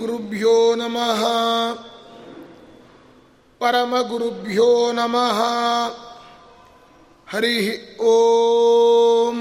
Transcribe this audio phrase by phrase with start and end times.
[0.00, 1.22] ಗುರುಭ್ಯೋ ನಮಃ
[3.60, 5.40] ಪರಮ ಗುರುಭ್ಯೋ ನಮಃ
[7.28, 9.38] ಹರಿ ಓಂ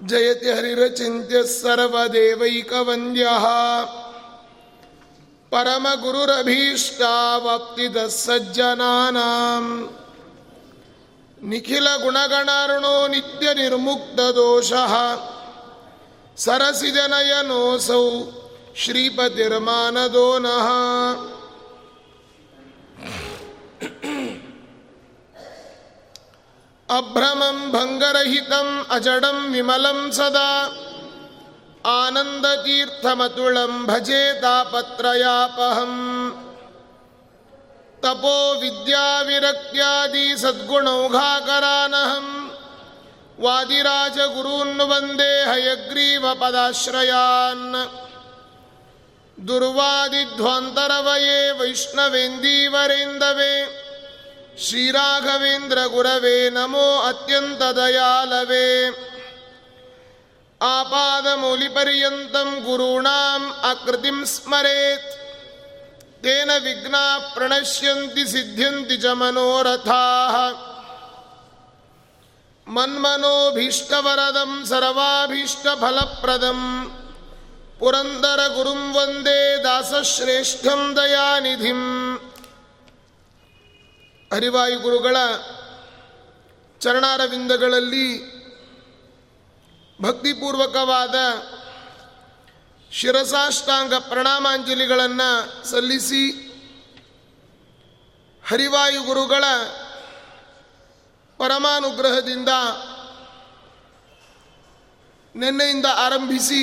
[0.00, 3.46] ಜಯತಿ ಹರಿರಚಿಂತ್ಯ ಸರ್ವದೇವೈಕವಂದ್ಯಃ
[5.52, 9.88] ಪರಮಗುರುರಭೀಷ್ಟಾವಪ್ತಿದ ಸಜ್ಜನಾನಾಂ
[13.56, 14.92] ನಿರ್ಮುಕ್ತ ದೋಷಃ
[16.44, 18.22] ಸರಸಿದನಯನೋಸೌ
[18.76, 20.68] ಶ್ರೀಪತಿರ್ಮಾನದೋ ನಃ
[26.96, 30.70] ಅಭ್ರಮಂ ಭಂಗರಹಿತಂ ಅಜಡಂ ವಿಮಲಂ ಸದಾ.
[31.84, 35.94] ಆನಂದತೀರ್ಥಮತುಳಂ ಭಜೆ ತಾಪತ್ರಯಾಪಹಂ.
[38.02, 42.49] ತಪೋ ವಿದ್ಯಾವಿರಕ್ತ್ಯಾದಿ ಸದ್ಗುಣೌಘಾಕರಾನಹಂ.
[43.40, 48.08] ವಾದಿರಾಜ ಗುರೂನ್ ವಂದೇ ಹಯಗ್ರೀವ ಪದಾಶ್ರಯಾನ್.
[49.48, 53.76] ದುರ್ವಾದಿಧ್ವಾಂತರವಯೇ ವೈಷ್ಣವೇಂದೀವರೆಂದವೇ.
[54.68, 58.90] ಶ್ರೀರಾಘವೇಂದ್ರ ಗುರವೇ ನಮೋ ಅತ್ಯಂತ ದಯಾಲವೇ
[60.62, 65.12] ಆಪಾದಮೂಲಿಪರ್ಯಂತಂ ಗುರುಣಾಂ ಆಕೃತಿಂ ಸ್ಮರೇತ್.
[66.22, 70.69] ತೇನ ವಿಘ್ನಾ ಪ್ರಣಶ್ಯಂತಿ ಸಿದ್ಧ್ಯಂತಿ ಚ ಮನೋರಥಾಃ.
[72.69, 76.65] मन्मनोभीष्टवरदं सर्वाभीष्टफलप्रदम्
[77.79, 81.85] पुरन्दरगुरुं वन्दे दासश्रेष्ठं दयानिधिम्
[84.31, 85.17] ಹರಿವಾಯುಗುರುಗಳ
[86.81, 88.07] ಚರಣಾರವಿಂದಗಳಲ್ಲಿ
[89.99, 91.15] ಭಕ್ತಿಪೂರ್ವಕವಾದ
[92.91, 95.29] ಶಿರಸಾಷ್ಟಾಂಗ ಪ್ರಣಾಮಾಂಜಲಿಗಳನ್ನು
[95.69, 96.23] ಸಲ್ಲಿಸಿ
[98.43, 99.43] ಹರಿವಾಯುಗುರುಗಳ
[101.40, 102.48] ಪರಮಾನುಗ್ರಹದಿಂದ
[105.34, 106.62] ನಿನ್ನೆಯಿಂದ ಆರಂಭಿಸಿ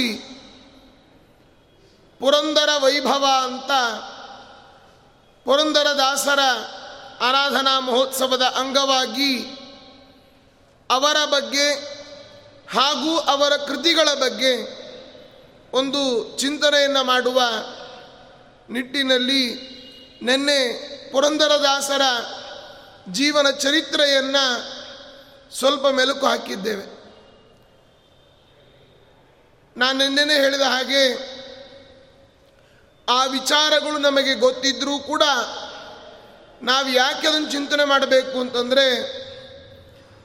[2.20, 3.72] ಪುರಂದರ ವೈಭವ ಅಂತ
[5.46, 6.40] ಪುರಂದರದಾಸರ
[7.20, 9.32] ಆರಾಧನಾ ಮಹೋತ್ಸವದ ಅಂಗವಾಗಿ
[10.90, 11.68] ಅವರ ಬಗ್ಗೆ
[12.70, 14.54] ಹಾಗೂ ಅವರ ಕೃತಿಗಳ ಬಗ್ಗೆ
[15.78, 16.02] ಒಂದು
[16.38, 17.42] ಚಿಂತನೆಯನ್ನು ಮಾಡುವ
[18.70, 19.44] ನಿಟ್ಟಿನಲ್ಲಿ
[20.22, 20.60] ನಿನ್ನೆ
[21.12, 22.02] ಪುರಂದರದಾಸರ
[23.12, 24.78] ಜೀವನ ಚರಿತ್ರೆಯನ್ನು
[25.56, 26.98] ಸ್ವಲ್ಪ ಮೆಲುಕು ಹಾಕಿದ್ದೇವೆ.
[29.78, 31.38] ನಾನು ನಿನ್ನೆನೇ ಹೇಳಿದ ಹಾಗೆ
[33.10, 35.24] ಆ ವಿಚಾರಗಳು ನಮಗೆ ಗೊತ್ತಿದ್ದರೂ ಕೂಡ
[36.62, 39.18] ನಾವು ಯಾಕೆ ಅದನ್ನು ಚಿಂತನೆ ಮಾಡಬೇಕು ಅಂತಂದರೆ,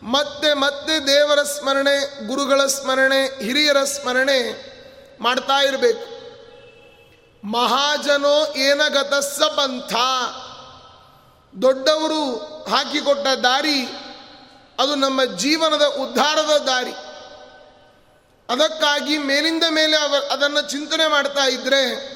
[0.03, 4.72] ಮತ್ತೆ ಮತ್ತೆ ದೇವರ ಸ್ಮರಣೆ, ಗುರುಗಳ ಸ್ಮರಣೆ, ಹಿರಿಯರ ಸ್ಮರಣೆ
[5.21, 6.12] ಮಾಡ್ತಾ ಇರಬೇಕು.
[7.47, 9.94] ಮಹಾಜನೋ ಏನಗತಸ್ಸ ಪಂಥ?
[11.60, 12.38] ದೊಡ್ಡವರು
[12.70, 13.86] ಹಾಕಿಕೊಟ್ಟ ದಾರಿ,
[14.78, 16.92] ಅದು ನಮ್ಮ ಜೀವನದ ಉದ್ಧಾರದ ದಾರಿ.
[18.48, 22.12] ಅದಕ್ಕಾಗಿ ಮೇಲಿಂದ ಮೇಲೆ ಅವ, ಅದನ್ನು ಚಿಂತನೆ ಮಾಡ್ತಾ ಇದ್ದರೆ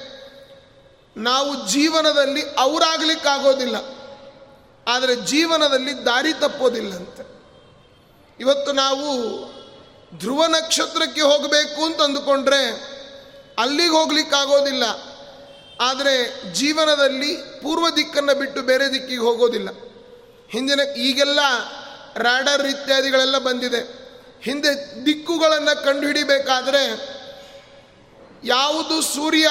[1.16, 3.76] ನಾವು ಜೀವನದಲ್ಲಿ ಅವರಾಗಲಿಕ್ಕಾಗೋದಿಲ್ಲ.
[4.88, 7.36] ಆದರೆ ಜೀವನದಲ್ಲಿ ದಾರಿ ತಪ್ಪೋದಿಲ್ಲಂತೆ.
[8.40, 9.36] ಇವತ್ತು ನಾವು
[10.18, 12.62] ಧ್ರುವ ನಕ್ಷತ್ರಕ್ಕೆ ಹೋಗಬೇಕು ಅಂತ ಅಂದುಕೊಂಡ್ರೆ,
[13.58, 14.84] ಅಲ್ಲಿಗೆ ಹೋಗ್ಲಿಕ್ಕಾಗೋದಿಲ್ಲ.
[15.80, 19.68] ಆದರೆ ಜೀವನದಲ್ಲಿ ಪೂರ್ವ ದಿಕ್ಕನ್ನು ಬಿಟ್ಟು ಬೇರೆ ದಿಕ್ಕಿಗೆ ಹೋಗೋದಿಲ್ಲ.
[20.50, 21.40] ಹಿಂದಿನ ಈಗೆಲ್ಲ
[22.16, 24.06] ರಾಡರ್ ಇತ್ಯಾದಿಗಳೆಲ್ಲ ಬಂದಿದೆ.
[24.42, 27.16] ಹಿಂದೆ ದಿಕ್ಕುಗಳನ್ನು ಕಂಡುಹಿಡಿಬೇಕಾದ್ರೆ
[28.44, 29.48] ಯಾವುದು ಸೂರ್ಯ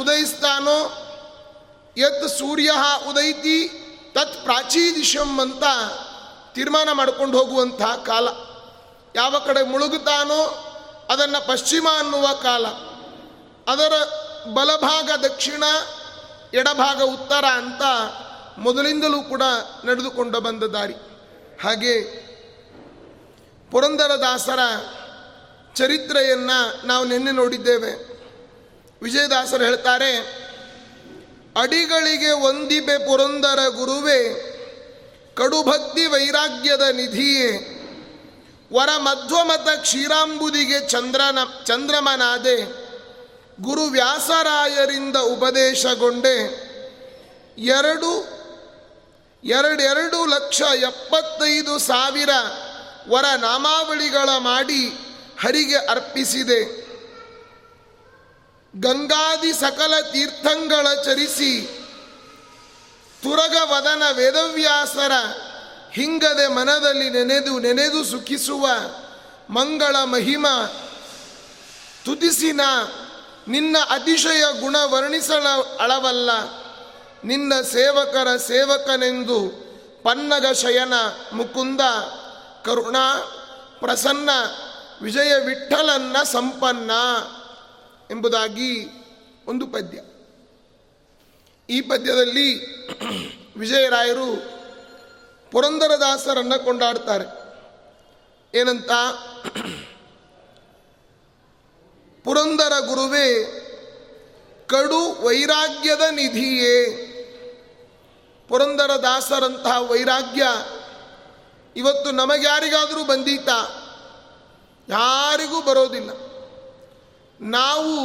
[0.00, 1.02] ಉದಯಿಸ್ತಾನೋ
[1.96, 2.70] ಎತ್ ಸೂರ್ಯ
[3.10, 3.68] ಉದೈತಿ,
[4.14, 5.64] ತತ್ ಪ್ರಾಚೀದಿಶಂ ಅಂತ
[6.54, 8.28] ತೀರ್ಮಾನ ಮಾಡ್ಕೊಂಡು ಹೋಗುವಂತಹ ಕಾಲ.
[9.16, 10.62] ಯಾವ ಕಡೆ ಮುಳುಗುತ್ತಾನೋ
[11.10, 12.66] ಅದನ್ನು ಪಶ್ಚಿಮ ಅನ್ನುವ ಕಾಲ.
[13.72, 13.92] ಅದರ
[14.54, 15.64] ಬಲಭಾಗ ದಕ್ಷಿಣ,
[16.54, 17.82] ಎಡಭಾಗ ಉತ್ತರ ಅಂತ
[18.58, 19.42] ಮೊದಲಿಂದಲೂ ಕೂಡ
[19.84, 20.94] ನಡೆದುಕೊಂಡು ಬಂದ ದಾರಿ.
[21.62, 22.26] ಹಾಗೆ
[23.70, 24.58] ಪುರಂದರದಾಸರ
[25.74, 27.92] ಚರಿತ್ರೆಯನ್ನು ನಾವು ನಿನ್ನೆ ನೋಡಿದ್ದೇವೆ.
[29.02, 30.16] ವಿಜಯದಾಸರು ಹೇಳ್ತಾರೆ,
[31.60, 34.52] ಅಡಿಗಳಿಗೆ ಒಂದಿಬೆ ಪುರಂದರ ಗುರುವೇ,
[35.36, 37.50] ಕಡುಭಕ್ತಿ ವೈರಾಗ್ಯದ ನಿಧಿಯೇ,
[38.72, 42.85] ವರ ಮಧ್ವಮತ ಕ್ಷೀರಾಂಬುದಿಗೆ ಚಂದ್ರನ, ಚಂದ್ರಮನಾದೆ
[43.60, 46.66] ಗುರು ವ್ಯಾಸರಾಯರಿಂದ ಉಪದೇಶಗೊಂಡೆ
[47.58, 48.36] ಎರಡು
[49.44, 52.30] ಎರಡೆರಡು ಲಕ್ಷ ಎಪ್ಪತ್ತೈದು ಸಾವಿರ
[53.08, 54.88] ವರ ನಾಮಾವಳಿಗಳ ಮಾಡಿ
[55.40, 56.86] ಹರಿಗೆ ಅರ್ಪಿಸಿದೆ.
[58.80, 61.62] ಗಂಗಾದಿ ಸಕಲ ತೀರ್ಥಂಗಳ ಚರಿಸಿ
[63.22, 65.12] ತುರಗವದನ ವೇದವ್ಯಾಸರ
[65.92, 68.68] ಹಿಂಗದೆ ಮನದಲ್ಲಿ ನೆನೆದು ನೆನೆದು ಸುಖಿಸುವ
[69.50, 70.46] ಮಂಗಳ ಮಹಿಮ
[72.04, 72.60] ತುದಿಸಿನ
[73.48, 75.48] ನಿನ್ನ ಅತಿಶಯ ಗುಣ ವರ್ಣಿಸಲ
[75.80, 76.30] ಅಳವಲ್ಲ.
[77.24, 79.48] ನಿನ್ನ ಸೇವಕರ ಸೇವಕನೆಂದು
[80.02, 80.92] ಪನ್ನಗ ಶಯನ
[81.32, 81.80] ಮುಕುಂದ
[82.64, 82.96] ಕರುಣ
[83.80, 84.30] ಪ್ರಸನ್ನ
[85.02, 86.90] ವಿಜಯ ವಿಠಲನ್ನ ಸಂಪನ್ನ
[88.10, 88.86] ಎಂಬುದಾಗಿ
[89.46, 89.98] ಒಂದು ಪದ್ಯ.
[91.70, 92.76] ಈ ಪದ್ಯದಲ್ಲಿ
[93.58, 94.56] ವಿಜಯರಾಯರು
[95.50, 97.24] ಪುರಂದರದಾಸರನ್ನು ಕೊಂಡಾಡ್ತಾರೆ.
[98.58, 98.90] ಏನಂತ?
[102.26, 103.44] ಪುರಂದರ ಗುರುವೇ,
[104.66, 106.86] ಕಡು ವೈರಾಗ್ಯದ ನಿಧಿಯೇ.
[108.48, 110.42] ಪುರಂದರ ದಾಸರಂತಹ ವೈರಾಗ್ಯ
[111.76, 113.48] ಇವತ್ತು ನಮಗ್ಯಾರಿಗಾದರೂ ಬಂದೀತ?
[114.88, 116.10] ಯಾರಿಗೂ ಬರೋದಿಲ್ಲ.
[117.40, 117.96] ನಾವು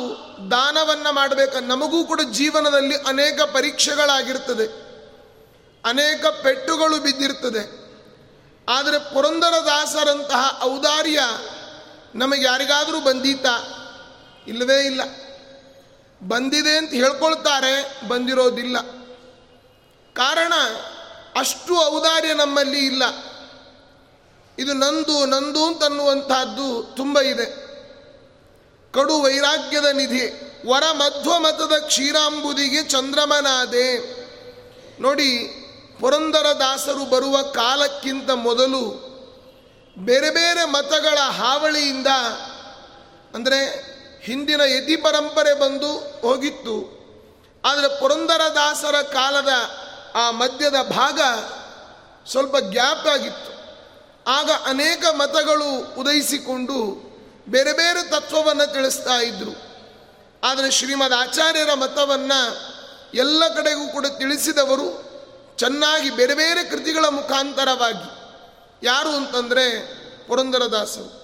[0.51, 4.65] ದಾನವನ್ನು ಮಾಡಬೇಕ, ನಮಗೂ ಕೂಡ ಜೀವನದಲ್ಲಿ ಅನೇಕ ಪರೀಕ್ಷೆಗಳಾಗಿರ್ತದೆ.
[5.85, 7.81] ಅನೇಕ ಪೆಟ್ಟುಗಳು ಬಿದ್ದಿರ್ತದೆ.
[8.69, 11.19] ಆದರೆ ಪುರಂದರದಾಸರಂತಹ ಔದಾರ್ಯ
[12.15, 13.45] ನಮಗೆ ಯಾರಿಗಾದರೂ ಬಂದೀತ?
[14.47, 15.01] ಇಲ್ಲವೇ ಇಲ್ಲ.
[16.27, 18.79] ಬಂದಿದೆ ಅಂತ ಹೇಳ್ಕೊಳ್ತಾರೆ, ಬಂದಿರೋದಿಲ್ಲ.
[20.13, 20.53] ಕಾರಣ,
[21.35, 23.03] ಅಷ್ಟು ಔದಾರ್ಯ ನಮ್ಮಲ್ಲಿ ಇಲ್ಲ.
[24.59, 27.45] ಇದು ನಂದು ನಂದು ಅಂತನ್ನುವಂತಹದ್ದು ತುಂಬ ಇದೆ.
[28.91, 33.97] ಕಡು ವೈರಾಗ್ಯದ ನಿಧಿ, ವರ ಮಧ್ವ ಮತದ ಕ್ಷೀರಾಂಬುದಿಗೆ ಚಂದ್ರಮನಾದೆ.
[35.01, 35.47] ನೋಡಿ,
[35.99, 39.11] ಪುರಂದರ ದಾಸರು ಬರುವ ಕಾಲಕ್ಕಿಂತ ಮೊದಲು
[39.97, 42.07] ಬೇರೆ ಬೇರೆ ಮತಗಳ ಹಾವಳಿಯಿಂದ,
[43.33, 43.90] ಅಂದರೆ
[44.23, 47.01] ಹಿಂದಿನ ಯತಿ ಪರಂಪರೆ ಬಂದು ಹೋಗಿತ್ತು.
[47.65, 49.49] ಆದರೆ ಪುರಂದರದಾಸರ ಕಾಲದ
[50.15, 51.21] ಆ ಮಧ್ಯದ ಭಾಗ
[52.29, 53.51] ಸ್ವಲ್ಪ ಗ್ಯಾಪ್ ಆಗಿತ್ತು.
[54.27, 57.11] ಆಗ ಅನೇಕ ಮತಗಳು ಉದಯಿಸಿಕೊಂಡು
[57.49, 59.71] ಬೇರೆ ಬೇರೆ ತತ್ವವನ್ನು ತಿಳಿಸ್ತಾ ಇದ್ದರು
[60.43, 62.57] ಆದರೆ ಶ್ರೀಮದ್ ಆಚಾರ್ಯರ ಮತವನ್ನು
[63.13, 65.11] ಎಲ್ಲ ಕಡೆಗೂ ಕೂಡ ತಿಳಿಸಿದವರು
[65.57, 68.21] ಚೆನ್ನಾಗಿ ಬೇರೆ ಬೇರೆ ಕೃತಿಗಳ ಮುಖಾಂತರವಾಗಿ.
[68.83, 69.65] ಯಾರು ಅಂತಂದರೆ
[70.27, 71.21] ಪುರಂದರದಾಸರು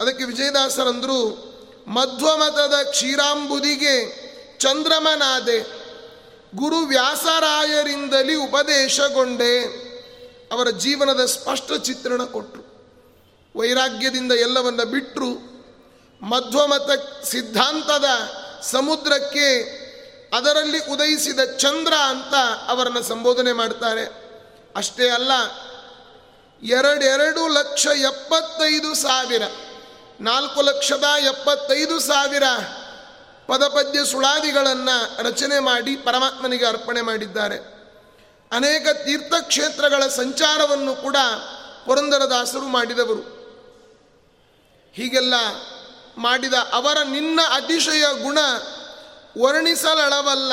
[0.00, 1.55] ಅದಕ್ಕೆ ವಿಜಯದಾಸರಂದರು
[1.86, 4.26] ಮಧ್ವಮತದ ಕ್ಷೀರಾಂಬುದಿಗೆ
[4.58, 5.58] ಚಂದ್ರಮನಾದೆ
[6.56, 9.86] ಗುರು ವ್ಯಾಸರಾಯರಿಂದಲೇ ಉಪದೇಶಗೊಂಡೆ.
[10.52, 12.76] ಅವರ ಜೀವನದ ಸ್ಪಷ್ಟ ಚಿತ್ರಣ ಕೊಟ್ಟರು
[13.56, 15.56] ವೈರಾಗ್ಯದಿಂದ ಎಲ್ಲವನ್ನ ಬಿಟ್ಟರು
[16.26, 16.90] ಮಧ್ವಮತ
[17.24, 18.04] ಸಿದ್ಧಾಂತದ
[18.62, 19.48] ಸಮುದ್ರಕ್ಕೆ
[20.36, 22.34] ಅದರಲ್ಲಿ ಉದಯಿಸಿದ ಚಂದ್ರ ಅಂತ
[22.68, 24.04] ಅವರನ್ನು ಸಂಬೋಧನೆ ಮಾಡ್ತಾರೆ.
[24.76, 25.32] ಅಷ್ಟೇ ಅಲ್ಲ,
[26.62, 29.42] ಎರಡೆರಡು ಲಕ್ಷ ಎಪ್ಪತ್ತೈದು ಸಾವಿರ
[30.20, 32.42] ನಾಲ್ಕು ಲಕ್ಷದ ಎಪ್ಪತ್ತೈದು ಸಾವಿರ
[33.46, 37.56] ಪದಪದ್ಯ ಸುಳಾದಿಗಳನ್ನು ರಚನೆ ಮಾಡಿ ಪರಮಾತ್ಮನಿಗೆ ಅರ್ಪಣೆ ಮಾಡಿದ್ದಾರೆ.
[38.52, 41.16] ಅನೇಕ ತೀರ್ಥಕ್ಷೇತ್ರಗಳ ಸಂಚಾರವನ್ನು ಕೂಡ
[41.86, 43.20] ಪುರಂದರದಾಸರು ಮಾಡಿದವರು.
[44.92, 45.34] ಹೀಗೆಲ್ಲ
[46.18, 48.38] ಮಾಡಿದ ಅವರ ನಿನ್ನ ಅತಿಶಯ ಗುಣ
[49.38, 50.52] ವರ್ಣಿಸಲಳವಲ್ಲ.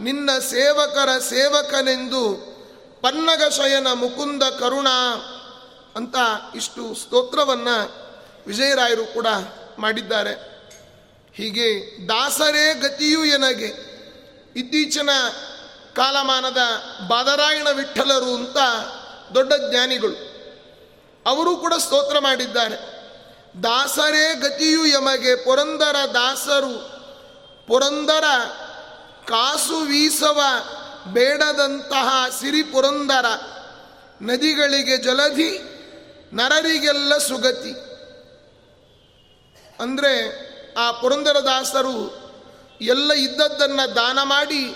[0.00, 2.52] ನಿನ್ನ ಸೇವಕರ ಸೇವಕನೆಂದು
[3.02, 4.88] ಪನ್ನಗ ಶಯನ ಮುಕುಂದ ಕರುಣ
[5.96, 6.16] ಅಂತ
[6.54, 8.11] ಇಷ್ಟು ಸ್ತೋತ್ರವನ್ನು
[8.46, 9.26] ವಿಜಯರಾಯರು ಕೂಡ
[9.78, 10.52] ಮಾಡಿದ್ದಾರೆ.
[11.34, 13.92] ಹೀಗೆ ದಾಸರೇ ಗತಿಯು ಎನಗೆ.
[14.56, 15.10] ಇತ್ತೀಚಿನ
[15.96, 16.58] ಕಾಲಮಾನದ
[17.08, 18.56] ಬಾದರಾಯಣ ವಿಠಲರು ಅಂತ
[19.34, 20.32] ದೊಡ್ಡ ಜ್ಞಾನಿಗಳು.
[21.26, 22.76] ಅವರು ಕೂಡ ಸ್ತೋತ್ರ ಮಾಡಿದ್ದಾರೆ.
[23.62, 26.92] ದಾಸರೇ ಗತಿಯು ಯಮಗೆ ಪುರಂದರ ದಾಸರು.
[27.66, 28.24] ಪುರಂದರ
[29.28, 30.40] ಕಾಸು ವೀಸವ
[31.12, 33.26] ಬೇಡದಂತಹ ಸಿರಿ ಪುರಂದರ.
[34.22, 35.58] ನದಿಗಳಿಗೆ ಜಲಧಿ,
[36.34, 37.91] ನರರಿಗೆಲ್ಲ ಸುಗತಿ.
[39.80, 40.42] ಅಂದರೆ
[40.74, 42.22] ಆ ಪುರಂದರದಾಸರು
[42.80, 44.74] ಎಲ್ಲ ಇದ್ದದ್ದನ್ನು ದಾನ ಮಾಡಿ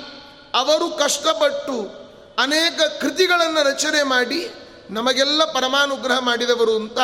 [0.55, 2.07] ಅವರು ಕಷ್ಟಪಟ್ಟು
[2.39, 4.49] ಅನೇಕ ಕೃತಿಗಳನ್ನು ರಚನೆ ಮಾಡಿ
[4.91, 6.99] ನಮಗೆಲ್ಲ ಪರಮಾನುಗ್ರಹ ಮಾಡಿದವರು ಅಂತ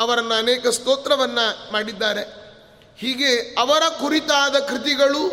[0.00, 2.42] ಅವರನ್ನು ಅನೇಕ ಸ್ತೋತ್ರವನ್ನು ಮಾಡಿದ್ದಾರೆ.
[2.98, 5.28] ಹೀಗೆ ಅವರ ಕುರಿತಾದ ಕೃತಿಗಳು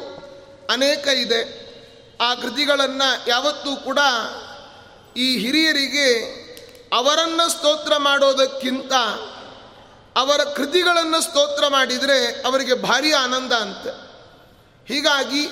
[0.69, 1.69] ಅನೇಕ ಇದೆ.
[2.21, 4.00] ಆ ಕೃತಿಗಳನ್ನು ಯಾವತ್ತೂ ಕೂಡ
[5.17, 6.39] ಈ ಹಿರಿಯರಿಗೆ
[6.93, 8.93] ಅವರನ್ನು ಸ್ತೋತ್ರ ಮಾಡೋದಕ್ಕಿಂತ
[10.19, 13.88] ಅವರ ಕೃತಿಗಳನ್ನು ಸ್ತೋತ್ರ ಮಾಡಿದರೆ ಅವರಿಗೆ ಭಾರಿ ಆನಂದ ಅಂತ.
[14.88, 15.45] ಹೀಗಾಗಿ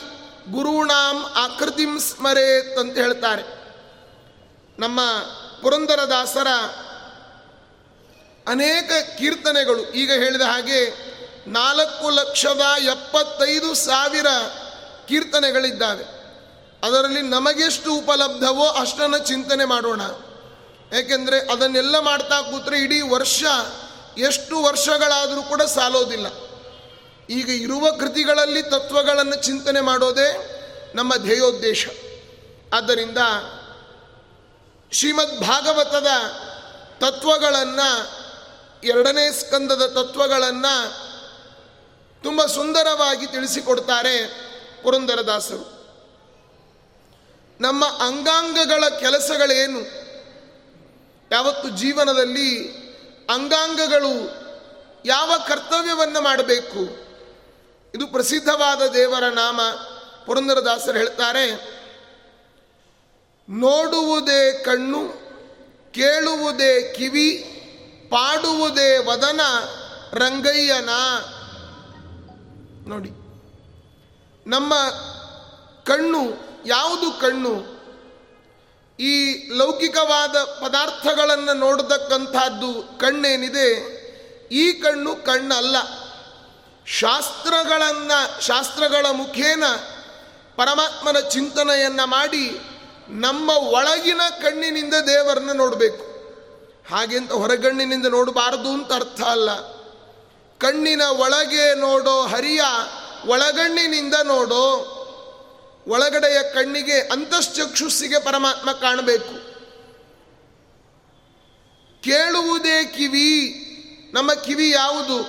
[0.52, 3.44] ಗುರುಣಾಂ ಆಕೃತಿಂ ಸ್ಮರೇತ್ ಅಂತ ಹೇಳ್ತಾರೆ.
[4.80, 5.00] ನಮ್ಮ
[5.62, 6.48] ಪುರಂದರದಾಸರ
[8.48, 10.80] ಅನೇಕ ಕೀರ್ತನೆಗಳು, ಈಗ ಹೇಳಿದ ಹಾಗೆ
[11.48, 14.28] ನಾಲ್ಕು ಲಕ್ಷದ ಎಪ್ಪತ್ತೈದು ಸಾವಿರ
[15.08, 16.06] ಕೀರ್ತನೆಗಳಿದ್ದಾವೆ.
[16.84, 20.02] ಅದರಲ್ಲಿ ನಮಗೆಷ್ಟು ಉಪಲಬ್ಧವೋ ಅಷ್ಟನ್ನು ಚಿಂತನೆ ಮಾಡೋಣ.
[20.94, 23.44] ಏಕೆಂದರೆ ಅದನ್ನೆಲ್ಲ ಮಾಡ್ತಾ ಕೂತ್ರೆ ಇಡೀ ವರ್ಷ
[24.18, 26.28] ಎಷ್ಟು ವರ್ಷಗಳಾದರೂ ಕೂಡ ಸಾಲೋದಿಲ್ಲ.
[27.30, 30.54] ಈಗ ಇರುವ ಕೃತಿಗಳಲ್ಲಿ ತತ್ವಗಳನ್ನು ಚಿಂತನೆ ಮಾಡೋದೇ
[30.96, 31.88] ನಮ್ಮ ಧ್ಯೇಯೋದ್ದೇಶ.
[32.74, 33.18] ಆದ್ದರಿಂದ
[34.92, 36.08] ಶ್ರೀಮದ್ ಭಾಗವತದ
[37.00, 38.18] ತತ್ವಗಳನ್ನು,
[38.84, 41.08] ಎರಡನೇ ಸ್ಕಂದದ ತತ್ವಗಳನ್ನು
[42.24, 44.28] ತುಂಬ ಸುಂದರವಾಗಿ ತಿಳಿಸಿಕೊಡ್ತಾರೆ
[44.84, 45.78] ಪುರಂದರದಾಸರು.
[47.62, 49.80] ನಮ್ಮ ಅಂಗಾಂಗಗಳ ಕೆಲಸಗಳೇನು?
[51.32, 52.87] ಯಾವತ್ತು ಜೀವನದಲ್ಲಿ
[53.30, 54.48] ಅಂಗಾಂಗಗಳು
[55.06, 57.08] ಯಾವ ಕರ್ತವ್ಯವನ್ನು ಮಾಡಬೇಕು?
[57.96, 59.62] ಇದು ಪ್ರಸಿದ್ಧವಾದ ದೇವರ ನಾಮ,
[60.26, 61.78] ಪುರಂದರದಾಸರು ಹೇಳ್ತಾರೆ,
[63.50, 65.28] ನೋಡುವುದೇ ಕಣ್ಣು,
[65.92, 67.44] ಕೇಳುವುದೇ ಕಿವಿ,
[68.10, 69.42] ಪಾಡುವುದೇ ವದನ,
[70.14, 70.90] ರಂಗಯ್ಯನ.
[72.88, 73.10] ನೋಡಿ,
[74.50, 74.76] ನಮ್ಮ
[75.84, 76.22] ಕಣ್ಣು,
[76.66, 77.77] ಯಾವುದು ಕಣ್ಣು?
[79.00, 83.98] ಈ ಲೌಕಿಕವಾದ ಪದಾರ್ಥಗಳನ್ನು ನೋಡತಕ್ಕಂಥದ್ದು ಕಣ್ಣೇನಿದೆ?
[84.52, 85.76] ಈ ಕಣ್ಣು ಕಣ್ಣಲ್ಲ.
[86.88, 89.64] ಶಾಸ್ತ್ರಗಳನ್ನು, ಶಾಸ್ತ್ರಗಳ ಮುಖೇನ
[90.56, 92.60] ಪರಮಾತ್ಮನ ಚಿಂತನೆಯನ್ನು ಮಾಡಿ
[93.10, 96.04] ನಮ್ಮ ಒಳಗಿನ ಕಣ್ಣಿನಿಂದ ದೇವರನ್ನ ನೋಡಬೇಕು.
[96.96, 99.50] ಹಾಗೆಂತ ಹೊರಗಣ್ಣಿನಿಂದ ನೋಡಬಾರದು ಅಂತ ಅರ್ಥ ಅಲ್ಲ.
[100.58, 102.62] ಕಣ್ಣಿನ ಒಳಗೆ ನೋಡೋ ಹರಿಯ
[103.28, 104.94] ಒಳಗಣ್ಣಿನಿಂದ ನೋಡೋ
[105.88, 109.48] ಒಳಗಡೆಯ ಕಣ್ಣಿಗೆ ಅಂತಶ್ಚಕ್ಷುಸ್ಸಿಗೆ ಪರಮಾತ್ಮ ಕಾಣಬೇಕು.
[112.02, 113.64] ಕೇಳುವುದೇ ಕಿವಿ,
[114.14, 115.24] ನಮ್ಮ ಕಿವಿ ಯಾವುದು?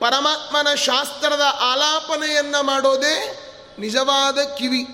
[0.00, 3.40] ಪರಮಾತ್ಮನ ಶಾಸ್ತ್ರದ ಆಲಾಪನೆಯನ್ನು ಮಾಡೋದೇ
[3.78, 4.84] ನಿಜವಾದ ಕಿವಿ.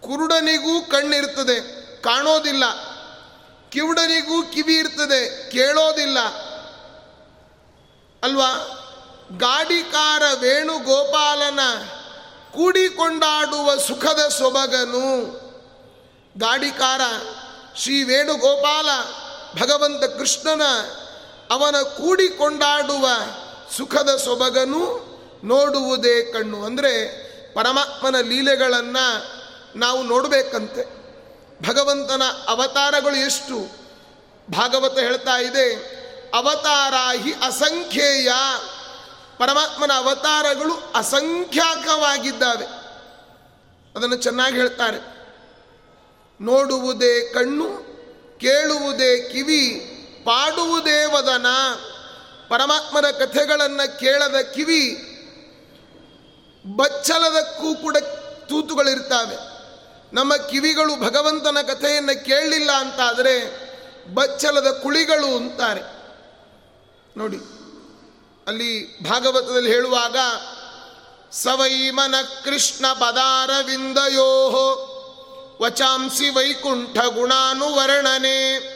[0.00, 1.60] ಕುರುಡನಿಗೂ ಕಣ್ಣಿರ್ತದೆ,
[2.02, 2.64] ಕಾಣೋದಿಲ್ಲ.
[3.70, 6.18] ಕಿವುಡನಿಗೂ ಕಿವಿ ಇರ್ತದೆ, ಕೇಳೋದಿಲ್ಲ.
[8.22, 8.78] ಅಲ್ವಾ?
[9.38, 11.60] ಗಾಡಿಕಾರ ವೇಣುಗೋಪಾಲನ
[12.52, 15.06] ಕೂಡಿಕೊಂಡಾಡುವ ಸುಖದ ಸೊಬಗನು
[16.38, 17.00] ಗಾಡಿಕಾರ
[17.76, 18.88] ಶ್ರೀ ವೇಣುಗೋಪಾಲ
[19.60, 20.62] ಭಗವಂತ ಕೃಷ್ಣನ
[21.50, 23.08] ಅವನ ಕೂಡಿಕೊಂಡಾಡುವ
[23.76, 24.82] ಸುಖದ ಸೊಬಗನು
[25.44, 26.64] ನೋಡುವುದೇ ಕಣ್ಣು.
[26.64, 26.92] ಅಂದರೆ
[27.54, 29.06] ಪರಮಾತ್ಮನ ಲೀಲೆಗಳನ್ನು
[29.78, 30.84] ನಾವು ನೋಡಬೇಕಂತೆ.
[31.68, 33.58] ಭಗವಂತನ ಅವತಾರಗಳು ಎಷ್ಟು?
[34.52, 35.68] ಭಾಗವತ ಹೇಳ್ತಾ ಇದೆ,
[36.34, 38.32] ಅವತಾರಾಹಿ ಅಸಂಖ್ಯೇಯ.
[39.42, 42.64] ಪರಮಾತ್ಮನ ಅವತಾರಗಳು ಅಸಂಖ್ಯಾಕವಾಗಿದ್ದಾವೆ.
[43.96, 44.98] ಅದನ್ನು ಚೆನ್ನಾಗಿ ಹೇಳ್ತಾರೆ.
[46.40, 47.68] ನೋಡುವುದೇ ಕಣ್ಣು,
[48.38, 49.78] ಕೇಳುವುದೇ ಕಿವಿ,
[50.24, 51.46] ಪಾಡುವುದೇ ವದನ.
[52.48, 55.08] ಪರಮಾತ್ಮನ ಕಥೆಗಳನ್ನು ಕೇಳದ ಕಿವಿ
[56.76, 57.96] ಬಚ್ಚಲದಕ್ಕೂ ಕೂಡ
[58.48, 59.36] ತೂತುಗಳಿರ್ತಾವೆ.
[60.12, 63.62] ನಮ್ಮ ಕಿವಿಗಳು ಭಗವಂತನ ಕಥೆಯನ್ನು ಕೇಳಲಿಲ್ಲ ಅಂತಾದರೆ
[64.14, 65.80] ಬಚ್ಚಲದ ಕುಳಿಗಳು ಅಂತಾರೆ.
[67.16, 67.61] ನೋಡಿ.
[68.48, 70.16] ಅಲ್ಲಿ ಭಾಗವತದಲ್ಲಿ ಹೇಳುವಾಗ
[71.32, 74.58] ಸವೈಮನ ಕೃಷ್ಣ ಪದಾರವಿಂದಯೋ,
[75.62, 78.72] ವಚಾಂಸಿ ವೈಕುಂಠ ಗುಣಾನುವರ್ಣನೆ,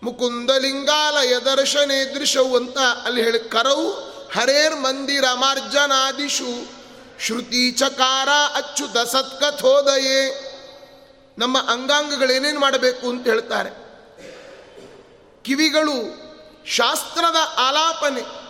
[0.03, 3.91] ಮುಕುಂದಲಿಂಗಾಲಯ ದರ್ಶನೆ ದೃಶವು ಅಂತ ಅಲ್ಲಿ ಹೇಳಿ ಕರವು,
[4.35, 6.77] ಹರೇರ್ ಮಂದಿರ ಮಾರ್ಜನಾದಿಶು,
[7.25, 10.43] ಶ್ರುತಿ ಚಕಾರ ಅಚ್ಚುತ ಸತ್ಕಥೋದಯೇ.
[11.37, 13.69] ನಮ್ಮ ಅಂಗಾಂಗಗಳೇನೇನು ಮಾಡಬೇಕು ಅಂತ ಹೇಳ್ತಾರೆ.
[15.43, 15.97] ಕಿವಿಗಳು
[16.65, 18.47] ಶಾಸ್ತ್ರದ ಆಲಾಪನೆ.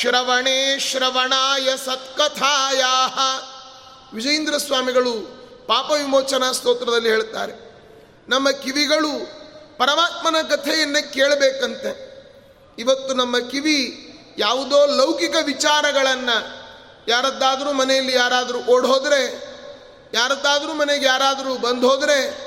[0.00, 2.84] ಶ್ರವಣೇ ಶ್ರವಣಾಯ ಸತ್ಕಥಾಯ
[4.14, 5.12] ವಿಜಯೇಂದ್ರ ಸ್ವಾಮಿಗಳು
[5.66, 7.52] ಪಾಪ ವಿಮೋಚನಾ ಸ್ತೋತ್ರದಲ್ಲಿ ಹೇಳ್ತಾರೆ.
[8.28, 9.43] ನಮ್ಮ ಕಿವಿಗಳು
[9.78, 12.14] ಪರಮಾತ್ಮನ ಕಥೆಯನ್ನೇ ಕೇಳಬೇಕಂತೆ.
[12.78, 14.00] ಇವತ್ತು ನಮ್ಮ ಕಿವಿ
[14.38, 16.64] ಯಾವುದೋ ಲೌಕಿಕ ವಿಚಾರಗಳನ್ನು
[17.08, 19.54] ಯಾರದ್ದಾದರೂ ಮನೆಯಲ್ಲಿ ಯಾರಾದರೂ ಓಡೋದ್ರೆ
[20.14, 22.44] ಯಾರದ್ದಾದರೂ ಮನೆಗೆ ಯಾರಾದರೂ ಬಂದು ಹೋದರೆ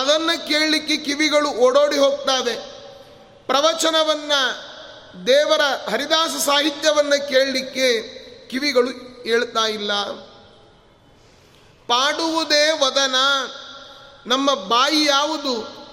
[0.00, 2.54] ಅದನ್ನು ಕೇಳಲಿಕ್ಕೆ ಕಿವಿಗಳು ಓಡೋಡಿ ಹೋಗ್ತಾವೆ.
[3.46, 4.64] ಪ್ರವಚನವನ್ನು,
[5.26, 8.02] ದೇವರ ಹರಿದಾಸ ಸಾಹಿತ್ಯವನ್ನು ಕೇಳಲಿಕ್ಕೆ
[8.48, 8.90] ಕಿವಿಗಳು
[9.22, 9.92] ಹೇಳ್ತಾ ಇಲ್ಲ.
[11.86, 13.14] ಪಾಡುವುದೇ ವದನ,
[14.26, 15.83] ನಮ್ಮ ಬಾಯಿ ಯಾವುದು?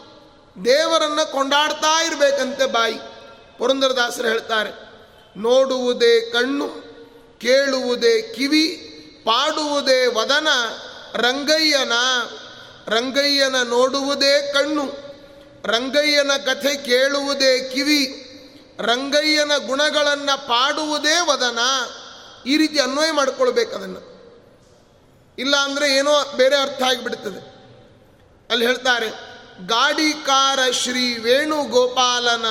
[0.63, 2.97] ದೇವರನ್ನು ಕೊಂಡಾಡ್ತಾ ಇರಬೇಕಂತೆ ಬಾಯಿ.
[3.57, 4.71] ಪುರಂದರದಾಸರು ಹೇಳ್ತಾರೆ,
[5.37, 6.67] ನೋಡುವುದೇ ಕಣ್ಣು,
[7.39, 8.65] ಕೇಳುವುದೇ ಕಿವಿ,
[9.25, 10.47] ಪಾಡುವುದೇ ವದನ,
[11.13, 11.95] ರಂಗಯ್ಯನ
[12.87, 14.85] ರಂಗಯ್ಯನ ನೋಡುವುದೇ ಕಣ್ಣು,
[15.65, 18.01] ರಂಗಯ್ಯನ ಕಥೆ ಕೇಳುವುದೇ ಕಿವಿ,
[18.79, 21.59] ರಂಗಯ್ಯನ ಗುಣಗಳನ್ನು ಪಾಡುವುದೇ ವದನ,
[22.45, 24.01] ಈ ರೀತಿ ಅನ್ವಯ ಮಾಡಿಕೊಳ್ಬೇಕು ಅದನ್ನು.
[25.37, 27.41] ಇಲ್ಲ ಅಂದರೆ ಏನೋ ಬೇರೆ ಅರ್ಥ ಆಗಿಬಿಡ್ತದೆ.
[28.49, 32.45] ಅಲ್ಲಿ ಹೇಳ್ತಾರೆ ಗಾಡಿಕಾರ ಶ್ರೀ ವೇಣುಗೋಪಾಲನ.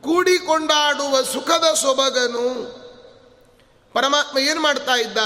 [0.00, 2.78] ಕೂಡಿಕೊಂಡಾಡುವ ಸುಖದ ಸೊಬಗನು
[3.92, 5.18] ಪರಮಾತ್ಮ ಏನು ಮಾಡ್ತಾ ಇದ್ದ?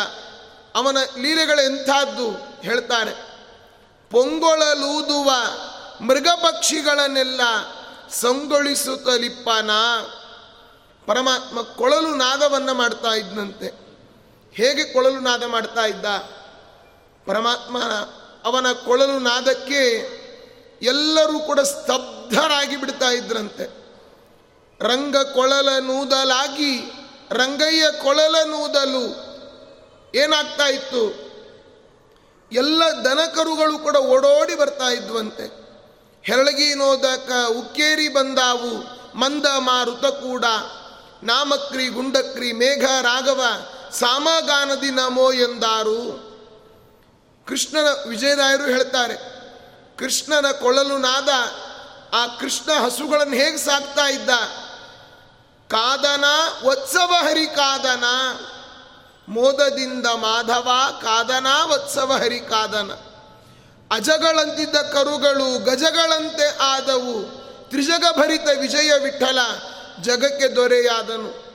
[0.75, 2.31] ಅವನ ಲೀಲೆಗಳು ಎಂಥದ್ದು?
[2.63, 3.11] ಹೇಳ್ತಾರೆ
[4.11, 5.31] ಪೊಂಗೊಳಲೂದುವ
[6.01, 7.41] ಮೃಗ ಪಕ್ಷಿಗಳನ್ನೆಲ್ಲ
[8.11, 9.71] ಸಂಗೊಳಿಸುತ್ತಲಿಪ್ಪನ.
[11.07, 13.67] ಪರಮಾತ್ಮ ಕೊಳಲು ನಾದವನ್ನು ಮಾಡ್ತಾ ಇದ್ದಂತೆ
[14.53, 16.05] ಹೇಗೆ ಕೊಳಲು ನಾದ ಮಾಡ್ತಾ ಇದ್ದ?
[17.27, 17.77] ಪರಮಾತ್ಮ
[18.45, 20.13] ಅವನ ಕೊಳಲು ನಾದಕ್ಕೆ
[20.83, 23.83] ಎಲ್ಲರೂ ಕೂಡ ಸ್ತಬ್ಧರಾಗಿ ಬಿಡ್ತಾ ಇದ್ರಂತೆ.
[24.81, 26.93] ರಂಗ ಕೊಳಲ ನೂದಲಾಗಿ,
[27.31, 29.33] ರಂಗಯ್ಯ ಕೊಳಲ ನೂದಲು
[30.15, 31.33] ಏನಾಗ್ತಾ ಇತ್ತು?
[32.53, 35.63] ಎಲ್ಲ ದನಕರುಗಳು ಕೂಡ ಓಡೋಡಿ ಬರ್ತಾ ಇದ್ವಂತೆ.
[36.23, 40.45] ಹೆರಳಗಿ ನೋದಕ ಉಕ್ಕೇರಿ ಬಂದಾವು, ಮಂದ ಮಾರುತ ಕೂಡ.
[41.23, 43.45] ನಾಮಕ್ರಿ, ಗುಂಡಕ್ರಿ, ಮೇಘ, ರಾಘವ,
[43.93, 46.32] ಸಾಮಗಾನದಿ ನಮೋ ಎಂದಾರು.
[47.49, 49.17] ಕೃಷ್ಣನ ವಿಜಯರಾಯರು ಹೇಳ್ತಾರೆ,
[49.97, 51.29] ಕೃಷ್ಣನ ಕೊಳಲು ನಾದ
[52.15, 54.31] ಆ ಕೃಷ್ಣ ಹಸುಗಳನ್ನು ಹೇಗೆ ಸಾಕ್ತಾ ಇದ್ದ?
[55.71, 56.25] ಕಾದನ
[56.65, 58.05] ವತ್ಸವ ಹರಿ ಕಾದನ,
[59.29, 60.71] ಮೋದದಿಂದ ಮಾಧವ
[61.03, 62.91] ಕಾದನ ವತ್ಸವ ಹರಿ ಕಾದನ.
[63.91, 69.39] ಅಜಗಳಂತಿದ್ದ ಕರುಗಳು ಗಜಗಳಂತೆ ಆದವು, ತ್ರಿಜಗ ಭರಿತ ವಿಜಯ ವಿಠಲ
[70.01, 71.53] ಜಗಕ್ಕೆ ದೊರೆಯಾದನು.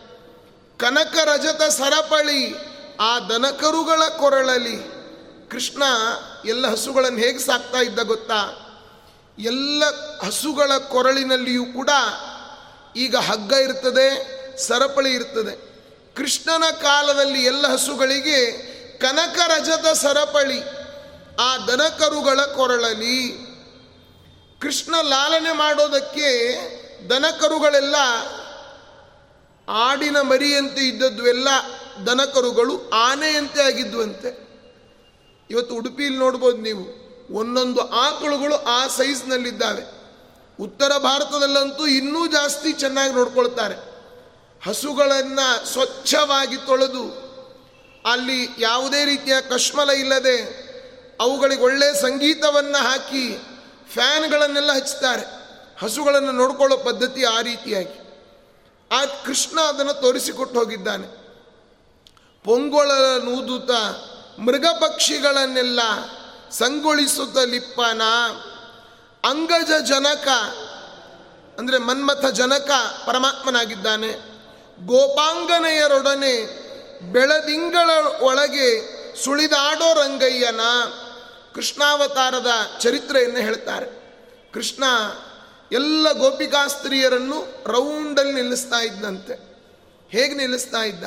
[0.80, 2.56] ಕನಕ ರಜತ ಸರಪಳಿ
[2.98, 4.97] ಆ ದನಕರುಗಳ ಕೊರಳಲಿ
[5.52, 5.84] ಕೃಷ್ಣ
[6.46, 8.64] ಎಲ್ಲ ಹಸುಗಳನ್ನು ಹೇಗೆ ಸಾಕ್ತಾ ಇದ್ದ ಗೊತ್ತಾ?
[9.40, 9.84] ಎಲ್ಲ
[10.26, 11.90] ಹಸುಗಳ ಕೊರಳಿನಲ್ಲಿಯೂ ಕೂಡ
[12.96, 14.08] ಈಗ ಹಗ್ಗ ಇರ್ತದೆ,
[14.58, 15.68] ಸರಪಳಿ ಇರ್ತದೆ.
[16.16, 18.52] ಕೃಷ್ಣನ ಕಾಲದಲ್ಲಿ ಎಲ್ಲ ಹಸುಗಳಿಗೆ
[19.00, 20.62] ಕನಕ ರಜದ ಸರಪಳಿ,
[21.42, 23.48] ಆ ದನಕರುಗಳ ಕೊರಳಲಿ
[24.62, 26.30] ಕೃಷ್ಣ ಲಾಲನೆ ಮಾಡೋದಕ್ಕೆ
[27.10, 27.96] ದನಕರುಗಳೆಲ್ಲ
[29.70, 31.48] ಆಡಿನ ಮರಿಯಂತೆ ಇದ್ದದ್ದು ಎಲ್ಲ
[32.06, 34.47] ದನಕರುಗಳು ಆನೆಯಂತೆ ಆಗಿದ್ವಂತೆ
[35.50, 37.08] ಇವತ್ತು ಉಡುಪಿಯಲ್ಲಿ ನೋಡ್ಬೋದು ನೀವು.
[37.32, 39.84] ಒಂದೊಂದು ಆಕಳುಗಳು ಆ ಸೈಜ್ನಲ್ಲಿದ್ದಾವೆ
[40.60, 43.76] ಉತ್ತರ ಭಾರತದಲ್ಲಂತೂ ಇನ್ನೂ ಜಾಸ್ತಿ ಚೆನ್ನಾಗಿ ನೋಡ್ಕೊಳ್ತಾರೆ.
[44.66, 47.28] ಹಸುಗಳನ್ನು ಸ್ವಚ್ಛವಾಗಿ ತೊಳೆದು
[48.06, 50.68] ಅಲ್ಲಿ ಯಾವುದೇ ರೀತಿಯ ಕಶ್ಮಲ ಇಲ್ಲದೆ
[51.20, 53.38] ಅವುಗಳಿಗೆ ಒಳ್ಳೆಯ ಸಂಗೀತವನ್ನು ಹಾಕಿ
[53.94, 55.24] ಫ್ಯಾನ್ಗಳನ್ನೆಲ್ಲ ಹಚ್ಚುತ್ತಾರೆ
[55.80, 58.08] ಹಸುಗಳನ್ನು ನೋಡ್ಕೊಳ್ಳೋ ಪದ್ಧತಿ ಆ ರೀತಿಯಾಗಿ.
[58.92, 61.08] ಆ ಕೃಷ್ಣ ಅದನ್ನು ತೋರಿಸಿಕೊಟ್ಟು ಹೋಗಿದ್ದಾನೆ.
[62.44, 62.92] ಪೊಂಗೊಳ
[63.24, 63.72] ನೂದುತ
[64.40, 65.80] ಮೃಗ ಪಕ್ಷಿಗಳನ್ನೆಲ್ಲ
[66.52, 68.02] ಸಂಗೊಳಿಸುತ್ತ ಲಿಪ್ಪನ.
[69.24, 70.28] ಅಂಗಜ ಜನಕ,
[71.60, 72.72] ಅಂದರೆ ಮನ್ಮಥ ಜನಕ
[73.06, 74.12] ಪರಮಾತ್ಮನಾಗಿದ್ದಾನೆ.
[74.88, 76.68] ಗೋಪಾಂಗನೆಯರೊಡನೆ
[77.12, 77.90] ಬೆಳದಿಂಗಳ
[78.22, 80.62] ಒಳಗೆ ಸುಳಿದಾಡೋ ರಂಗಯ್ಯನ
[81.56, 82.48] ಕೃಷ್ಣಾವತಾರದ
[82.80, 84.08] ಚರಿತ್ರೆಯನ್ನು ಹೇಳ್ತಾರೆ.
[84.54, 84.84] ಕೃಷ್ಣ
[85.72, 89.34] ಎಲ್ಲ ಗೋಪಿಕಾಸ್ತ್ರೀಯರನ್ನು ರೌಂಡಲ್ಲಿ ನಿಲ್ಲಿಸ್ತಾ ಇದ್ದಂತೆ
[90.10, 91.04] ಹೇಗೆ ನಿಲ್ಲಿಸ್ತಾ ಇದ್ದ?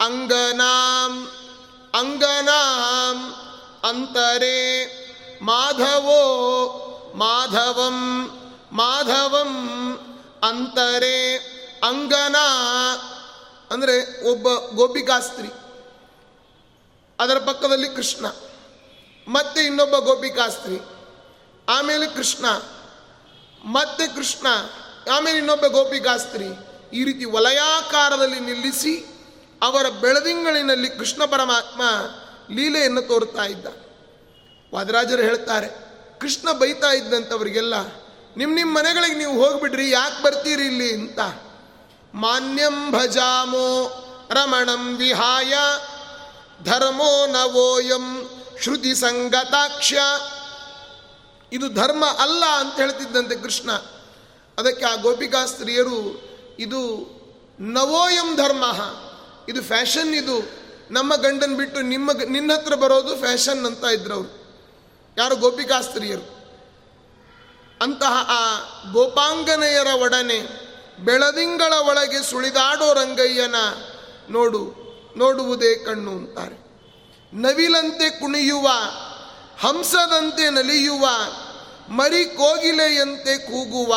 [0.00, 1.30] ಅಂಗನಾಂ
[1.94, 3.18] ಅಂಗನಾಂ
[3.88, 4.58] ಅಂತರೆ
[5.42, 6.22] ಮಾಧವೋ
[7.14, 7.98] ಮಾಧವಂ
[8.72, 9.52] ಮಾಧವಂ
[10.42, 11.36] ಅಂತರೆ
[11.82, 12.36] ಅಂಗನ
[13.70, 13.94] ಅಂದರೆ
[14.30, 15.48] ಒಬ್ಬ ಗೋಪಿಕಾಸ್ತ್ರೀ
[17.18, 18.26] ಅದರ ಪಕ್ಕದಲ್ಲಿ ಕೃಷ್ಣ
[19.28, 20.78] ಮತ್ತೆ ಇನ್ನೊಬ್ಬ ಗೋಪಿಕಾಸ್ತ್ರೀ
[21.68, 22.46] ಆಮೇಲೆ ಕೃಷ್ಣ
[23.64, 24.46] ಮತ್ತೆ ಕೃಷ್ಣ
[25.12, 26.48] ಆಮೇಲೆ ಇನ್ನೊಬ್ಬ ಗೋಪಿಕಾಸ್ತ್ರೀ
[26.92, 29.13] ಈ ರೀತಿ ವಲಯಾಕಾರದಲ್ಲಿ ನಿಲ್ಲಿಸಿ
[29.62, 31.82] ಅವರ ಬೆಳದಿಂಗಳಿನಲ್ಲಿ ಕೃಷ್ಣ ಪರಮಾತ್ಮ
[32.54, 33.66] ಲೀಲೆಯನ್ನು ತೋರ್ತಾ ಇದ್ದ.
[34.74, 35.68] ವಾದರಾಜರು ಹೇಳ್ತಾರೆ,
[36.18, 37.74] ಕೃಷ್ಣ ಬೈತಾ ಇದ್ದಂಥವರಿಗೆಲ್ಲ
[38.36, 40.94] ನಿಮ್ಮ ನಿಮ್ಮ ಮನೆಗಳಿಗೆ ನೀವು ಹೋಗ್ಬಿಡ್ರಿ, ಯಾಕೆ ಬರ್ತೀರಿ ಇಲ್ಲಿ?
[40.94, 41.20] ಅಂತ.
[42.14, 45.54] ಮಾನ್ಯಂ ಭಜಾಮೋ ರಮಣಂ ವಿಹಾಯ,
[46.64, 48.30] ಧರ್ಮೋ ನವೋಯಂ
[48.62, 49.98] ಶ್ರುತಿ ಸಂಗತಾಕ್ಷ್ಯ.
[51.52, 53.72] ಇದು ಧರ್ಮ ಅಲ್ಲ ಅಂತ ಹೇಳ್ತಿದ್ದಂತೆ ಕೃಷ್ಣ.
[54.58, 56.22] ಅದಕ್ಕೆ ಆ ಗೋಪಿಕಾ ಸ್ತ್ರೀಯರು
[56.58, 56.80] ಇದು
[57.60, 58.64] ನವೋಯಂ ಧರ್ಮ.
[59.48, 60.36] ಇದು ಫ್ಯಾಷನ್, ಇದು
[60.90, 64.30] ನಮ್ಮ ಗಂಡನ್ ಬಿಟ್ಟು ನಿಮ್ಮ ನಿನ್ನ ಹತ್ರ ಬರೋದು ಫ್ಯಾಷನ್ ಅಂತ ಇದ್ರವರು
[65.18, 66.26] ಯಾರು ಗೋಪಿಕಾಸ್ತ್ರೀಯರು.
[67.80, 68.42] ಅಂತಹ ಆ
[68.92, 70.38] ಗೋಪಾಂಗನೆಯರ ಒಡನೆ
[71.04, 73.54] ಬೆಳದಿಂಗಳ ಒಳಗೆ ಸುಳಿದಾಡೋ ರಂಗಯ್ಯನ
[74.30, 74.62] ನೋಡು,
[75.16, 76.58] ನೋಡುವುದೇ ಕಣ್ಣು ಅಂತಾರೆ.
[77.32, 78.68] ನವಿಲಂತೆ ಕುಣಿಯುವ,
[79.60, 81.06] ಹಂಸದಂತೆ ನಲಿಯುವ,
[81.88, 83.96] ಮರಿ ಕೋಗಿಲೆಯಂತೆ ಕೂಗುವ,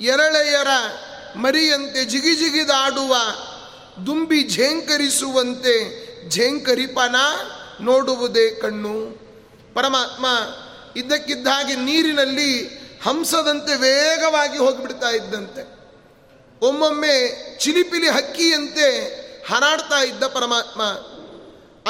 [0.00, 0.72] ಎರಳೆಯರ
[1.36, 3.16] ಮರಿಯಂತೆ ಜಿಗಿಜಿಗಿದಾಡುವ
[4.06, 7.16] ದುಂಬಿ ಝೇಂಕರಿಸುವಂತೆ ಝೇಂಕರಿಪನ
[7.80, 9.26] ನೋಡುವುದೇ ಕಣ್ಣು.
[9.74, 10.26] ಪರಮಾತ್ಮ
[10.96, 12.66] ಇದ್ದಕ್ಕಿದ್ದ ಹಾಗೆ ನೀರಿನಲ್ಲಿ
[13.02, 15.76] ಹಂಸದಂತೆ ವೇಗವಾಗಿ ಹೋಗಿಬಿಡ್ತಾ ಇದ್ದಂತೆ.
[16.62, 17.14] ಒಮ್ಮೊಮ್ಮೆ
[17.58, 18.86] ಚಿಲಿಪಿಲಿ ಹಕ್ಕಿಯಂತೆ
[19.48, 20.82] ಹಾರಾಡ್ತಾ ಇದ್ದ ಪರಮಾತ್ಮ.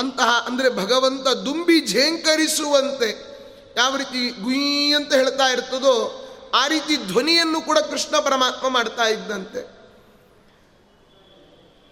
[0.00, 3.36] ಅಂತಹ ಅಂದರೆ ಭಗವಂತ ದುಂಬಿ ಝೇಂಕರಿಸುವಂತೆ
[3.76, 6.22] ಯಾವ ರೀತಿ ಗುಯಿ ಅಂತ ಹೇಳ್ತಾ ಇರ್ತದೋ
[6.54, 9.75] ಆ ರೀತಿ ಧ್ವನಿಯನ್ನು ಕೂಡ ಕೃಷ್ಣ ಪರಮಾತ್ಮ ಮಾಡ್ತಾ ಇದ್ದಂತೆ.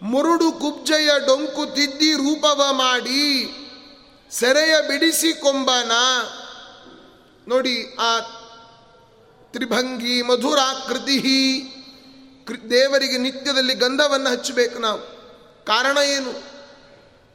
[0.05, 3.55] ಮುರುಡು ಕುಬ್ಜೆಯ ಡೊಂಕು ತಿದ್ದಿ ರೂಪವ ಮಾಡಿ
[4.31, 5.93] ಸೆರೆಯ ಬಿಡಿಸಿ ಕೊಂಬನ.
[7.49, 8.21] ನೋಡಿ, ಆ
[9.53, 11.21] ತ್ರಿಭಂಗಿ ಮಧುರಾಕೃತಿ
[12.71, 15.01] ದೇವರಿಗೆ ನಿತ್ಯದಲ್ಲಿ ಗಂಧವನ್ನು ಹಚ್ಚಬೇಕು ನಾವು.
[15.65, 16.43] ಕಾರಣ ಏನು?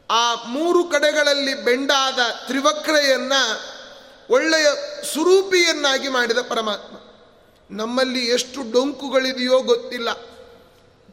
[0.09, 3.59] ಆ ಮೂರು ಕಡೆಗಳಲ್ಲಿ ಬೆಂಡಾದ ತ್ರಿವಕ್ರೆಯನ್ನು
[4.29, 4.67] ಒಳ್ಳೆಯ
[5.13, 6.95] ಸುರೂಪಿಯನ್ನಾಗಿ ಮಾಡಿದ ಪರಮಾತ್ಮ.
[7.71, 10.13] ನಮ್ಮಲ್ಲಿ ಎಷ್ಟು ಡೊಂಕುಗಳಿದೆಯೋ ಗೊತ್ತಿಲ್ಲ.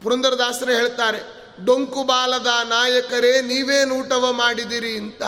[0.03, 3.41] ಪುರಂದರದಾಸರೇ ಹೇಳ್ತಾರೆ ಡೊಂಕು ಬಾಲದ ನಾಯಕರೇ
[3.89, 5.23] ಊಟವ ಮಾಡಿದಿರಿ ಅಂತ.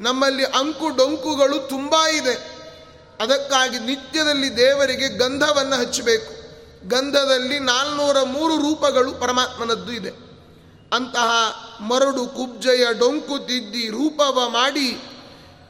[0.00, 2.58] ನಮ್ಮಲ್ಲಿ ಅಂಕು ಡೊಂಕುಗಳು ತುಂಬ ಇದೆ.
[3.20, 6.38] ಅದಕ್ಕಾಗಿ ನಿತ್ಯದಲ್ಲಿ ದೇವರಿಗೆ ಗಂಧವನ್ನು ಹಚ್ಚಬೇಕು.
[6.88, 10.28] ಗಂಧದಲ್ಲಿ ನಾಲ್ನೂರ ಮೂರು ರೂಪಗಳು ಪರಮಾತ್ಮನದ್ದು ಇದೆ.
[10.92, 11.30] ಅಂತಹ
[11.80, 15.02] ಮರಡು ಕುಬ್ಜಯ ಡೊಂಕು ತಿದ್ದಿ ರೂಪವ ಮಾಡಿ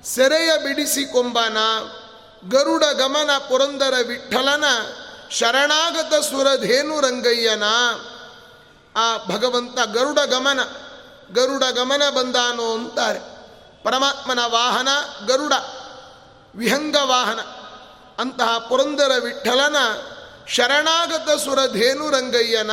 [0.05, 1.57] ಸೆರೆಯ ಬಿಡಿಸಿ ಕೊಂಬನ,
[2.51, 4.65] ಗರುಡ ಗಮನ ಪುರಂದರ ವಿಠಲನ,
[5.31, 7.63] ಶರಣಾಗತ ಸುರಧೇನು ರಂಗಯ್ಯನ
[8.99, 10.61] ಆ ಭಗವಂತ ಗರುಡ ಗಮನ
[11.35, 13.21] ಗರುಡ ಗಮನ ಬಂದಾನೋ ಅಂತಾರೆ.
[13.85, 14.89] ಪರಮಾತ್ಮನ ವಾಹನ
[15.27, 15.53] ಗರುಡ,
[16.55, 17.41] ವಿಹಂಗ ವಾಹನ.
[18.21, 19.77] ಅಂತಹ ಪುರಂದರ ವಿಠಲನ
[20.47, 22.71] ಶರಣಾಗತ ಸುರಧೇನು ರಂಗಯ್ಯನ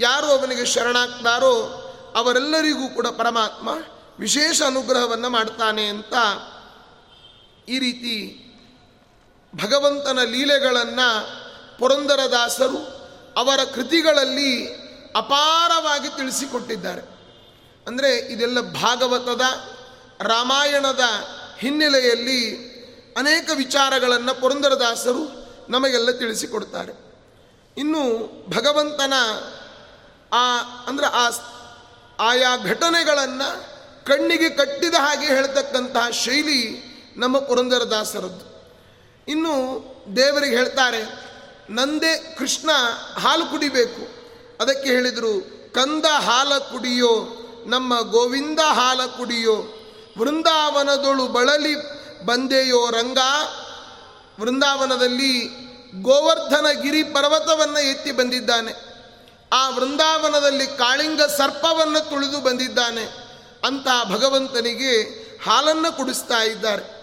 [0.00, 1.54] ಯಾರು ಅವನಿಗೆ ಶರಣಾಗ್ತಾರೋ
[2.16, 3.68] ಅವರೆಲ್ಲರಿಗೂ ಕೂಡ ಪರಮಾತ್ಮ
[4.18, 6.14] ವಿಶೇಷ ಅನುಗ್ರಹವನ್ನು ಮಾಡ್ತಾನೆ ಅಂತ
[7.68, 8.44] ಈ ರೀತಿ
[9.54, 11.08] ಭಗವಂತನ ಲೀಲೆಗಳನ್ನು
[11.78, 12.78] ಪುರಂದರದಾಸರು
[13.36, 14.87] ಅವರ ಕೃತಿಗಳಲ್ಲಿ
[15.18, 17.02] ಅಪಾರವಾಗಿ ತಿಳಿಸಿಕೊಟ್ಟಿದ್ದಾರೆ.
[17.86, 19.40] ಅಂದರೆ ಇದೆಲ್ಲ ಭಾಗವತದ,
[20.20, 21.00] ರಾಮಾಯಣದ
[21.58, 22.68] ಹಿನ್ನೆಲೆಯಲ್ಲಿ
[23.16, 26.92] ಅನೇಕ ವಿಚಾರಗಳನ್ನು ಪುರಂದರದಾಸರು ನಮಗೆಲ್ಲ ತಿಳಿಸಿಕೊಡ್ತಾರೆ.
[27.76, 28.02] ಇನ್ನು
[28.50, 29.12] ಭಗವಂತನ
[30.32, 31.30] ಆ, ಅಂದರೆ ಆ
[32.18, 33.48] ಆಯಾ ಘಟನೆಗಳನ್ನು
[34.04, 36.82] ಕಣ್ಣಿಗೆ ಕಟ್ಟಿದ ಹಾಗೆ ಹೇಳ್ತಕ್ಕಂತಹ ಶೈಲಿ
[37.16, 38.44] ನಮ್ಮ ಪುರಂದರದಾಸರದ್ದು.
[39.28, 39.54] ಇನ್ನು
[40.16, 41.02] ದೇವರಿಗೆ ಹೇಳ್ತಾರೆ,
[41.70, 42.70] ನಂದೇ ಕೃಷ್ಣ
[43.18, 44.17] ಹಾಲು ಕುಡಿಬೇಕು.
[44.60, 45.40] ಅದಕ್ಕೆ ಹೇಳಿದರು,
[45.74, 47.28] ಕಂದ ಹಾಲ ಕುಡಿಯೋ,
[47.66, 49.54] ನಮ್ಮ ಗೋವಿಂದ ಹಾಲ ಕುಡಿಯೋ,
[50.18, 51.74] ವೃಂದಾವನದೊಳು ಬಳಲಿ
[52.24, 53.18] ಬಂದೆಯೋ ರಂಗ,
[54.40, 55.38] ವೃಂದಾವನದಲ್ಲಿ
[56.02, 58.72] ಗೋವರ್ಧನ ಗಿರಿ ಪರ್ವತವನ್ನು ಎತ್ತಿ ಬಂದಿದ್ದಾನೆ.
[59.52, 63.02] ಆ ವೃಂದಾವನದಲ್ಲಿ ಕಾಳಿಂಗ ಸರ್ಪವನ್ನು ತುಳಿದು ಬಂದಿದ್ದಾನೆ.
[63.64, 65.02] ಅಂತ ಭಗವಂತನಿಗೆ
[65.44, 66.98] ಹಾಲನ್ನು ಕುಡಿಸ್ತಾ ಇದ್ದಾರೆ.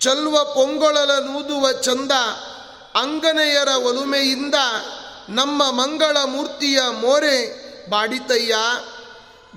[0.00, 2.12] ಚಲ್ವ ಪೊಂಗೊಳಲ ನೂದುವ ಚಂದ
[2.94, 4.54] ಅಂಗನೆಯರ ಒಲುಮೆಯಿಂದ
[5.28, 8.56] ನಮ್ಮ ಮಂಗಳ ಮೂರ್ತಿಯ ಮೋರೆ ಬಾಡಿತಯ್ಯ.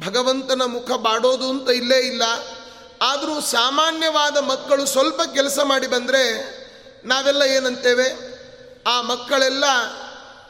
[0.06, 2.24] ಭಗವಂತನ ಮುಖ ಬಾಡೋದು ಅಂತ ಇಲ್ಲೇ ಇಲ್ಲ.
[3.02, 6.24] ಆದರೂ ಸಾಮಾನ್ಯವಾದ ಮಕ್ಕಳು ಸ್ವಲ್ಪ ಕೆಲಸ ಮಾಡಿ ಬಂದರೆ
[7.06, 8.40] ನಾವೆಲ್ಲ ಏನಂತೇವೆ?
[8.88, 9.64] ಆ ಮಕ್ಕಳೆಲ್ಲ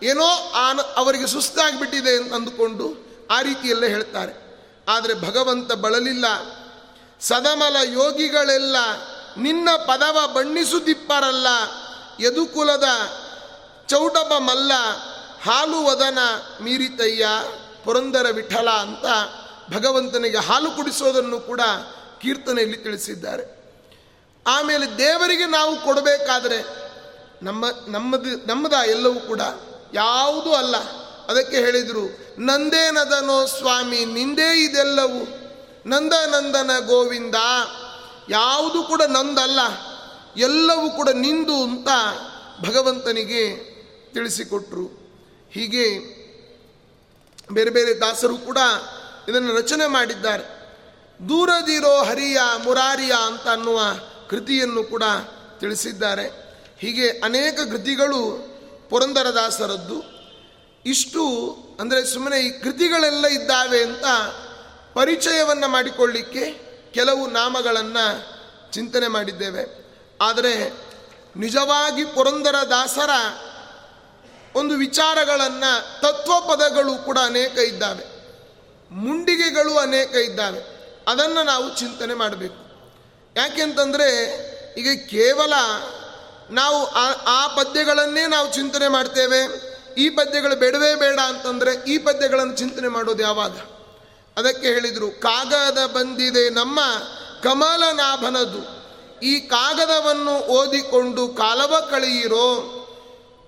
[0.03, 2.93] ಏನೋ ಆನ ಅವರಿಗೆ ಸುಸ್ತಾಗಿಬಿಟ್ಟಿದೆ ಅಂತ ಅಂದುಕೊಂಡು
[3.31, 4.33] ಆ ರೀತಿಯಲ್ಲೇ ಹೇಳ್ತಾರೆ.
[4.89, 6.25] ಆದರೆ ಭಗವಂತ ಬಳಲಿಲ್ಲ.
[7.21, 8.75] ಸದಮಲ ಯೋಗಿಗಳೆಲ್ಲ
[9.37, 11.47] ನಿನ್ನ ಪದವ ಬಣ್ಣಿಸುತ್ತಿಪ್ಪರಲ್ಲ,
[12.19, 12.87] ಯದುಕುಲದ
[13.87, 14.71] ಚೌಟಪ ಮಲ್ಲ
[15.43, 16.17] ಹಾಲು ವದನ
[16.61, 17.27] ಮೀರಿತಯ್ಯ,
[17.83, 19.05] ಪುರಂದರ ವಿಠಲ ಅಂತ
[19.75, 21.61] ಭಗವಂತನಿಗೆ ಹಾಲು ಕುಡಿಸೋದನ್ನು ಕೂಡ
[22.21, 23.59] ಕೀರ್ತನೆಯಲ್ಲಿ ತಿಳಿಸಿದ್ದಾರೆ.
[24.47, 26.89] ಆಮೇಲೆ ದೇವರಿಗೆ ನಾವು ಕೊಡಬೇಕಾದ್ರೆ
[27.43, 29.41] ನಮ್ಮ, ನಮ್ಮದು, ನಮ್ಮದ ಎಲ್ಲವೂ ಕೂಡ
[29.93, 30.77] ಯಾವುದೂ ಅಲ್ಲ.
[31.27, 35.25] ಅದಕ್ಕೆ ಹೇಳಿದರು, ನಂದೇನದನೋ ಸ್ವಾಮಿ, ನಿಂದೇ ಇದೆಲ್ಲವೂ.
[35.85, 37.35] ನಂದ ನಂದನ ಗೋವಿಂದ,
[38.29, 39.59] ಯಾವುದು ಕೂಡ ನಂದಲ್ಲ.
[40.37, 41.87] ಎಲ್ಲವೂ ಕೂಡ ನಿಂದು ಅಂತ
[42.69, 43.55] ಭಗವಂತನಿಗೆ
[44.13, 44.98] ತಿಳಿಸಿಕೊಟ್ರು.
[45.51, 46.19] ಹೀಗೆ
[47.51, 48.57] ಬೇರೆ ಬೇರೆ ದಾಸರು ಕೂಡ
[49.29, 50.43] ಇದನ್ನು ರಚನೆ ಮಾಡಿದ್ದಾರೆ.
[51.29, 53.79] ದೂರದಿರೋ ಹರಿಯ ಮುರಾರಿಯ ಅಂತ ಅನ್ನುವ
[54.29, 55.03] ಕೃತಿಯನ್ನು ಕೂಡ
[55.59, 56.27] ತಿಳಿಸಿದ್ದಾರೆ.
[56.79, 58.49] ಹೀಗೆ ಅನೇಕ ಕೃತಿಗಳು
[58.89, 60.03] ಪುರಂದರದಾಸರದ್ದು
[60.85, 61.23] ಇಷ್ಟು
[61.79, 64.05] ಅಂದರೆ ಸುಮ್ಮನೆ ಈ ಕೃತಿಗಳೆಲ್ಲ ಇದ್ದಾವೆ ಅಂತ
[64.93, 66.45] ಪರಿಚಯವನ್ನು ಮಾಡಿಕೊಳ್ಳಿಕ್ಕೆ
[66.91, 68.39] ಕೆಲವು ನಾಮಗಳನ್ನು
[68.71, 69.89] ಚಿಂತನೆ ಮಾಡಿದ್ದೇವೆ.
[70.21, 70.69] ಆದರೆ
[71.35, 73.09] ನಿಜವಾಗಿ ಪುರಂದರ ದಾಸರ
[74.55, 78.05] ಒಂದು ವಿಚಾರಗಳನ್ನು ತತ್ವಪದಗಳು ಕೂಡ ಅನೇಕ ಇದ್ದಾವೆ.
[78.91, 80.79] ಮುಂಡಿಗೆಗಳು ಅನೇಕ ಇದ್ದಾವೆ.
[81.07, 82.69] ಅದನ್ನು ನಾವು ಚಿಂತನೆ ಮಾಡಬೇಕು.
[83.35, 84.09] ಯಾಕೆಂತಂದರೆ
[84.77, 85.53] ಈಗ ಕೇವಲ
[86.49, 92.87] ನಾವು ಆ ಆ ಪದ್ಯಗಳನ್ನೇ ನಾವು ಚಿಂತನೆ ಮಾಡ್ತೇವೆ, ಈ ಪದ್ಯಗಳು ಬೇಡವೇ ಬೇಡ ಅಂತಂದರೆ ಈ ಪದ್ಯಗಳನ್ನು ಚಿಂತನೆ
[92.87, 93.51] ಮಾಡೋದು ಯಾವಾಗ?
[94.37, 96.79] ಅದಕ್ಕೆ ಹೇಳಿದರು, ಕಾಗದ ಬಂದಿದೆ ನಮ್ಮ
[97.43, 98.79] ಕಮಲನಾಭನದು.
[99.19, 102.75] ಈ ಕಾಗದವನ್ನು ಓದಿಕೊಂಡು ಕಾಲವ ಕಳೆಯಿರೋ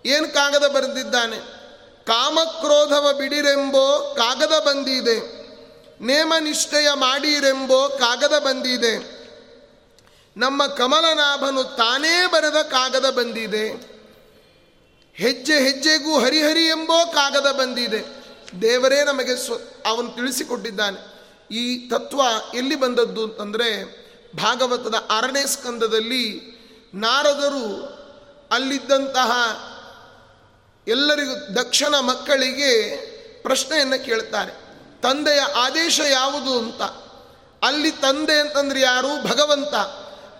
[0.06, 1.38] ಏನು ಕಾಗದ ಬರೆದಿದ್ದಾನೆ?
[2.06, 5.42] ಕಾಮಕ್ರೋಧವ ಬಿಡಿರೆಂಬೋ ಕಾಗದ ಬಂದಿದೆ.
[6.02, 9.22] ನೇಮ ನಿಷ್ಠೆಯ ಮಾಡಿರೆಂಬೋ ಕಾಗದ ಬಂದಿದೆ.
[10.38, 13.92] ನಮ್ಮ ಕಮಲನಾಭನು ತಾನೇ ಬರೆದ ಕಾಗದ ಬಂದಿದೆ.
[15.14, 18.06] ಹೆಜ್ಜೆ ಹೆಜ್ಜೆಗೂ ಹರಿಹರಿ ಎಂಬೋ ಕಾಗದ ಬಂದಿದೆ.
[18.62, 19.54] ದೇವರೇ ನಮಗೆ ಸ್ವ,
[19.86, 21.22] ಅವನು ತಿಳಿಸಿಕೊಟ್ಟಿದ್ದಾನೆ.
[21.52, 22.22] ಈ ತತ್ವ
[22.54, 24.02] ಎಲ್ಲಿ ಬಂದದ್ದು ಅಂತಂದರೆ
[24.36, 26.42] ಭಾಗವತದ ಆರನೇ ಸ್ಕಂದದಲ್ಲಿ
[26.94, 28.02] ನಾರದರು
[28.52, 29.32] ಅಲ್ಲಿದ್ದಂತಹ
[30.88, 32.96] ಎಲ್ಲರಿಗೂ ದಕ್ಷನ ಮಕ್ಕಳಿಗೆ
[33.42, 34.52] ಪ್ರಶ್ನೆಯನ್ನು ಕೇಳ್ತಾರೆ.
[35.02, 36.82] ತಂದೆಯ ಆದೇಶ ಯಾವುದು ಅಂತ.
[37.64, 39.28] ಅಲ್ಲಿ ತಂದೆ ಅಂತಂದ್ರೆ ಯಾರು?
[39.28, 39.74] ಭಗವಂತ.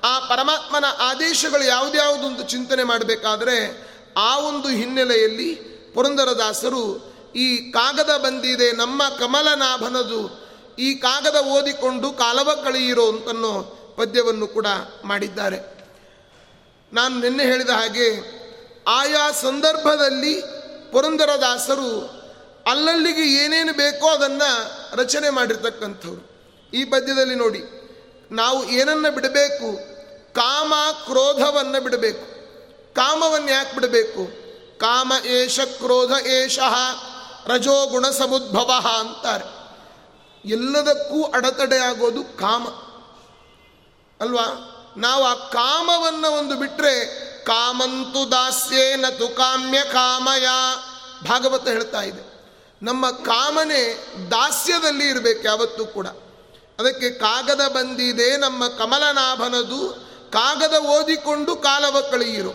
[0.06, 5.56] ಆ ಪರಮಾತ್ಮನ ಆದೇಶಗಳು ಯಾವುದ್ಯಾವುದು ಅಂತ ಚಿಂತನೆ ಮಾಡಬೇಕಾದ್ರೆ ಆ ಒಂದು ಹಿನ್ನೆಲೆಯಲ್ಲಿ
[5.94, 10.48] ಪುರಂದರದಾಸರು ಈ ಕಾಗದ ಬಂದಿದೆ, ನಮ್ಮ ಕಮಲನಾಭನದು.
[10.80, 14.68] ಈ ಕಾಗದ ಓದಿಕೊಂಡು ಕಾಲವ ಕಳೆಯಿರೋ ಅಂತನ್ನೋ ಪದ್ಯವನ್ನು ಕೂಡ
[15.04, 15.88] ಮಾಡಿದ್ದಾರೆ.
[16.94, 18.41] ನಾನು ನಿನ್ನೆ ಹೇಳಿದ ಹಾಗೆ
[18.88, 20.42] ಆಯಾ ಸಂದರ್ಭದಲ್ಲಿ
[20.92, 22.22] ಪುರಂದರದಾಸರು
[22.68, 26.32] ಅಲ್ಲಲ್ಲಿಗೆ ಏನೇನು ಬೇಕೋ ಅದನ್ನು ರಚನೆ ಮಾಡಿರ್ತಕ್ಕಂಥವ್ರು.
[26.74, 27.64] ಈ ಪದ್ಯದಲ್ಲಿ ನೋಡಿ,
[28.32, 29.92] ನಾವು ಏನನ್ನು ಬಿಡಬೇಕು?
[30.34, 30.74] ಕಾಮ
[31.06, 32.26] ಕ್ರೋಧವನ್ನು ಬಿಡಬೇಕು.
[32.94, 34.42] ಕಾಮವನ್ನು ಯಾಕೆ ಬಿಡಬೇಕು?
[34.80, 36.74] ಕಾಮ ಏಷ ಕ್ರೋಧ ಏಷಃ
[37.48, 39.62] ರಜೋಗುಣ ಸಮುದ್ಭವ ಅಂತಾರೆ.
[40.46, 42.68] ಎಲ್ಲದಕ್ಕೂ ಅಡೆತಡೆ ಆಗೋದು ಕಾಮ.
[44.22, 44.78] ಅಲ್ವಾ?
[44.98, 50.48] ನಾವು ಆ ಕಾಮವನ್ನು ಒಂದು ಬಿಟ್ಟರೆ ಕಾಮಂತು ದಾಸ್ಯೇನ ತು ಕಾಮ್ಯ ಕಾಮಯ.
[51.28, 52.32] ಭಾಗವತ ಹೇಳ್ತಾ ಇದೆ.
[52.82, 56.08] ನಮ್ಮ ಕಾಮನೆ ದಾಸ್ಯದಲ್ಲಿ ಇರಬೇಕು ಯಾವತ್ತೂ ಕೂಡ.
[56.80, 60.12] ಅದಕ್ಕೆ ಕಾಗದ ಬಂದಿದೆ ನಮ್ಮ ಕಮಲನಾಭನದು.
[60.32, 62.52] ಕಾಗದ ಓದಿಕೊಂಡು ಕಾಲವ ಕಳೆಯಿರು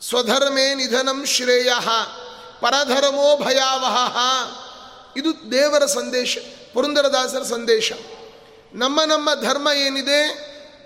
[0.09, 1.73] ಸ್ವಧರ್ಮೇ ನಿಧನಂ ಶ್ರೇಯ.
[2.59, 4.17] ಪರಧರ್ಮೋ ಭಯಾವಹ.
[5.17, 6.37] ಇದು ದೇವರ ಸಂದೇಶ,
[6.73, 7.91] ಪುರಂದರದಾಸರ ಸಂದೇಶ.
[8.73, 10.21] ನಮ್ಮ ನಮ್ಮ ಧರ್ಮ ಏನಿದೆ?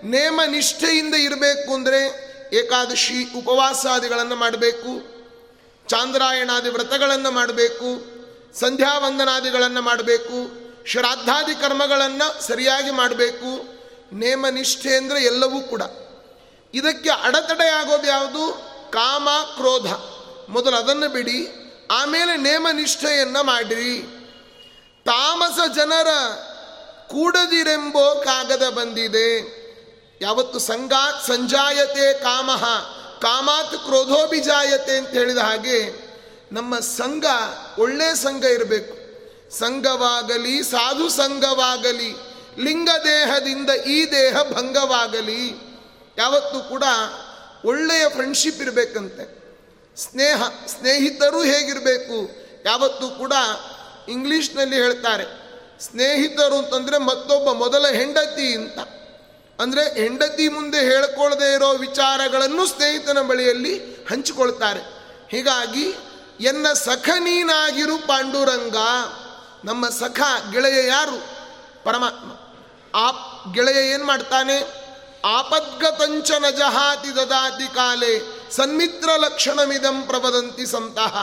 [0.04, 2.00] ನೇಮ ನಿಷ್ಠೆಯಿಂದ ಇರಬೇಕು ಅಂದರೆ
[2.52, 4.92] ಏಕಾದಶಿ ಉಪವಾಸಾದಿಗಳನ್ನು ಮಾಡಬೇಕು,
[5.88, 8.18] ಚಾಂದ್ರಾಯಣಾದಿ ವ್ರತಗಳನ್ನು ಮಾಡಬೇಕು,
[8.58, 13.50] ಸಂಧ್ಯಾವಂದನಾದಿಗಳನ್ನು ಮಾಡಬೇಕು ಶ್ರಾದ್ದಾದಿ ಕರ್ಮಗಳನ್ನು ಸರಿಯಾಗಿ ಮಾಡಬೇಕು.
[14.12, 15.82] ನೇಮನಿಷ್ಠೆ ಅಂದರೆ ಎಲ್ಲವೂ ಕೂಡ.
[16.74, 18.44] ಇದಕ್ಕೆ ಅಡೆತಡೆಯಾಗೋದು ಯಾವುದು?
[18.90, 19.88] ಕಾಮ, ಕ್ರೋಧ.
[20.50, 21.48] ಮೊದಲು ಅದನ್ನು ಬಿಡಿ,
[21.90, 24.17] ಆಮೇಲೆ ನೇಮ ನಿಷ್ಠೆಯನ್ನು ಮಾಡಿರಿ.
[25.08, 26.06] ತಾಮಸ ಜನರ
[27.08, 29.28] ಕೂಡದಿರೆಂಬೋ ಕಾಗದ ಬಂದಿದೆ.
[30.20, 32.64] ಯಾವತ್ತು ಸಂಗಾತ್ ಸಂಜಾಯತೆ ಕಾಮಹ
[33.20, 35.78] ಕಾಮಾತ್ ಕ್ರೋಧೋಭಿಜಾಯತೆ ಅಂತ ಹೇಳಿದ ಹಾಗೆ
[36.52, 37.24] ನಮ್ಮ ಸಂಘ
[37.78, 38.94] ಒಳ್ಳೆ ಸಂಘ ಇರಬೇಕು.
[39.58, 42.10] ಸಂಘವಾಗಲಿ, ಸಾಧು ಸಂಘವಾಗಲಿ,
[42.58, 45.42] ಲಿಂಗ ದೇಹದಿಂದ ಈ ದೇಹ ಭಂಗವಾಗಲಿ,
[46.18, 46.84] ಯಾವತ್ತು ಕೂಡ
[47.64, 49.24] ಒಳ್ಳೆಯ ಫ್ರೆಂಡ್ಶಿಪ್ ಇರಬೇಕಂತೆ.
[49.96, 52.18] ಸ್ನೇಹ, ಸ್ನೇಹಿತರು ಹೇಗಿರಬೇಕು,
[52.64, 53.32] ಯಾವತ್ತು ಕೂಡ
[54.08, 55.24] ಇಂಗ್ಲೀಷ್ನಲ್ಲಿ ಹೇಳ್ತಾರೆ,
[55.80, 58.78] ಸ್ನೇಹಿತರು ಅಂತಂದರೆ ಮತ್ತೊಬ್ಬ ಮೊದಲ ಹೆಂಡತಿ ಅಂತ.
[59.60, 63.74] ಅಂದರೆ ಹೆಂಡತಿ ಮುಂದೆ ಹೇಳ್ಕೊಳ್ಳದೆ ಇರೋ ವಿಚಾರಗಳನ್ನು ಸ್ನೇಹಿತನ ಬಳಿಯಲ್ಲಿ
[64.10, 64.82] ಹಂಚಿಕೊಳ್ತಾರೆ.
[65.30, 65.86] ಹೀಗಾಗಿ,
[66.40, 68.76] ಎನ್ನ ಸಖ ನೀನಾಗಿರು ಪಾಂಡುರಂಗ,
[69.64, 70.20] ನಮ್ಮ ಸಖ
[70.52, 71.18] ಗೆಳೆಯ ಯಾರು?
[71.84, 72.28] ಪರಮಾತ್ಮ.
[72.94, 73.06] ಆ
[73.52, 74.56] ಗೆಳೆಯ ಏನು ಮಾಡ್ತಾನೆ?
[75.24, 78.14] ಆಪದ್ಗತಂಚನ ಜಹಾತಿ ದದಾತಿ ಕಾಲೇ,
[78.50, 81.14] ಸನ್ಮಿತ್ರ ಲಕ್ಷಣಮಿದಂ ಪ್ರವದಂತಿ ಸಂತಹ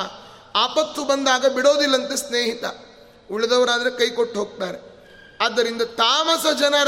[0.55, 2.63] ಆಪತ್ತು ಬಂದಾಗ ಬಿಡೋದಿಲ್ಲಂತೆ ಸ್ನೇಹಿತ.
[3.31, 4.95] ಉಳಿದವರಾದರೆ ಕೈ ಕೊಟ್ಟು ಹೋಗ್ತಾರೆ.
[5.41, 6.87] ಆದ್ದರಿಂದ ತಾಮಸ ಜನರ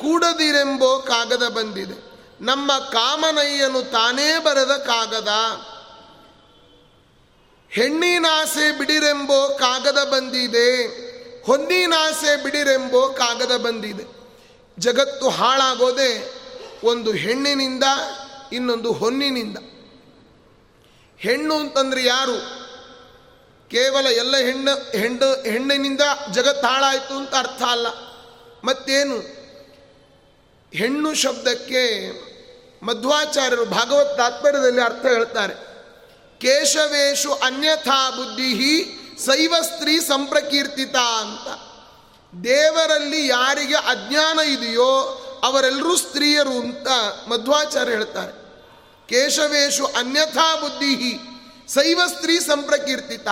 [0.00, 2.12] ಕೂಡದಿರೆಂಬೋ ಕಾಗದ ಬಂದಿದೆ.
[2.40, 5.28] ನಮ್ಮ ಕಾಮನಯ್ಯನು ತಾನೇ ಬರೆದ ಕಾಗದ.
[7.70, 10.86] ಹೆಣ್ಣಿನಾಸೆ ಬಿಡಿರೆಂಬೋ ಕಾಗದ ಬಂದಿದೆ.
[11.46, 14.04] ಹೊನ್ನಿನಾಸೆ ಬಿಡಿರೆಂಬೋ ಕಾಗದ ಬಂದಿದೆ.
[14.78, 16.34] ಜಗತ್ತು ಹಾಳಾಗೋದೆ
[16.84, 17.84] ಒಂದು ಹೆಣ್ಣಿನಿಂದ
[18.52, 19.58] ಇನ್ನೊಂದು ಹೊನ್ನಿನಿಂದ.
[21.18, 22.61] ಹೆಣ್ಣು ಅಂತಂದ್ರೆ ಯಾರು?
[23.72, 26.00] ಕೇವಲ ಎಲ್ಲ ಹೆಣ್ಣು ಹೆಣ್ಣು ಹೆಣ್ಣಿನಿಂದ
[26.32, 27.86] ಜಗತ್ತು ಹಾಳಾಯಿತು ಅಂತ ಅರ್ಥ ಅಲ್ಲ.
[28.64, 29.18] ಮತ್ತೇನು?
[30.76, 32.12] ಹೆಣ್ಣು ಶಬ್ದಕ್ಕೆ
[32.84, 35.54] ಮಧ್ವಾಚಾರ್ಯರು ಭಾಗವತ್ ತಾತ್ಪರ್ಯದಲ್ಲಿ ಅರ್ಥ ಹೇಳ್ತಾರೆ.
[36.38, 38.84] ಕೇಶವೇಶು ಅನ್ಯಥಾ ಬುದ್ಧಿ
[39.26, 41.48] ಶೈವ ಸ್ತ್ರೀ ಸಂಪ್ರಕೀರ್ತಿತ ಅಂತ.
[42.44, 46.88] ದೇವರಲ್ಲಿ ಯಾರಿಗೆ ಅಜ್ಞಾನ ಇದೆಯೋ ಅವರೆಲ್ಲರೂ ಸ್ತ್ರೀಯರು ಅಂತ
[47.28, 48.32] ಮಧ್ವಾಚಾರ್ಯ ಹೇಳ್ತಾರೆ.
[49.06, 51.18] ಕೇಶವೇಶು ಅನ್ಯಥಾ ಬುದ್ಧಿ
[51.74, 53.28] ಶೈವ ಸ್ತ್ರೀ ಸಂಪ್ರಕೀರ್ತಿತ.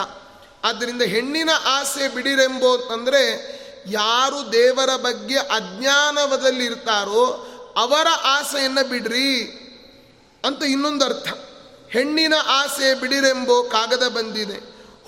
[0.65, 7.47] ಆದ್ದರಿಂದ ಹೆಣ್ಣಿನ ಆಸೆ ಬಿಡಿರೆಂಬೋ ಅಂದರೆ ಯಾರು ದೇವರ ಬಗ್ಗೆ ಅಜ್ಞಾನವದಲ್ಲಿ ಇರ್ತಾರೋ
[7.77, 9.57] ಅವರ ಆಸೆಯನ್ನು ಬಿಡ್ರಿ
[10.45, 11.29] ಅಂತ ಇನ್ನೊಂದು ಅರ್ಥ
[11.91, 14.59] ಹೆಣ್ಣಿನ ಆಸೆ ಬಿಡಿರೆಂಬೋ ಕಾಗದ ಬಂದಿದೆ.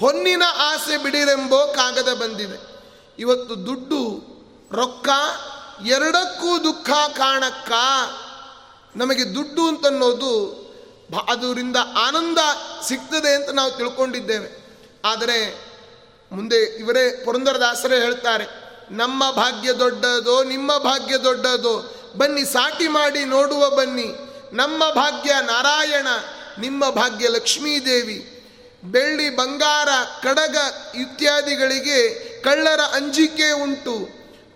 [0.01, 2.59] ಹೊನ್ನಿನ ಆಸೆ ಬಿಡಿರೆಂಬೋ ಕಾಗದ ಬಂದಿದೆ.
[3.19, 4.03] ಇವತ್ತು ದುಡ್ಡು,
[4.73, 5.09] ರೊಕ್ಕ
[5.87, 7.73] ಎರಡಕ್ಕೂ ದುಃಖ ಕಾಣಕ್ಕ
[8.97, 10.63] ನಮಗೆ ದುಡ್ಡು ಅಂತನ್ನೋದು
[11.29, 12.39] ಅದರಿಂದ ಆನಂದ
[12.83, 14.62] ಸಿಗ್ತದೆ ಅಂತ ನಾವು ತಿಳ್ಕೊಂಡಿದ್ದೇವೆ.
[15.05, 15.73] ಆದರೆ
[16.33, 18.47] ಮುಂದೆ ಇವರೇ ಪುರಂದರದಾಸರೇ ಹೇಳ್ತಾರೆ,
[18.91, 24.15] ನಮ್ಮ ಭಾಗ್ಯ ದೊಡ್ಡದೋ, ನಿಮ್ಮ ಭಾಗ್ಯ ದೊಡ್ಡದೋ, ಬನ್ನಿ ಸಾಟಿ ಮಾಡಿ ನೋಡುವ ಬನ್ನಿ.
[24.53, 26.07] ನಮ್ಮ ಭಾಗ್ಯ ನಾರಾಯಣ,
[26.59, 28.29] ನಿಮ್ಮ ಭಾಗ್ಯ ಲಕ್ಷ್ಮೀದೇವಿ.
[28.85, 29.89] ಬೆಳ್ಳಿ, ಬಂಗಾರ,
[30.23, 30.57] ಕಡಗ
[30.95, 34.09] ಇತ್ಯಾದಿಗಳಿಗೆ ಕಳ್ಳರ ಅಂಜಿಕೆ ಉಂಟು.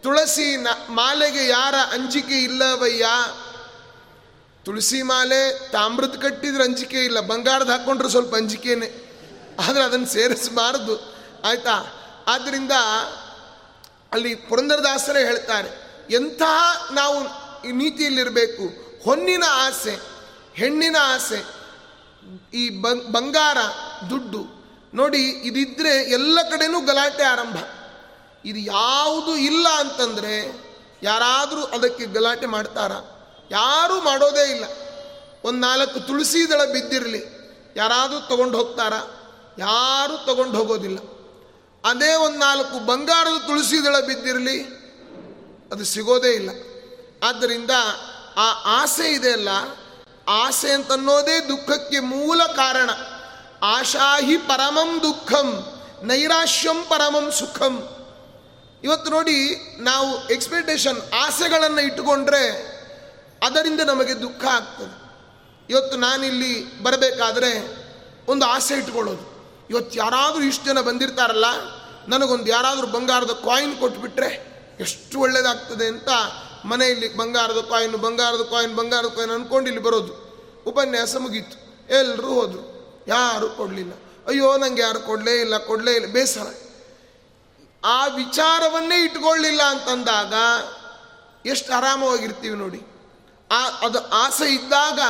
[0.03, 3.07] ತುಳಸಿ ನ, ಮಾಲೆಗೆ ಯಾರ ಅಂಜಿಕೆ ಇಲ್ಲವಯ್ಯ?
[4.65, 9.06] ತುಳಸಿ ಮಾಲೆ ತಾಮ್ರದ ಕಟ್ಟಿದ್ರೆ ಅಂಜಿಕೆ ಇಲ್ಲ, ಬಂಗಾರದ ಹಾಕ್ಕೊಂಡ್ರೆ ಸ್ವಲ್ಪ ಅಂಜಿಕೆನೆ.
[9.61, 11.15] ಆದರೆ ಅದನ್ನು ಸೇರಿಸಬಾರದು
[11.45, 12.03] ಆಯಿತಾ?
[12.27, 12.73] ಆದ್ದರಿಂದ
[14.13, 18.65] ಅಲ್ಲಿ ಪುರಂದರದಾಸರೇ ಹೇಳ್ತಾರೆ ಎಂತಹ ನಾವು ಈ ನೀತಿಯಲ್ಲಿರಬೇಕು,
[19.05, 19.99] ಹೊನ್ನಿನ ಆಸೆ,
[20.55, 21.41] ಹೆಣ್ಣಿನ ಆಸೆ,
[22.55, 22.69] ಈ
[23.13, 23.59] ಬಂಗಾರ,
[24.11, 24.43] ದುಡ್ಡು,
[24.95, 27.57] ನೋಡಿ ಇದಿದ್ರೆ ಎಲ್ಲ ಕಡೆನೂ ಗಲಾಟೆ ಆರಂಭ.
[28.45, 30.67] ಇದು ಯಾವುದು ಇಲ್ಲ ಅಂತಂದರೆ
[31.03, 32.93] ಯಾರಾದರೂ ಅದಕ್ಕೆ ಗಲಾಟೆ ಮಾಡ್ತಾರ.
[33.51, 34.65] ಯಾರೂ ಮಾಡೋದೇ ಇಲ್ಲ.
[35.45, 37.23] ಒಂದು ನಾಲ್ಕು ತುಳಸಿ ದಳ ಬಿದ್ದಿರಲಿ,
[37.77, 39.16] ಯಾರಾದರೂ ತಗೊಂಡು ಹೋಗ್ತಾರಾ.
[39.59, 40.99] ಯಾರೂ ತಗೊಂಡು ಹೋಗೋದಿಲ್ಲ.
[41.85, 44.63] ಅದೇ ಒಂದು ನಾಲ್ಕು ಬಂಗಾರದ ತುಳಸಿ ದಳ ಬಿದ್ದಿರಲಿ,
[45.73, 46.51] ಅದು ಸಿಗೋದೇ ಇಲ್ಲ.
[47.23, 47.71] ಆದ್ದರಿಂದ
[48.37, 49.49] ಆ ಆಸೆ ಇದೆಯಲ್ಲ
[50.29, 52.91] ಆಸೆ ಅಂತನ್ನೋದೇ ದುಃಖಕ್ಕೆ ಮೂಲ ಕಾರಣ.
[53.63, 55.67] ಆಶಾಹಿ ಪರಮಂ ದುಃಖಂ,
[56.03, 57.89] ನೈರಾಶ್ಯಂ ಪರಮಂ ಸುಖಂ.
[58.85, 62.77] ಇವತ್ತು ನೋಡಿ, ನಾವು ಎಕ್ಸ್ಪೆಕ್ಟೇಷನ್ ಆಸೆಗಳನ್ನು ಇಟ್ಟುಕೊಂಡ್ರೆ
[63.43, 65.07] ಅದರಿಂದ ನಮಗೆ ದುಃಖ ಆಗ್ತದೆ.
[65.71, 67.87] ಇವತ್ತು ನಾನಿಲ್ಲಿ ಬರಬೇಕಾದ್ರೆ
[68.31, 69.36] ಒಂದು ಆಸೆ ಇಟ್ಕೊಳ್ಳೋದು.
[69.71, 71.45] ಇವತ್ತು ಯಾರಾದರೂ ಇಷ್ಟು ಜನ ಬಂದಿರ್ತಾರಲ್ಲ,
[72.09, 76.09] ನನಗೊಂದು ಯಾರಾದರೂ ಬಂಗಾರದ ಕಾಯಿನ್ ಕೊಟ್ಬಿಟ್ರೆ ಎಷ್ಟು ಒಳ್ಳೇದಾಗ್ತದೆ ಅಂತ
[76.65, 80.27] ಮನೆಯಲ್ಲಿ ಬಂಗಾರದ ಕಾಯಿನ್ ಬಂಗಾರದ ಕಾಯಿನ್ ಬಂಗಾರದ ಕಾಯಿನ್ ಅಂದ್ಕೊಂಡು ಇಲ್ಲಿ ಬರೋದು.
[80.67, 81.67] ಉಪನ್ಯಾಸ ಮುಗೀತು.
[81.95, 82.77] ಎಲ್ಲರೂ ಹೋದರು.
[83.09, 83.93] ಯಾರೂ ಕೊಡಲಿಲ್ಲ.
[84.27, 86.55] ಅಯ್ಯೋ, ನಂಗೆ ಯಾರು ಕೊಡಲೇ ಇಲ್ಲ ಕೊಡಲೇ ಇಲ್ಲ, ಬೇಸರ.
[87.85, 90.35] ಆ ವಿಚಾರವನ್ನೇ ಇಟ್ಕೊಳ್ಳಿಲ್ಲ ಅಂತಂದಾಗ
[91.47, 92.83] ಎಷ್ಟು ಆರಾಮವಾಗಿರ್ತೀವಿ ನೋಡಿ.
[93.51, 95.01] ಆ, ಅದು ಆಸೆ ಇದ್ದಾಗ,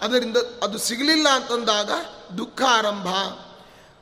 [0.00, 1.90] ಅದರಿಂದ ಅದು ಸಿಗಲಿಲ್ಲ ಅಂತಂದಾಗ
[2.38, 3.06] ದುಃಖ ಆರಂಭ.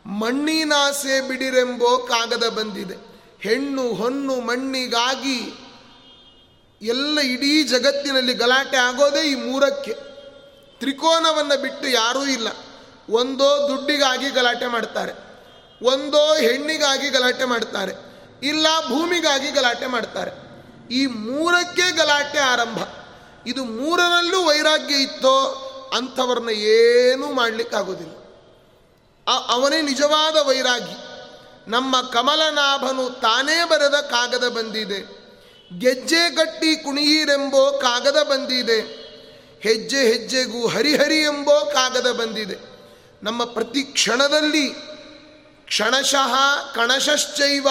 [0.07, 2.95] ಮಣ್ಣಿನಾಸೆ ಬಿಡಿರೆಂಬೋ ಕಾಗದ ಬಂದಿದೆ.
[3.41, 5.59] ಹೆಣ್ಣು, ಹೊನ್ನು, ಮಣ್ಣಿಗಾಗಿ
[6.83, 9.93] ಎಲ್ಲ ಇಡೀ ಜಗತ್ತಿನಲ್ಲಿ ಗಲಾಟೆ ಆಗೋದೇ ಈ ಮೂರಕ್ಕೆ.
[10.79, 12.49] ತ್ರಿಕೋನವನ್ನು ಬಿಟ್ಟು ಯಾರೂ ಇಲ್ಲ.
[13.11, 15.13] ಒಂದೋ ದುಡ್ಡಿಗಾಗಿ ಗಲಾಟೆ ಮಾಡ್ತಾರೆ.
[15.83, 17.93] ಒಂದೋ ಹೆಣ್ಣಿಗಾಗಿ ಗಲಾಟೆ ಮಾಡ್ತಾರೆ.
[18.43, 20.31] ಇಲ್ಲ, ಭೂಮಿಗಾಗಿ ಗಲಾಟೆ ಮಾಡ್ತಾರೆ.
[20.95, 22.79] ಈ ಮೂರಕ್ಕೆ ಗಲಾಟೆ ಆರಂಭ.
[23.47, 25.63] ಇದು ಮೂರರಲ್ಲೂ ವೈರಾಗ್ಯ ಇತ್ತೋ
[25.97, 28.26] ಅಂಥವ್ರನ್ನ ಏನೂ ಮಾಡಲಿಕ್ಕಾಗೋದಿಲ್ಲ.
[29.29, 31.07] ಅವನೇ ನಿಜವಾದ ವೈರಾಗಿ.
[31.71, 35.27] ನಮ್ಮ ಕಮಲನಾಭನು ತಾನೇ ಬರೆದ ಕಾಗದ ಬಂದಿದೆ.
[35.79, 39.07] ಗೆಜ್ಜೆ ಗಟ್ಟಿ ಕುಣಿಯೀರೆಂಬೋ ಕಾಗದ ಬಂದಿದೆ.
[39.61, 42.57] ಹೆಜ್ಜೆ ಹೆಜ್ಜೆಗೂ ಹರಿಹರಿ ಎಂಬೋ ಕಾಗದ ಬಂದಿದೆ.
[43.23, 44.69] ನಮ್ಮ ಪ್ರತಿ ಕ್ಷಣದಲ್ಲಿ
[45.67, 46.35] ಕ್ಷಣಶಃ
[46.75, 47.69] ಕಣಶಶ್ಚೈವ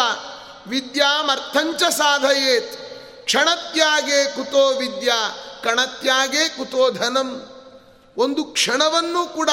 [0.68, 2.78] ವಿದ್ಯಾಮರ್ಥಂಚ ಸಾಧಯೇತ್.
[3.26, 7.50] ಕ್ಷಣತ್ಯಾಗೆ ಕುತೋ ವಿದ್ಯಾ, ಕಣತ್ಯಾಗೆ ಕುತೋ ಧನಂ.
[8.18, 9.50] ಒಂದು ಕ್ಷಣವನ್ನು ಕೂಡ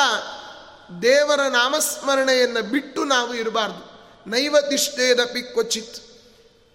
[1.03, 3.83] ದೇವರ ನಾಮಸ್ಮರಣೆಯನ್ನು ಬಿಟ್ಟು ನಾವು ಇರಬಾರ್ದು.
[4.31, 5.97] ನೈವದಿಷ್ಟೇದ ಕ್ವಚಿತ್.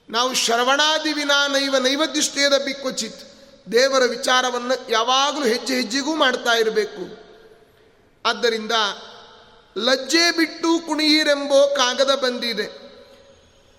[0.10, 3.22] ನಾವು ಶ್ರವಣಾದಿ ವಿನಾ ನೈವ ನೈವದಿಷ್ಟೇದ ಕ್ವಚಿತ್.
[3.72, 7.04] ದೇವರ ವಿಚಾರವನ್ನು ಯಾವಾಗಲೂ ಹೆಜ್ಜೆ ಹೆಜ್ಜೆಗೂ ಮಾಡ್ತಾ ಇರಬೇಕು.
[8.26, 8.72] ಆದ್ದರಿಂದ
[9.78, 12.68] ಲಜ್ಜೆ ಬಿಟ್ಟು ಕುಣಿಯೀರೆಂಬೋ ಕಾಗದ ಬಂದಿದೆ.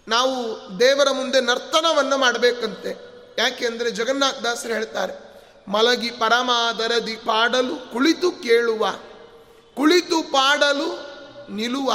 [0.09, 0.35] ನಾವು
[0.81, 2.91] ದೇವರ ಮುಂದೆ ನರ್ತನವನ್ನು ಮಾಡಬೇಕಂತೆ.
[3.39, 5.15] ಯಾಕೆ ಅಂದರೆ ಜಗನ್ನಾಥ ದಾಸರು ಹೇಳ್ತಾರೆ,
[5.69, 8.87] ಮಲಗಿ ಪರಮಾದರದಿ ಪಾಡಲು ಕುಳಿತು ಕೇಳುವ.
[9.79, 11.09] ಕುಳಿತು ಪಾಡಲು
[11.55, 11.93] ನಿಲುವ.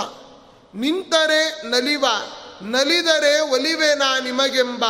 [0.76, 2.06] ನಿಂತರೆ ನಲಿವ,
[2.62, 4.86] ನಲಿದರೆ ಒಲಿವೆನಾ ನಿಮಗೆಂಬ.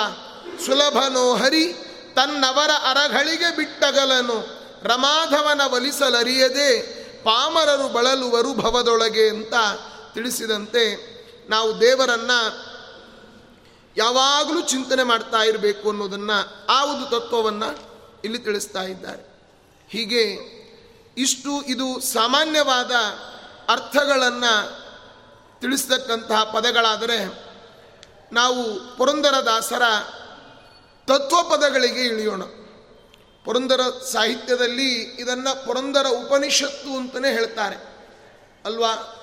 [0.65, 1.73] ಸುಲಭನೋ ಹರಿ,
[2.15, 4.45] ತನ್ನವರ ಅರಗಳಿಗೆ ಬಿಟ್ಟಗಲನು.
[4.83, 6.81] ರಮಾಧವನ ಒಲಿಸಲರಿಯದೆ,
[7.23, 9.53] ಪಾಮರರು ಬಳಲುವರು ಭವದೊಳಗೆ ಅಂತ
[10.13, 11.13] ತಿಳಿಸಿದಂತೆ
[11.49, 12.31] ನಾವು ದೇವರನ್ನ
[13.97, 17.79] ಯಾವಾಗಲೂ ಚಿಂತನೆ ಮಾಡ್ತಾ ಇರಬೇಕು ಅನ್ನೋದನ್ನು ಆ ಒಂದು ತತ್ವವನ್ನು
[18.23, 19.23] ಇಲ್ಲಿ ತಿಳಿಸ್ತಾ ಇದ್ದಾರೆ.
[19.89, 20.37] ಹೀಗೆ
[21.17, 22.91] ಇಷ್ಟು ಇದು ಸಾಮಾನ್ಯವಾದ
[23.69, 24.83] ಅರ್ಥಗಳನ್ನು
[25.61, 27.43] ತಿಳಿಸ್ತಕ್ಕಂತಹ ಪದಗಳಾದರೆ
[28.31, 29.81] ನಾವು ಪುರಂದರದಾಸರ
[31.07, 32.41] ತತ್ವ ಪದಗಳಿಗೆ ಇಳಿಯೋಣ.
[33.45, 33.79] ಪುರಂದರ
[34.11, 37.75] ಸಾಹಿತ್ಯದಲ್ಲಿ ಇದನ್ನು ಪುರಂದರ ಉಪನಿಷತ್ತು ಅಂತಲೇ ಹೇಳ್ತಾರೆ.
[38.65, 39.19] ಅಲ್ವಾ?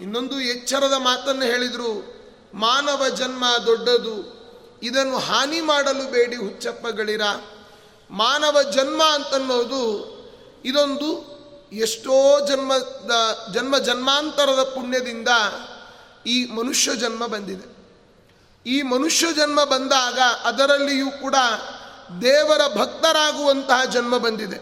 [0.00, 2.18] ಇನ್ನೊಂದು ಎಚ್ಚರದ ಮಾತನ್ನು ಹೇಳಿದರು,
[2.54, 4.38] ಮಾನವ ಜನ್ಮ ದೊಡ್ಡದು,
[4.82, 7.22] ಇದನ್ನು ಹಾನಿ ಮಾಡಲು ಬೇಡಿ ಹುಚ್ಚಪ್ಪಗಳಿರ.
[8.10, 10.17] ಮಾನವ ಜನ್ಮ ಅಂತನ್ನೋದು
[10.64, 11.38] ಇದೊಂದು
[11.72, 13.10] ಎಷ್ಟೋ ಜನ್ಮದ
[13.54, 15.28] ಜನ್ಮ ಜನ್ಮಾಂತರದ ಪುಣ್ಯದಿಂದ
[16.26, 17.78] ಈ ಮನುಷ್ಯ ಜನ್ಮ ಬಂದಿದೆ.
[18.66, 21.34] ಈ ಮನುಷ್ಯ ಜನ್ಮ ಬಂದಾಗ ಅದರಲ್ಲಿಯೂ ಕೂಡ
[22.22, 24.56] ದೇವರ ಭಕ್ತರಾಗುವಂತಹ ಜನ್ಮ ಬಂದಿದೆ.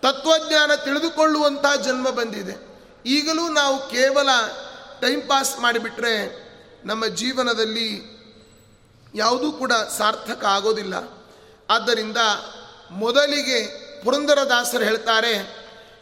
[0.00, 2.68] ತತ್ವಜ್ಞಾನ ತಿಳಿದುಕೊಳ್ಳುವಂತಹ ಜನ್ಮ ಬಂದಿದೆ.
[3.06, 4.28] ಈಗಲೂ ನಾವು ಕೇವಲ
[5.00, 6.48] ಟೈಮ್ ಪಾಸ್ ಮಾಡಿಬಿಟ್ರೆ
[6.84, 8.18] ನಮ್ಮ ಜೀವನದಲ್ಲಿ
[9.14, 10.94] ಯಾವುದೂ ಕೂಡ ಸಾರ್ಥಕ ಆಗೋದಿಲ್ಲ.
[11.70, 12.16] ಆದ್ದರಿಂದ
[12.90, 15.34] ಮೊದಲಿಗೆ ಪುರಂದರದಾಸರು ಹೇಳ್ತಾರೆ,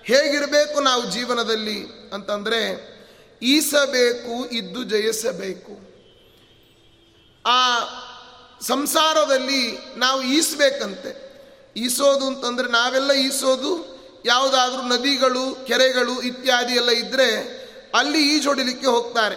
[0.05, 2.97] ಹೇಗಿರಬೇಕು ನಾವು ಜೀವನದಲ್ಲಿ ಅಂತಂದರೆ,
[3.43, 5.87] ಈಸಬೇಕು, ಇದ್ದು ಜಯಿಸಬೇಕು.
[7.47, 7.79] ಆ
[8.61, 11.27] ಸಂಸಾರದಲ್ಲಿ ನಾವು ಈಸಬೇಕಂತೆ.
[11.77, 17.37] ಈಸೋದು ಅಂತಂದರೆ ನಾವೆಲ್ಲ ಈಸೋದು, ಯಾವುದಾದ್ರೂ ನದಿಗಳು, ಕೆರೆಗಳು ಇತ್ಯಾದಿ ಎಲ್ಲ ಇದ್ದರೆ
[17.95, 19.37] ಅಲ್ಲಿ ಈಜೊಡಿಲಿಕ್ಕೆ ಹೋಗ್ತಾರೆ.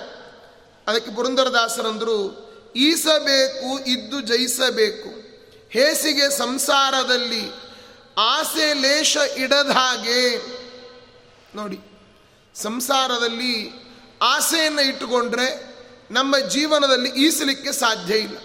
[0.88, 5.10] ಅದಕ್ಕೆ ಪುರಂದರದಾಸರಂದರು, ಈಸಬೇಕು, ಇದ್ದು ಜಯಿಸಬೇಕು.
[5.70, 7.69] ಹೇಸಿಗೆ ಸಂಸಾರದಲ್ಲಿ
[8.20, 10.38] ಆಸೆ ಲೇಷ ಇಡದ ಹಾಗೆ.
[11.56, 11.80] ನೋಡಿ,
[12.56, 13.72] ಸಂಸಾರದಲ್ಲಿ
[14.22, 15.80] ಆಸೆಯನ್ನು ಇಟ್ಟುಕೊಂಡ್ರೆ
[16.12, 18.38] ನಮ್ಮ ಜೀವನದಲ್ಲಿ ಈಸಲಿಕ್ಕೆ ಸಾಧ್ಯ ಇಲ್ಲ.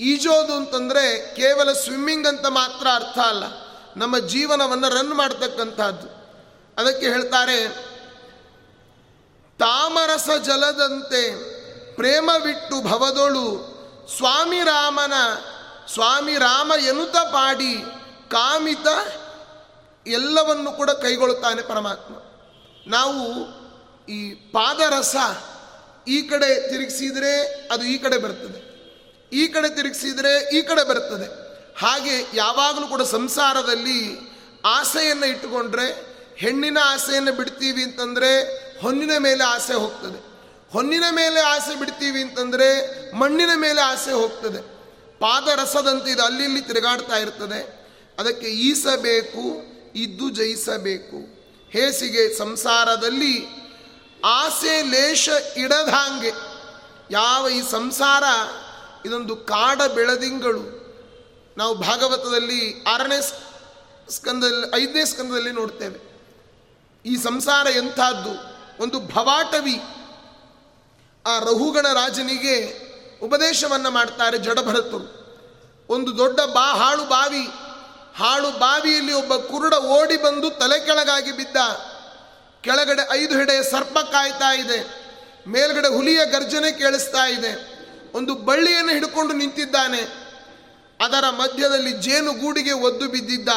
[0.00, 3.44] ಈಜೋದು ಅಂತಂದರೆ ಕೇವಲ ಸ್ವಿಮ್ಮಿಂಗ್ ಅಂತ ಮಾತ್ರ ಅರ್ಥ ಅಲ್ಲ.
[3.96, 6.08] ನಮ್ಮ ಜೀವನವನ್ನು ರನ್ ಮಾಡ್ತಕ್ಕಂಥದ್ದು.
[6.80, 7.68] ಅದಕ್ಕೆ ಹೇಳ್ತಾರೆ,
[9.58, 11.22] ತಾಮರಸ ಜಲದಂತೆ
[11.94, 13.72] ಪ್ರೇಮವಿಟ್ಟು ಭವದೊಳು
[14.16, 15.12] ಸ್ವಾಮಿ ರಾಮನ,
[15.92, 18.01] ಸ್ವಾಮಿ ರಾಮ ಎನುತ ಪಾಡಿ
[18.32, 18.86] ಕಾಮಿತ
[20.06, 22.14] ಎಲ್ಲವನ್ನು ಕೂಡ ಕೈಗೊಳ್ಳುತ್ತಾನೆ ಪರಮಾತ್ಮ.
[22.90, 23.22] ನಾವು
[24.08, 25.16] ಈ ಪಾದರಸ
[26.08, 28.72] ಈ ಕಡೆ ತಿರುಗಿಸಿದರೆ ಅದು ಈ ಕಡೆ ಬರ್ತದೆ.
[29.32, 31.26] ಈ ಕಡೆ ತಿರುಗಿಸಿದರೆ ಈ ಕಡೆ ಬರ್ತದೆ.
[31.78, 34.00] ಹಾಗೆ ಯಾವಾಗಲೂ ಕೂಡ ಸಂಸಾರದಲ್ಲಿ
[34.64, 35.86] ಆಸೆಯನ್ನು ಇಟ್ಟುಕೊಂಡ್ರೆ
[36.36, 38.30] ಹೆಣ್ಣಿನ ಆಸೆಯನ್ನು ಬಿಡ್ತೀವಿ ಅಂತಂದರೆ
[38.80, 40.20] ಹೊನ್ನಿನ ಮೇಲೆ ಆಸೆ ಹೋಗ್ತದೆ.
[40.72, 42.68] ಹೊನ್ನಿನ ಮೇಲೆ ಆಸೆ ಬಿಡ್ತೀವಿ ಅಂತಂದರೆ
[43.16, 44.60] ಮಣ್ಣಿನ ಮೇಲೆ ಆಸೆ ಹೋಗ್ತದೆ.
[45.18, 47.81] ಪಾದರಸದಂತೆ ಇದು ಅಲ್ಲಿ ಇಲ್ಲಿ ತಿರುಗಾಡ್ತಾ ಇರ್ತದೆ.
[48.18, 49.62] ಅದಕ್ಕೆ ಈಸಬೇಕು,
[49.94, 51.42] ಇದ್ದು ಜಯಿಸಬೇಕು.
[51.70, 53.46] ಹೇಸಿಗೆ ಸಂಸಾರದಲ್ಲಿ
[54.24, 56.32] ಆಸೆ ಲೇಷ ಇಡದಂಗೆ
[57.10, 58.22] ಯಾವ ಈ ಸಂಸಾರ,
[59.06, 60.82] ಇದೊಂದು ಕಾಡ ಬೆಳದಿಂಗಳು.
[61.56, 63.20] ನಾವು ಭಾಗವತದಲ್ಲಿ ಆರನೇ
[64.10, 66.12] ಸ್ಕಂದದಲ್ಲಿ, ಐದನೇ ಸ್ಕಂದದಲ್ಲಿ ನೋಡ್ತೇವೆ.
[67.06, 68.52] ಈ ಸಂಸಾರ ಎಂಥದ್ದು?
[68.82, 69.80] ಒಂದು ಭವಾಟವಿ.
[71.26, 72.82] ಆ ರಹುಗಣ ರಾಜನಿಗೆ
[73.22, 75.22] ಉಪದೇಶವನ್ನು ಮಾಡ್ತಾರೆ ಜಡಭರತರು.
[75.88, 77.48] ಒಂದು ದೊಡ್ಡ ಬಾ, ಹಾಳು ಬಾವಿ.
[78.16, 81.56] ಹಾಳು ಬಾವಿಯಲ್ಲಿ ಒಬ್ಬ ಕುರುಡ ಓಡಿ ಬಂದು ತಲೆ ಕೆಳಗಾಗಿ ಬಿದ್ದ.
[82.60, 85.02] ಕೆಳಗಡೆ ಐದು ಹೆಡೆಯ ಸರ್ಪ ಕಾಯ್ತಾ ಇದೆ.
[85.48, 87.72] ಮೇಲ್ಗಡೆ ಹುಲಿಯ ಗರ್ಜನೆ ಕೇಳಿಸ್ತಾ ಇದೆ.
[88.14, 90.00] ಒಂದು ಬಳ್ಳಿಯನ್ನು ಹಿಡ್ಕೊಂಡು ನಿಂತಿದ್ದಾನೆ.
[91.04, 93.48] ಅದರ ಮಧ್ಯದಲ್ಲಿ ಜೇನು ಗೂಡಿಗೆ ಒದ್ದು ಬಿದ್ದಿದ್ದ.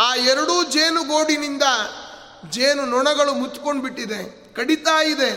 [0.00, 1.62] ಆ ಎರಡೂ ಜೇನು ಗೋಡಿನಿಂದ
[2.50, 5.30] ಜೇನು ನೊಣಗಳು ಮುಚ್ಕೊಂಡು ಬಿಟ್ಟಿದೆ ಕಡಿತಾ ಇದೆ.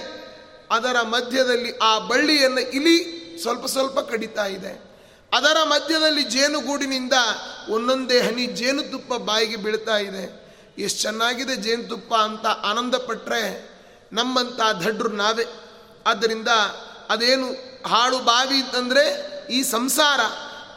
[0.71, 4.86] ಅದರ ಮಧ್ಯದಲ್ಲಿ ಆ ಬಳ್ಳಿಯನ್ನು ಇಲಿ ಸ್ವಲ್ಪ ಸ್ವಲ್ಪ ಕಡಿತಾ ಇದೆ.
[5.33, 7.13] ಅದರ ಮಧ್ಯದಲ್ಲಿ ಜೇನುಗೂಡಿನಿಂದ
[7.69, 10.47] ಒಂದೊಂದೇ ಹನಿ ಜೇನುತುಪ್ಪ ಬಾಯಿಗೆ ಬೀಳ್ತಾ ಇದೆ.
[10.77, 13.69] ಎಷ್ಟು ಚೆನ್ನಾಗಿದೆ ಜೇನುತುಪ್ಪ ಅಂತ ಆನಂದ ಪಟ್ಟರೆ
[14.13, 15.45] ನಮ್ಮಂಥ ದಡ್ರು ನಾವೇ.
[16.07, 16.47] ಆದ್ದರಿಂದ
[17.09, 17.47] ಅದೇನು
[17.87, 20.19] ಹಾಳು ಬಾವಿ ಅಂತಂದರೆ ಈ ಸಂಸಾರ.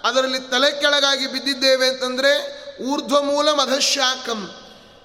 [0.05, 4.51] ಅದರಲ್ಲಿ ತಲೆ ಕೆಳಗಾಗಿ ಬಿದ್ದಿದ್ದೇವೆ ಅಂತಂದರೆ ಊರ್ಧ್ವ ಮೂಲ ಮಧಶಾಕಂ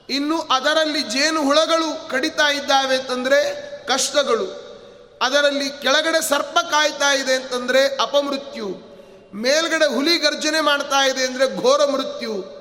[0.10, 4.66] ಇನ್ನು ಅದರಲ್ಲಿ ಜೇನು ಹುಳಗಳು ಕಡಿತಾ ಇದ್ದಾವೆ ಅಂತಂದರೆ ಕಷ್ಟಗಳು.
[5.22, 8.85] ಅದರಲ್ಲಿ ಕೆಳಗಡೆ ಸರ್ಪ ಕಾಯ್ತಾ ಇದೆ ಅಂತಂದರೆ ಅಪಮೃತ್ಯು.
[9.36, 12.56] ಮೇಲ್ಗಡೆ ಹುಲಿ ಗರ್ಜನೆ ಮಾಡ್ತಾ ಇದೆ ಅಂದರೆ ಘೋರ ಮೃತ್ಯು.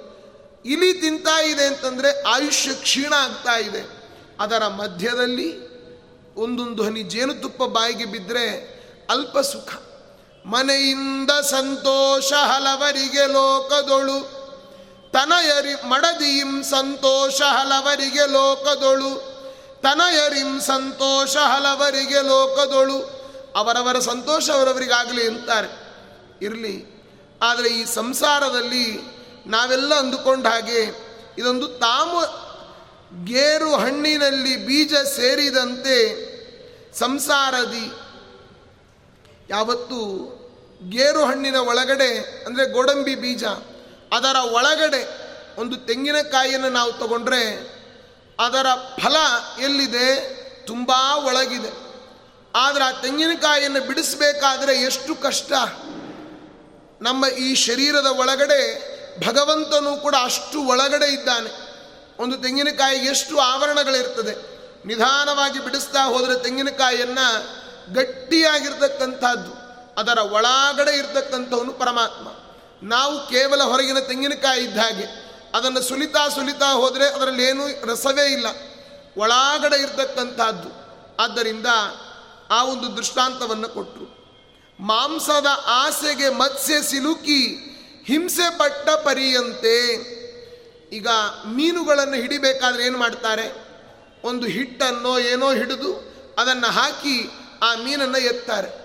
[0.64, 3.86] ಇಲಿ ತಿಂತಾ ಇದೆ ಅಂತಂದರೆ ಆಯುಷ್ಯ ಕ್ಷೀಣ ಆಗ್ತಾ ಇದೆ.
[4.40, 5.74] ಅದರ ಮಧ್ಯದಲ್ಲಿ
[6.34, 8.74] ಒಂದೊಂದು ಹನಿ ಜೇನುತುಪ್ಪ ಬಾಯಿಗೆ ಬಿದ್ದರೆ
[9.10, 9.68] ಅಲ್ಪ ಸುಖ.
[10.46, 14.44] ಮನೆಯಿಂದ ಸಂತೋಷ ಹಲವರಿಗೆ ಲೋಕದೊಳು.
[15.12, 19.34] ತನಯರಿ ಮಡದಿಯಿಂ ಸಂತೋಷ ಹಲವರಿಗೆ ಲೋಕದೊಳು.
[19.82, 22.98] ತನಯರಿಂ ಸಂತೋಷ ಹಲವರಿಗೆ ಲೋಕದೊಳು.
[23.56, 25.83] ಅವರವರ ಸಂತೋಷ ಅವರವರಿಗಾಗಲಿ ಅಂತಾರೆ.
[26.42, 26.76] ಇರಲಿ.
[27.42, 29.14] ಆದರೆ ಈ ಸಂಸಾರದಲ್ಲಿ
[29.46, 30.80] ನಾವೆಲ್ಲ ಅಂದುಕೊಂಡ ಹಾಗೆ
[31.38, 32.10] ಇದೊಂದು ತಾಮ
[33.24, 35.96] ಗೇರು ಹಣ್ಣಿನಲ್ಲಿ ಬೀಜ ಸೇರಿದಂತೆ
[36.98, 37.86] ಸಂಸಾರದಿ.
[39.50, 39.98] ಯಾವತ್ತು
[40.90, 43.44] ಗೇರು ಹಣ್ಣಿನ ಒಳಗಡೆ, ಅಂದರೆ ಗೋಡಂಬಿ ಬೀಜ,
[44.12, 45.02] ಅದರ ಒಳಗಡೆ
[45.60, 47.74] ಒಂದು ತೆಂಗಿನಕಾಯಿಯನ್ನು ನಾವು ತಗೊಂಡ್ರೆ
[48.38, 48.66] ಅದರ
[49.02, 49.16] ಫಲ
[49.62, 50.08] ಎಲ್ಲಿದೆ?
[50.66, 50.90] ತುಂಬ
[51.24, 51.70] ಒಳಗಿದೆ.
[52.54, 55.52] ಆದರೆ ಆ ತೆಂಗಿನಕಾಯಿಯನ್ನು ಬಿಡಿಸಬೇಕಾದ್ರೆ ಎಷ್ಟು ಕಷ್ಟ.
[57.04, 58.60] ನಮ್ಮ ಈ ಶರೀರದ ಒಳಗಡೆ
[59.26, 61.50] ಭಗವಂತನು ಕೂಡ ಅಷ್ಟು ಒಳಗಡೆ ಇದ್ದಾನೆ.
[62.18, 64.34] ಒಂದು ತೆಂಗಿನಕಾಯಿಗೆ ಎಷ್ಟು ಆವರಣಗಳಿರ್ತದೆ.
[64.86, 67.26] ನಿಧಾನವಾಗಿ ಬಿಡಿಸ್ತಾ ಹೋದರೆ ತೆಂಗಿನಕಾಯಿಯನ್ನು
[67.94, 69.52] ಗಟ್ಟಿಯಾಗಿರ್ತಕ್ಕಂಥದ್ದು,
[70.00, 72.28] ಅದರ ಒಳಗಡೆ ಇರ್ತಕ್ಕಂಥವನು ಪರಮಾತ್ಮ.
[72.88, 75.06] ನಾವು ಕೇವಲ ಹೊರಗಿನ ತೆಂಗಿನಕಾಯಿ ಇದ್ದ ಹಾಗೆ,
[75.54, 78.46] ಅದನ್ನು ಸುಲಿತಾ ಸುಲಿತಾ ಹೋದರೆ ಅದರಲ್ಲಿ ಏನೂ ರಸವೇ ಇಲ್ಲ.
[79.16, 80.70] ಒಳಗಡೆ ಇರ್ತಕ್ಕಂಥದ್ದು.
[81.22, 81.66] ಆದ್ದರಿಂದ
[82.50, 84.23] ಆ ಒಂದು ದೃಷ್ಟಾಂತವನ್ನು ಕೊಟ್ಟರು
[84.80, 87.70] ಮಾಂಸದ ಆಸೆಗೆ ಮತ್ಸ್ಯ ಸಿಲುಕಿ
[88.06, 90.14] ಹಿಂಸೆ ಪಟ್ಟ ಪರಿಯಂತೆ.
[90.92, 91.08] ಈಗ
[91.46, 93.64] ಮೀನುಗಳನ್ನು ಹಿಡಿಬೇಕಾದ್ರೆ ಏನು ಮಾಡ್ತಾರೆ?
[94.24, 97.30] ಒಂದು ಹಿಟ್ಟನ್ನೋ ಏನೋ ಹಿಡಿದು ಅದನ್ನು ಹಾಕಿ
[97.62, 98.84] ಆ ಮೀನನ್ನು ಎತ್ತಾರೆ.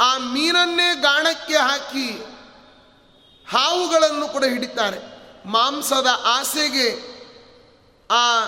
[0.00, 2.10] ಆ ಮೀನನ್ನೇ ಗಾಣಕ್ಕೆ ಹಾಕಿ
[3.48, 4.98] ಹಾವುಗಳನ್ನು ಕೂಡ ಹಿಡಿತಾರೆ.
[5.46, 7.16] ಮಾಂಸದ ಆಸೆಗೆ
[8.10, 8.44] ಆ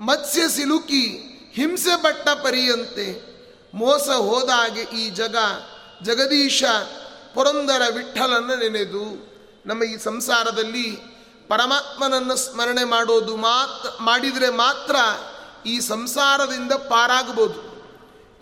[0.00, 1.06] ಮತ್ಸ್ಯ ಸಿಲುಕಿ
[1.54, 3.35] ಹಿಂಸೆ ಪಟ್ಟ ಪರಿಯಂತೆ.
[3.76, 5.36] ಮೋಸ ಹೋದಾಗೆ ಈ ಜಗ,
[6.02, 6.64] ಜಗದೀಶ
[7.34, 10.90] ಪುರಂದರ ವಿಠಲನ್ನು ನೆನೆದು ನಮ್ಮ ಈ ಸಂಸಾರದಲ್ಲಿ
[11.48, 14.96] ಪರಮಾತ್ಮನನ್ನು ಸ್ಮರಣೆ ಮಾಡೋದು ಮಾತ್ರ ಮಾಡಿದರೆ ಮಾತ್ರ
[15.66, 17.60] ಈ ಸಂಸಾರದಿಂದ ಪಾರಾಗಬಹುದು.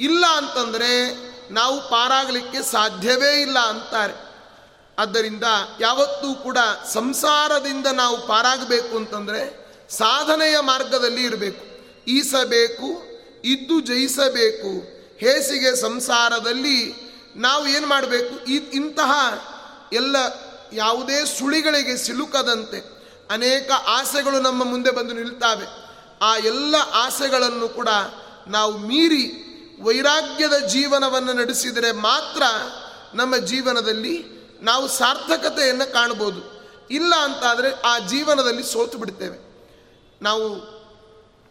[0.01, 1.15] ಇಲ್ಲ ಅಂತಂದರೆ
[1.53, 4.15] ನಾವು ಪಾರಾಗಲಿಕ್ಕೆ ಸಾಧ್ಯವೇ ಇಲ್ಲ ಅಂತಾರೆ.
[4.99, 5.45] ಆದ್ದರಿಂದ
[5.81, 6.59] ಯಾವತ್ತೂ ಕೂಡ
[6.93, 11.65] ಸಂಸಾರದಿಂದ ನಾವು ಪಾರಾಗಬೇಕು ಅಂತಂದರೆ ಸಾಧನೆಯ ಮಾರ್ಗದಲ್ಲಿ ಇರಬೇಕು.
[12.05, 13.03] ಈಸಬೇಕು,
[13.45, 14.94] ಇದ್ದು ಜಯಿಸಬೇಕು
[15.25, 16.95] ಹೇಸಿಗೆ ಸಂಸಾರದಲ್ಲಿ
[17.37, 18.45] ನಾವು ಏನು ಮಾಡಬೇಕು?
[18.45, 19.13] ಈ ಇಂತಹ
[19.93, 20.17] ಎಲ್ಲ
[20.73, 22.79] ಯಾವುದೇ ಸುಳಿಗಳಿಗೆ ಸಿಲುಕದಂತೆ
[23.31, 25.67] ಅನೇಕ ಆಸೆಗಳು ನಮ್ಮ ಮುಂದೆ ಬಂದು ನಿಲ್ತಾವೆ.
[26.23, 27.89] ಆ ಎಲ್ಲ ಆಸೆಗಳನ್ನು ಕೂಡ
[28.47, 29.25] ನಾವು ಮೀರಿ
[29.83, 32.43] ವೈರಾಗ್ಯದ ಜೀವನವನ್ನು ನಡೆಸಿದರೆ ಮಾತ್ರ
[33.15, 34.25] ನಮ್ಮ ಜೀವನದಲ್ಲಿ
[34.63, 39.39] ನಾವು ಸಾರ್ಥಕತೆಯನ್ನು ಕಾಣ್ಬೋದು ಇಲ್ಲ ಅಂತಾದರೆ ಆ ಜೀವನದಲ್ಲಿ ಸೋತು ಬಿಡ್ತೇವೆ.
[40.23, 40.75] ನಾವು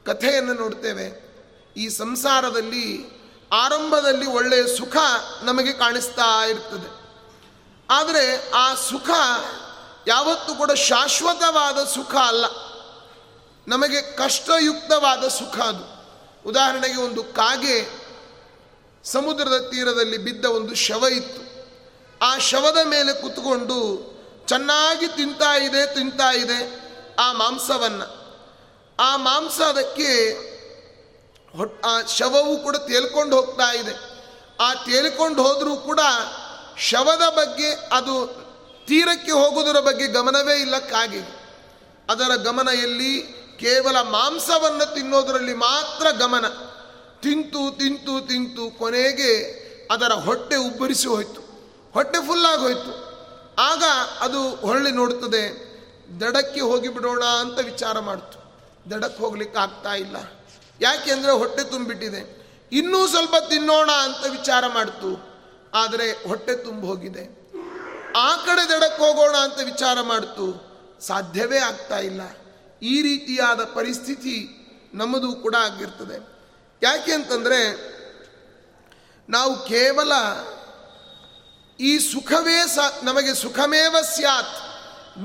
[0.06, 1.34] ಕಥೆಯನ್ನು ನೋಡ್ತೇವೆ.
[1.78, 3.14] ಈ ಸಂಸಾರದಲ್ಲಿ
[3.54, 4.98] ಆರಂಭದಲ್ಲಿ ಒಳ್ಳೆಯ ಸುಖ
[5.44, 7.04] ನಮಗೆ ಕಾಣಿಸ್ತಾ ಇರ್ತದೆ.
[7.90, 9.10] ಆದರೆ ಆ ಸುಖ
[10.08, 12.46] ಯಾವತ್ತೂ ಕೂಡ ಶಾಶ್ವತವಾದ ಸುಖ ಅಲ್ಲ.
[13.68, 16.04] ನಮಗೆ ಕಷ್ಟಯುಕ್ತವಾದ ಸುಖ ಅದು.
[16.50, 18.04] ಉದಾಹರಣೆಗೆ ಒಂದು ಕಾಗೆ
[19.04, 21.54] ಸಮುದ್ರದ ತೀರದಲ್ಲಿ ಬಿದ್ದ ಒಂದು ಶವ ಇತ್ತು.
[22.26, 24.14] ಆ ಶವದ ಮೇಲೆ ಕುತ್ಕೊಂಡು
[24.48, 26.84] ಚೆನ್ನಾಗಿ ತಿಂತಾ ಇದೆ ತಿಂತಾ ಇದೆ
[27.20, 28.24] ಆ ಮಾಂಸವನ್ನು.
[29.00, 30.53] ಆ ಮಾಂಸ ಅದಕ್ಕೆ
[31.86, 34.14] ಆ ಶವವು ಕೂಡ ತೇಲ್ಕೊಂಡು ಹೋಗ್ತಾ ಇದೆ.
[34.60, 36.00] ಆ ತೇಲ್ಕೊಂಡು ಹೋದರೂ ಕೂಡ
[36.78, 38.44] ಶವದ ಬಗ್ಗೆ ಅದು
[38.88, 41.20] ತೀರಕ್ಕೆ ಹೋಗುವುದರ ಬಗ್ಗೆ ಗಮನವೇ ಇಲ್ಲ ಕಾಗೆ
[42.10, 43.44] ಅದರ ಗಮನ ಎಲ್ಲಿ?
[43.60, 46.46] ಕೇವಲ ಮಾಂಸವನ್ನು ತಿನ್ನೋದರಲ್ಲಿ ಮಾತ್ರ ಗಮನ.
[47.22, 51.42] ತಿಂತು ತಿಂತು ತಿಂತು ಕೊನೆಗೆ ಅದರ ಹೊಟ್ಟೆ ಉಬ್ಬರಿಸಿ ಹೋಯಿತು.
[51.94, 53.14] ಹೊಟ್ಟೆ ಫುಲ್ಲಾಗಿ ಹೋಯಿತು.
[53.56, 53.84] ಆಗ
[54.20, 55.74] ಅದು ಹೊಳ್ಳಿ ನೋಡುತ್ತದೆ,
[56.22, 58.40] ದಡಕ್ಕೆ ಹೋಗಿಬಿಡೋಣ ಅಂತ ವಿಚಾರ ಮಾಡ್ತು.
[58.92, 60.18] ದಡಕ್ಕೆ ಹೋಗ್ಲಿಕ್ಕೆ ಆಗ್ತಾ ಇಲ್ಲ.
[60.84, 62.44] ಯಾಕೆಂದರೆ ಹೊಟ್ಟೆ ತುಂಬಿಟ್ಟಿದೆ.
[62.72, 65.34] ಇನ್ನೂ ಸ್ವಲ್ಪ ತಿನ್ನೋಣ ಅಂತ ವಿಚಾರ ಮಾಡ್ತು.
[65.74, 67.44] ಆದರೆ ಹೊಟ್ಟೆ ತುಂಬ ಹೋಗಿದೆ.
[68.18, 70.46] ಆ ಕಡೆ ದಡಕ್ಕೆ ಹೋಗೋಣ ಅಂತ ವಿಚಾರ ಮಾಡ್ತು.
[71.02, 72.22] ಸಾಧ್ಯವೇ ಆಗ್ತಾ ಇಲ್ಲ.
[72.82, 74.36] ಈ ರೀತಿಯಾದ ಪರಿಸ್ಥಿತಿ
[74.94, 76.18] ನಮ್ಮದು ಕೂಡ ಆಗಿರ್ತದೆ.
[76.84, 77.94] ಯಾಕೆ ಅಂತಂದರೆ
[79.30, 80.12] ನಾವು ಕೇವಲ
[81.80, 84.56] ಈ ಸುಖವೇ ಸ, ನಮಗೆ ಸುಖಮೇವ ಸ್ಯಾತ್.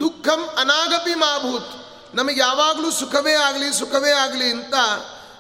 [0.01, 1.89] ದುಃಖಂ ಅನಾಗಪಿ ಮಾಭೂತ್.
[2.15, 4.75] ನಮಗೆ ಯಾವಾಗಲೂ ಸುಖವೇ ಆಗಲಿ ಸುಖವೇ ಆಗಲಿ ಅಂತ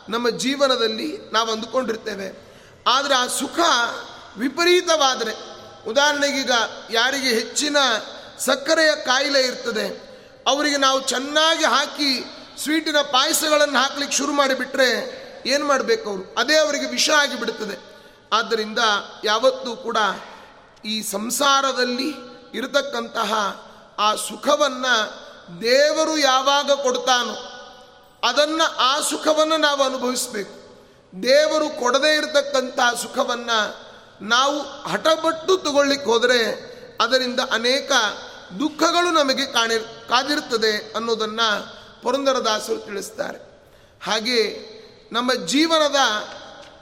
[0.08, 2.28] ನಮ್ಮ ಜೀವನದಲ್ಲಿ ನಾವು ಅಂದುಕೊಂಡಿರ್ತೇವೆ.
[2.86, 3.58] ಆದರೆ ಆ ಸುಖ
[4.36, 5.32] ವಿಪರೀತವಾದರೆ.
[5.88, 6.50] ಉದಾಹರಣೆಗೀಗ
[6.90, 7.76] ಯಾರಿಗೆ ಹೆಚ್ಚಿನ
[8.38, 9.86] ಸಕ್ಕರೆಯ ಕಾಯಿಲೆ ಇರ್ತದೆ,
[10.46, 12.24] ಅವರಿಗೆ ನಾವು ಚೆನ್ನಾಗಿ ಹಾಕಿ
[12.62, 14.90] ಸ್ವೀಟಿನ ಪಾಯಸಗಳನ್ನು ಹಾಕ್ಲಿಕ್ಕೆ ಶುರು ಮಾಡಿಬಿಟ್ರೆ
[15.46, 16.34] ಏನು ಮಾಡಬೇಕು ಅವರು?
[16.38, 17.76] ಅದೇ ಅವರಿಗೆ ವಿಷ ಆಗಿಬಿಡುತ್ತದೆ
[18.32, 18.78] ಆದ್ದರಿಂದ
[19.24, 19.96] ಯಾವತ್ತೂ ಕೂಡ
[20.84, 22.08] ಈ ಸಂಸಾರದಲ್ಲಿ
[22.54, 23.32] ಇರತಕ್ಕಂತಹ
[23.98, 24.94] ಆ ಸುಖವನ್ನು
[25.60, 27.36] ದೇವರು ಯಾವಾಗ ಕೊಡ್ತಾನೋ
[28.24, 30.58] ಅದನ್ನು ಆ ಸುಖವನ್ನು ನಾವು ಅನುಭವಿಸಬೇಕು.
[31.22, 33.88] ದೇವರು ಕೊಡದೇ ಇರತಕ್ಕಂಥ ಸುಖವನ್ನು
[34.24, 36.68] ನಾವು ಹಠಪಟ್ಟು ತಗೊಳ್ಳಿಕ್ಕೆ ಹೋದರೆ
[37.00, 37.92] ಅದರಿಂದ ಅನೇಕ
[38.58, 43.38] ದುಃಖಗಳು ನಮಗೆ ಕಾಣಿ ಕಾದಿರ್ತದೆ ಅನ್ನೋದನ್ನು ಪುರಂದರದಾಸರು ತಿಳಿಸ್ತಾರೆ.
[44.04, 44.68] ಹಾಗೆ
[45.12, 45.96] ನಮ್ಮ ಜೀವನದ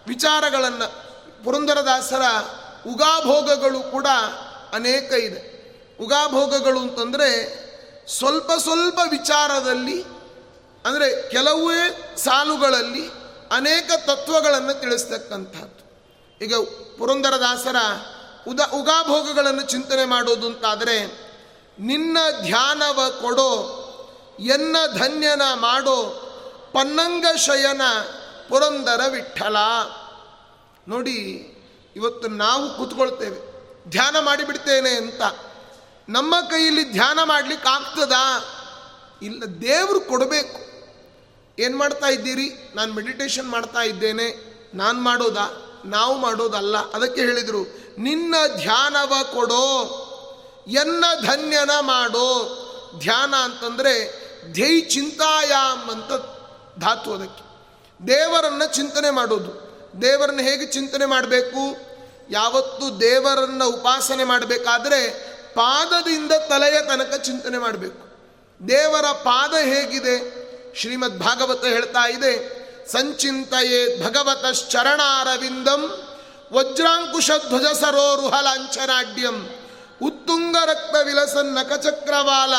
[0.06, 1.06] ವಿಚಾರಗಳನ್ನು
[1.44, 2.22] ಪುರಂದರದಾಸರ
[2.86, 4.06] ಉಗಾಭೋಗಗಳು ಕೂಡ
[4.72, 5.56] ಅನೇಕ ಇದೆ.
[6.00, 7.30] ಉಗಾಭೋಗಗಳು ಅಂತಂದರೆ
[8.18, 10.15] ಸ್ವಲ್ಪ ಸ್ವಲ್ಪ ವಿಚಾರದಲ್ಲಿ
[10.86, 13.08] ಅಂದರೆ ಕೆಲವೇ ಸಾಲುಗಳಲ್ಲಿ
[13.50, 15.86] ಅನೇಕ ತತ್ವಗಳನ್ನು ತಿಳಿಸ್ತಕ್ಕಂಥದ್ದು.
[16.44, 16.54] ಈಗ
[16.98, 17.76] ಪುರಂದರದಾಸರ
[18.48, 21.26] ಉದ ಉಗಾಭೋಗಗಳನ್ನು ಚಿಂತನೆ ಮಾಡೋದು ಅಂತಾದರೆ
[21.78, 23.82] ನಿನ್ನ ಧ್ಯಾನವ ಕೊಡೋ,
[24.40, 26.22] ಎನ್ನ ಧನ್ಯನ ಮಾಡೋ
[26.72, 27.80] ಪನ್ನಂಗ ಶಯನ
[28.48, 29.56] ಪುರಂದರ ವಿಠಲ.
[30.88, 31.20] ನೋಡಿ,
[31.96, 33.56] ಇವತ್ತು ನಾವು ಕೂತ್ಕೊಳ್ತೇವೆ.
[33.90, 35.22] ಧ್ಯಾನ ಮಾಡಿಬಿಡ್ತೇನೆ ಅಂತ.
[36.08, 38.44] ನಮ್ಮ ಕೈಯಲ್ಲಿ ಧ್ಯಾನ ಮಾಡಲಿಕ್ಕೆ ಆಗ್ತದಾ
[39.22, 40.75] ಇಲ್ಲ, ದೇವರು ಕೊಡಬೇಕು.
[41.58, 42.72] ಏನು ಮಾಡ್ತಾ ಇದ್ದೀರಿ?
[42.74, 44.56] ನಾನು ಮೆಡಿಟೇಷನ್ ಮಾಡ್ತಾ ಇದ್ದೇನೆ.
[44.74, 45.62] ನಾನು ಮಾಡೋದಾ?
[45.84, 46.92] ನಾವು ಮಾಡೋದಲ್ಲ.
[46.92, 47.62] ಅದಕ್ಕೆ ಹೇಳಿದರು,
[47.98, 50.02] ನಿನ್ನ ಧ್ಯಾನವ ಕೊಡೋ,
[50.68, 52.62] ಎನ್ನ ಧನ್ಯನ ಮಾಡೋ.
[52.98, 56.08] ಧ್ಯಾನ ಅಂತಂದರೆ, ಧ್ಯೈ ಚಿಂತಾಯಾಮ್ ಅಂತ
[56.80, 57.46] ಧಾತು ಅದಕ್ಕೆ.
[58.06, 59.66] ದೇವರನ್ನು ಚಿಂತನೆ ಮಾಡೋದು.
[60.02, 61.76] ದೇವರನ್ನ ಹೇಗೆ ಚಿಂತನೆ ಮಾಡಬೇಕು?
[62.30, 65.08] ಯಾವತ್ತು ದೇವರನ್ನ ಉಪಾಸನೆ ಮಾಡಬೇಕಾದ್ರೆ,
[65.54, 68.06] ಪಾದದಿಂದ ತಲೆಯ ತನಕ ಚಿಂತನೆ ಮಾಡಬೇಕು.
[68.68, 70.45] ದೇವರ ಪಾದ ಹೇಗಿದೆ?
[70.76, 72.32] ಶ್ರೀಮದ್ ಭಾಗವತ ಹೇಳ್ತಾ ಇದೆ,
[72.92, 74.02] ಸಂಚಿಂತೆಯೇ
[76.52, 79.48] ವಜ್ರಾಂಕುಶ ಧ್ವಜ ಸರೋರುಹ ಲಾಂಛನಾಡ್ಯಂ
[80.02, 82.54] ಉತ್ತುಂಗ ರಕ್ತ ವಿಲಸನ್ ನಖಚಕ್ರವಾಲ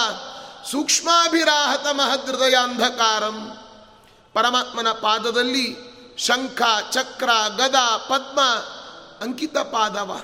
[0.72, 3.58] ಸೂಕ್ಷ್ಮಾಭಿರಾಹತ ಮಹದೃದಯಾಂಧಕಾರಂ
[4.34, 5.78] ಪರಮಾತ್ಮನ ಪಾದದಲ್ಲಿ
[6.18, 6.62] ಶಂಖ,
[6.92, 7.76] ಚಕ್ರ, ಗದ,
[8.10, 8.42] ಪದ್ಮ,
[9.22, 10.22] ಅಂಕಿತ ಪಾದವ.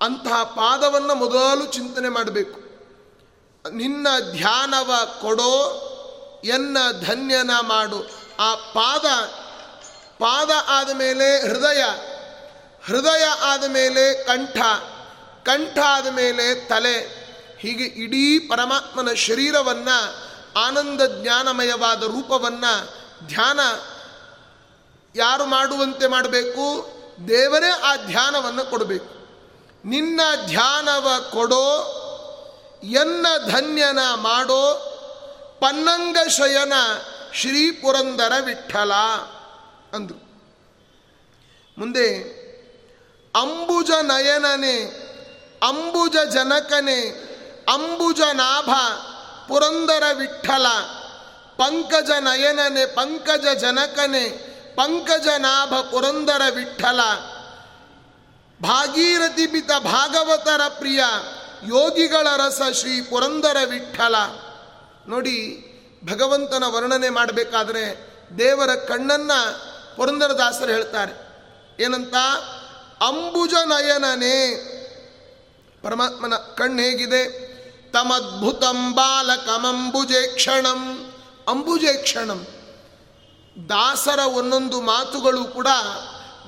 [0.00, 2.60] ಅಂತಹ ಪಾದವನ್ನು ಮೊದಲು ಚಿಂತನೆ ಮಾಡಬೇಕು.
[3.72, 5.84] ನಿನ್ನ ಧ್ಯಾನವ ಕೊಡೋ
[6.44, 6.76] ಎನ್ನ
[7.06, 8.10] ಧನ್ಯನ ಮಾಡು.
[8.38, 9.04] ಆ ಪಾದ
[10.18, 11.84] ಪಾದ ಆದ ಮೇಲೆ ಹೃದಯ
[12.84, 14.56] ಹೃದಯ ಆದ ಮೇಲೆ ಕಂಠ
[15.46, 17.28] ಕಂಠ ಆದ ಮೇಲೆ ತಲೆ.
[17.60, 20.28] ಹೀಗೆ ಇಡೀ ಪರಮಾತ್ಮನ ಶರೀರವನ್ನು,
[20.58, 23.60] ಆನಂದ ಜ್ಞಾನಮಯವಾದ ರೂಪವನ್ನು ಧ್ಯಾನ
[25.14, 26.88] ಯಾರು ಮಾಡುವಂತೆ ಮಾಡಬೇಕು?
[27.28, 29.18] ದೇವರೇ ಆ ಧ್ಯಾನವನ್ನು ಕೊಡಬೇಕು.
[29.88, 31.94] ನಿನ್ನ ಧ್ಯಾನವ ಕೊಡೋ,
[32.82, 34.87] ಎನ್ನ ಧನ್ಯನ ಮಾಡೋ
[35.60, 36.72] ಪನ್ನಂಗ ಶಯನ
[37.34, 38.92] ಶ್ರೀ ಪುರಂದರ ವಿಠಲ
[39.92, 40.28] ಅಂದರು.
[41.78, 42.38] ಮುಂದೆ
[43.34, 44.84] ಅಂಬುಜ ನಯನನೆ,
[45.62, 47.00] ಅಂಬುಜ ಜನಕನೆ,
[47.74, 48.70] ಅಂಬುಜ ನಾಭ,
[49.48, 50.66] ಪುರಂದರ ವಿಠಲ,
[51.56, 54.28] ಪಂಕಜ ನಯನನೆ, ಪಂಕಜ ಜನಕನೆ,
[54.76, 57.00] ಪಂಕಜ ನಾಭ, ಪುರಂದರ ವಿಠಲ.
[58.62, 61.04] ಭಾಗೀರಥಿ ಭಾಗವತರ ಪ್ರಿಯ
[61.68, 64.14] ಯೋಗಿಗಳ ರಸ ಶ್ರೀ ಪುರಂದರ ವಿಠಲ.
[65.08, 65.64] ನೋಡಿ,
[66.04, 71.28] ಭಗವಂತನ ವರ್ಣನೆ ಮಾಡಬೇಕಾದ್ರೆ ದೇವರ ಕಣ್ಣನ್ನು ಪುರಂದರದಾಸರು ಹೇಳ್ತಾರೆ.
[71.82, 72.14] ಏನಂತ?
[73.00, 74.64] ಅಂಬುಜ ನಯನನೇ.
[75.82, 77.48] ಪರಮಾತ್ಮನ ಕಣ್ಣು ಹೇಗಿದೆ?
[77.92, 81.12] ತಮದ್ಭುತಂ ಬಾಲಕಮಂಬುಜೆ ಕ್ಷಣಂ.
[81.48, 82.46] ಅಂಬುಜೆ ಕ್ಷಣಂ.
[83.68, 85.66] ದಾಸರ ಒಂದೊಂದು ಮಾತುಗಳು ಕೂಡ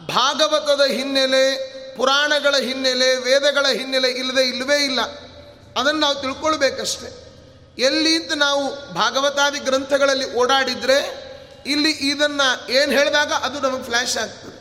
[0.08, 5.00] ಭಾಗವತದ ಹಿನ್ನೆಲೆ, ಪುರಾಣಗಳ ಹಿನ್ನೆಲೆ, ವೇದಗಳ ಹಿನ್ನೆಲೆ ಇಲ್ಲದೆ ಇಲ್ಲವೇ ಇಲ್ಲ.
[5.80, 7.29] ಅದನ್ನು ನಾವು ತಿಳ್ಕೊಳ್ಬೇಕಷ್ಟೆ.
[7.78, 11.30] ಎಲ್ಲಿ ಅಂತ ನಾವು ಭಾಗವತಾದಿ ಗ್ರಂಥಗಳಲ್ಲಿ ಓಡಾಡಿದರೆ
[11.66, 14.60] ಇಲ್ಲಿ ಇದನ್ನು ಏನು ಹೇಳಿದಾಗ ಅದು ನಮಗೆ ಫ್ಲ್ಯಾಶ್ ಆಗ್ತದೆ.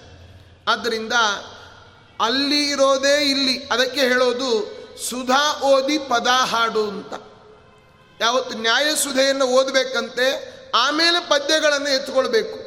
[0.67, 1.13] ಆದ್ದರಿಂದ
[2.21, 3.67] ಅಲ್ಲಿ ಇರೋದೇ ಇಲ್ಲಿ.
[3.71, 4.79] ಅದಕ್ಕೆ ಹೇಳೋದು
[5.09, 7.13] ಸುಧಾ ಓದಿ ಪದ ಹಾಡು ಅಂತ.
[8.21, 12.59] ಯಾವತ್ತು ನ್ಯಾಯಸುಧೆಯನ್ನು ಓದಬೇಕಂತೆ ಆಮೇಲೆ ಪದ್ಯಗಳನ್ನು ಎತ್ಕೊಳ್ಬೇಕು.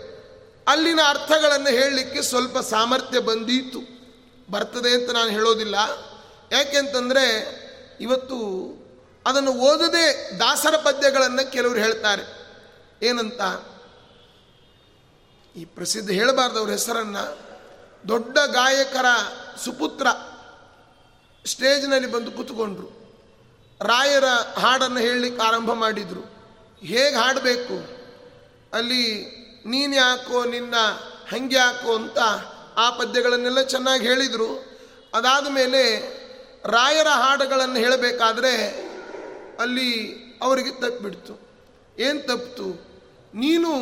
[0.68, 3.78] ಅಲ್ಲಿನ ಅರ್ಥಗಳನ್ನು ಹೇಳಲಿಕ್ಕೆ ಸ್ವಲ್ಪ ಸಾಮರ್ಥ್ಯ ಬಂದೀತು.
[4.50, 5.74] ಬರ್ತದೆ ಅಂತ ನಾನು ಹೇಳೋದಿಲ್ಲ.
[6.52, 7.26] ಯಾಕೆಂತಂದರೆ
[8.00, 8.36] ಇವತ್ತು
[9.26, 12.42] ಅದನ್ನು ಓದದೆ ದಾಸರ ಪದ್ಯಗಳನ್ನು ಕೆಲವರು ಹೇಳ್ತಾರೆ.
[13.02, 13.40] ಏನಂತ?
[15.56, 17.38] ಈ ಪ್ರಸಿದ್ಧ ಹೇಳಬಾರ್ದವ್ರ ಹೆಸರನ್ನು.
[18.08, 19.04] ದೊಡ್ಡ ಗಾಯಕರ
[19.64, 20.06] ಸುಪುತ್ರ
[21.46, 23.02] ಸ್ಟೇಜ್ನಲ್ಲಿ ಬಂದು ಕೂತ್ಕೊಂಡ್ರು.
[23.80, 24.24] ರಾಯರ
[24.58, 26.20] ಹಾಡನ್ನು ಹೇಳಲಿಕ್ಕೆ ಆರಂಭ ಮಾಡಿದರು.
[26.80, 27.74] ಹೇಗೆ ಹಾಡಬೇಕು?
[28.76, 29.24] ಅಲ್ಲಿ
[29.66, 30.74] ನೀನು ಯಾಕೋ ನಿನ್ನ
[31.30, 32.18] ಹಂಗೆ ಯಾಕೋ ಅಂತ
[32.76, 34.78] ಆ ಪದ್ಯಗಳನ್ನೆಲ್ಲ ಚೆನ್ನಾಗಿ ಹೇಳಿದರು.
[35.14, 35.98] ಅದಾದ ಮೇಲೆ
[36.64, 38.81] ರಾಯರ ಹಾಡುಗಳನ್ನು ಹೇಳಬೇಕಾದ್ರೆ
[39.60, 41.52] ಅಲ್ಲಿ ಅವರಿಗೆ ತಪ್ಪಿಬಿಡ್ತು
[41.98, 42.92] ಏನು ತಪ್ಪಿತು
[43.34, 43.72] ನೀನು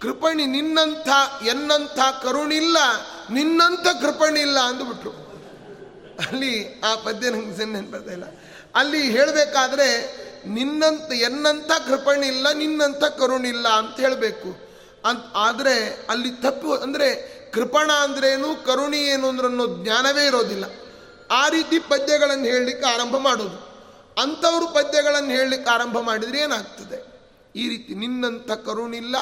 [0.00, 1.08] ಕೃಪಣಿ ನಿನ್ನಂಥ,
[1.46, 2.76] ಎನ್ನಂಥ ಕರುಣಿಲ್ಲ,
[3.30, 5.10] ನಿನ್ನಂಥ ಕೃಪಣಿಲ್ಲ ಅಂದುಬಿಟ್ರು.
[6.26, 8.24] ಅಲ್ಲಿ ಆ ಪದ್ಯ ನಂಗೆ ಬರ್ತಾ ಇಲ್ಲ.
[8.74, 9.88] ಅಲ್ಲಿ ಹೇಳಬೇಕಾದ್ರೆ
[10.46, 14.72] ನಿನ್ನಂತ ಎನ್ನಂಥ ಕೃಪಣಿಲ್ಲ, ನಿನ್ನಂಥ ಕರುಣಿಲ್ಲ ಅಂತ ಹೇಳಬೇಕು.
[15.04, 20.64] ಅಂತ ಆದರೆ ಅಲ್ಲಿ ತಪ್ಪು ಅಂದರೆ ಕೃಪಣ ಅಂದ್ರೇನು, ಕರುಣಿ ಏನು ಅಂದ್ರೆ ಅನ್ನೋ ಜ್ಞಾನವೇ ಇರೋದಿಲ್ಲ.
[21.30, 23.71] ಆ ರೀತಿ ಪದ್ಯಗಳನ್ನು ಹೇಳಲಿಕ್ಕೆ ಆರಂಭ ಮಾಡೋದು.
[24.18, 27.12] ಅಂಥವ್ರು ಪದ್ಯಗಳನ್ನು ಹೇಳಲಿಕ್ಕೆ ಆರಂಭ ಮಾಡಿದರೆ ಏನಾಗ್ತದೆ?
[27.56, 29.16] ಈ ರೀತಿ ನಿನ್ನಂಥ ಕರುಣಿಲ್ಲ,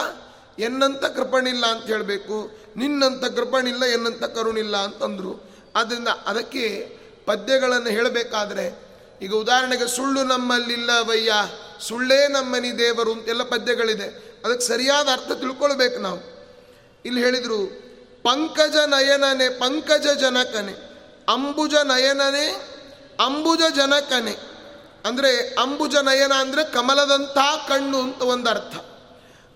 [0.58, 2.58] ಎನ್ನಂಥ ಕೃಪಣಿಲ್ಲ ಅಂತ ಹೇಳಬೇಕು.
[2.76, 5.50] ನಿನ್ನಂಥ ಕೃಪಣಿಲ್ಲ, ಎನ್ನಂಥ ಕರುಣಿಲ್ಲ ಅಂತಂದರು.
[5.76, 8.90] ಆದ್ದರಿಂದ ಅದಕ್ಕೆ ಪದ್ಯಗಳನ್ನು ಹೇಳಬೇಕಾದ್ರೆ,
[9.22, 11.32] ಈಗ ಉದಾಹರಣೆಗೆ ಸುಳ್ಳು ನಮ್ಮಲ್ಲಿಲ್ಲ ವಯ್ಯ
[11.80, 14.40] ಸುಳ್ಳೇ ನಮ್ಮನಿ ದೇವರು ಅಂತೆಲ್ಲ ಪದ್ಯಗಳಿದೆ.
[14.44, 16.18] ಅದಕ್ಕೆ ಸರಿಯಾದ ಅರ್ಥ ತಿಳ್ಕೊಳ್ಬೇಕು ನಾವು.
[17.04, 17.90] ಇಲ್ಲಿ ಹೇಳಿದರು,
[18.22, 20.72] ಪಂಕಜ ನಯನನೆ, ಪಂಕಜ ಜನಕನೆ,
[21.28, 22.46] ಅಂಬುಜ ನಯನನೆ,
[23.26, 24.49] ಅಂಬುಜ ಜನಕನೆ.
[25.04, 27.38] ಅಂದರೆ ಅಂಬುಜ ನಯನ ಅಂದರೆ ಕಮಲದಂಥ
[27.68, 28.76] ಕಣ್ಣು ಅಂತ ಒಂದು ಅರ್ಥ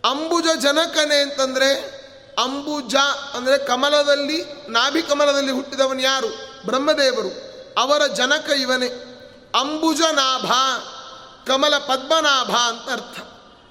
[0.04, 2.04] ಅಂಬುಜ ಜನಕನೆ ಅಂತಂದರೆ
[2.38, 2.94] ಅಂಬುಜ
[3.34, 6.28] ಅಂದರೆ ಕಮಲದಲ್ಲಿ, ನಾಭಿ ಕಮಲದಲ್ಲಿ ಹುಟ್ಟಿದವನು ಯಾರು?
[6.66, 7.28] ಬ್ರಹ್ಮದೇವರು.
[7.80, 8.86] ಅವರ ಜನಕ ಇವನೇ.
[9.60, 10.52] ಅಂಬುಜ ನಾಭ,
[11.46, 13.18] ಕಮಲ ಪದ್ಮನಾಭ ಅಂತ ಅರ್ಥ.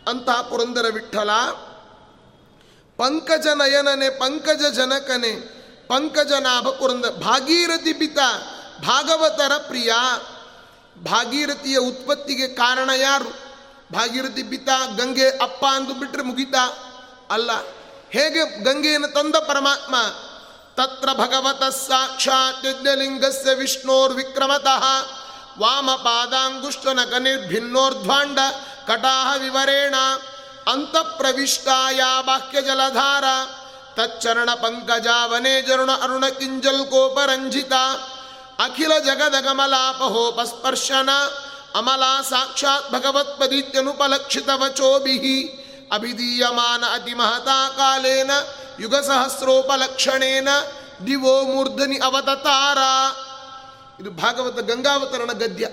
[0.10, 1.30] ಅಂತಹ ಪುರಂದರ ವಿಠಲ.
[2.98, 5.32] ಪಂಕಜ ನಯನನೆ, ಪಂಕಜ ಜನಕನೆ
[5.88, 7.10] ಪಂಕಜನಾಭ ಪುರಂದರ.
[7.10, 8.18] ಭಾಗೀರಥಿ ಪಿತ,
[8.82, 9.94] ಭಾಗವತರ ಪ್ರಿಯ.
[10.98, 13.30] ಭಾಗೀರಥಿಯ ಉತ್ಪತ್ತಿಗೆ ಕಾರಣ ಯಾರು?
[13.94, 16.94] ಭಾಗೀರಥಿ ಪಿತ, ಗಂಗೆ ಅಪ್ಪ ಅಂದು ಬಿಟ್ಟರೆ ಮುಗಿತಾ?
[17.32, 17.52] ಅಲ್ಲ,
[18.10, 19.96] ಹೇಗೆ ಗಂಗೆಯನ್ನು ತಂದ ಪರಮಾತ್ಮ?
[20.76, 24.84] ತತ್ರ ಭಗವತ ಸಾಕ್ಷಾತ್ ಯಜ್ಞಲಿಂಗಸ್ಯ ವಿಷ್ಣೋರ್ ವಿಕ್ರಮತಃ
[25.60, 28.40] ವಾಮ ಪಾದಾಂಗುಷ್ಟನಕ ನಿರ್ಭಿನ್ನೋರ್ಧ್ವಾಂಡ
[28.88, 29.96] ಕಟಾಹ ವಿವರೇಣ.
[30.68, 33.24] ಅಂತ ಪ್ರವಿಷ್ಟಾಯ ಬಾಹ್ಯ ಜಲಧಾರ.
[33.94, 37.72] ತಚ್ಚರಣ ಪಂಕಜಾವನೇ ಜರುಣ ಅರುಣ ಕಿಂಜಲ್ ಕೋಪರಂಜಿತ
[38.60, 41.10] ಅಖಿಲ ಜಗದ ಗಮಲಾಪಹೋಪಸ್ಪರ್ಶನ
[41.76, 45.60] ಅಮಲಾ ಸಾಕ್ಷಾತ್ ಭಗವತ್ಪದೀತ್ಯನುಪಲಕ್ಷಿತವಚೋಭಿ.
[45.94, 48.32] ಅಭಿಧೀಯಮಾನ ಅತಿ ಮಹತಾ ಕಾಲೇನ
[48.80, 50.48] ಯುಗ ಸಹಸ್ರೋಪಲಕ್ಷಣೇನ
[51.08, 52.78] ದಿವೋ ಮೂರ್ಧನಿ ಅವತತಾರ.
[54.02, 55.68] ಇದು ಭಾಗವತ ಗಂಗಾವತರಣ ಗದ್ಯ.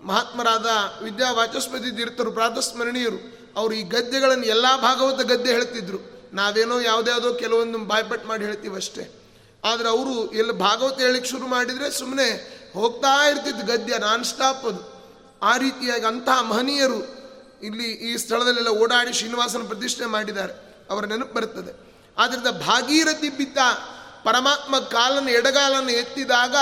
[0.00, 0.66] ಮಹಾತ್ಮರಾದ
[1.02, 6.30] ವಿದ್ಯಾ ವಾಚಸ್ಪತಿ ತೀರ್ಥರು, ಪ್ರಾತಸ್ಮರಣೀಯರು, ಅವರು ಈ ಗದ್ಯಗಳನ್ನು ಎಲ್ಲ ಭಾಗವತ ಗದ್ಯ ಹೇಳ್ತಿದ್ರು.
[6.32, 9.17] ನಾವೇನೋ ಯಾವುದ್ಯಾವುದೋ ಕೆಲವೊಂದು ಬಾಯ್ಪಟ್ ಮಾಡಿ ಹೇಳ್ತೀವಿ ಅಷ್ಟೇ
[9.64, 14.98] ಆದರೆ ಅವರು ಎಲ್ಲಿ ಭಾಗವತ ಹೇಳಿಕ್ಕೆ ಶುರು ಮಾಡಿದರೆ ಸುಮ್ಮನೆ ಹೋಗ್ತಾ ಇರ್ತಿತ್ತು ಗದ್ಯ ನಾನ್ ಸ್ಟಾಪ್ ಅದು.
[15.42, 17.18] ಆ ರೀತಿಯಾಗಿ ಅಂತಹ ಮಹನೀಯರು
[17.62, 20.52] ಇಲ್ಲಿ ಈ ಸ್ಥಳದಲ್ಲೆಲ್ಲ ಓಡಾಡಿ ಶ್ರೀನಿವಾಸನ ಪ್ರತಿಷ್ಠೆ ಮಾಡಿದ್ದಾರೆ.
[20.90, 21.88] ಅವರ ನೆನಪು ಬರುತ್ತದೆ.
[22.18, 23.58] ಆದ್ದರಿಂದ ಭಾಗೀರಥಿ ಬಿದ್ದ
[24.24, 26.56] ಪರಮಾತ್ಮ ಕಾಲನ್ನು ಎಡಗಾಲನ್ನು ಎತ್ತಿದಾಗ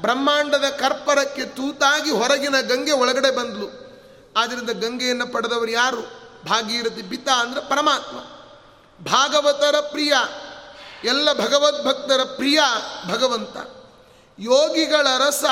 [0.00, 3.82] ಬ್ರಹ್ಮಾಂಡದ ಕರ್ಪರಕ್ಕೆ ತೂತಾಗಿ ಹೊರಗಿನ ಗಂಗೆ ಒಳಗಡೆ ಬಂದ್ಲು.
[4.36, 6.02] ಆದ್ದರಿಂದ ಗಂಗೆಯನ್ನು ಪಡೆದವರು ಯಾರು?
[6.44, 8.16] ಭಾಗೀರಥಿ ಬಿತ್ತ ಅಂದರೆ ಪರಮಾತ್ಮ.
[9.04, 10.12] ಭಾಗವತರ ಪ್ರಿಯ.
[11.04, 12.60] ಎಲ್ಲ ಭಗವದ್ಭಕ್ತರ ಪ್ರಿಯ
[13.08, 13.56] ಭಗವಂತ.
[14.38, 15.44] ಯೋಗಿಗಳ ರಸ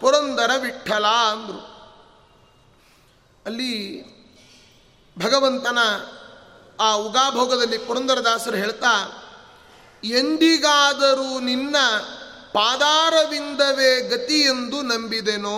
[0.00, 1.72] ಪುರಂದರ ವಿಠಲ ಅಂದರು.
[3.46, 4.02] ಅಲ್ಲಿ
[5.18, 5.78] ಭಗವಂತನ
[6.80, 9.24] ಆ ಉಗಾಭೋಗದಲ್ಲಿ ಪುರಂದರದಾಸರು ಹೇಳ್ತಾ,
[10.04, 11.76] ಎಂದಿಗಾದರೂ ನಿನ್ನ
[12.52, 15.56] ಪಾದಾರವಿಂದವೇ ಗತಿ ಎಂದು ನಂಬಿದೆನೋ.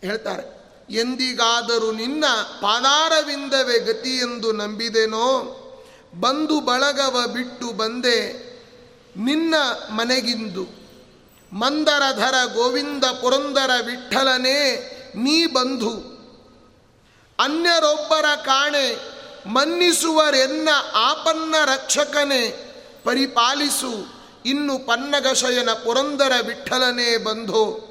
[0.00, 2.24] ಹೇಳ್ತಾರೆ, ಎಂದಿಗಾದರೂ ನಿನ್ನ
[2.60, 5.60] ಪಾದಾರವಿಂದವೇ ಗತಿ ಎಂದು ನಂಬಿದೆನೋ.
[6.20, 8.44] ಬಂದು ಬಳಗವ ಬಿಟ್ಟು ಬಂದೆ
[9.16, 9.54] ನಿನ್ನ
[9.90, 10.84] ಮನೆಗಿಂದು.
[11.52, 16.14] ಮಂದರಧರ ಗೋವಿಂದ ಪುರಂದರ ವಿಠಲನೇ ನೀ ಬಂಧು.
[17.38, 19.14] ಅನ್ಯರೊಬ್ಬರ ಕಾಣೆ
[19.46, 22.70] ಮನ್ನಿಸುವರೆನ್ನ ಆಪನ್ನ ರಕ್ಷಕನೇ
[23.04, 24.14] ಪರಿಪಾಲಿಸು.
[24.46, 27.90] ಇನ್ನು ಪನ್ನಗಶಯನ ಪುರಂದರ ವಿಠಲನೇ ಬಂಧೋ.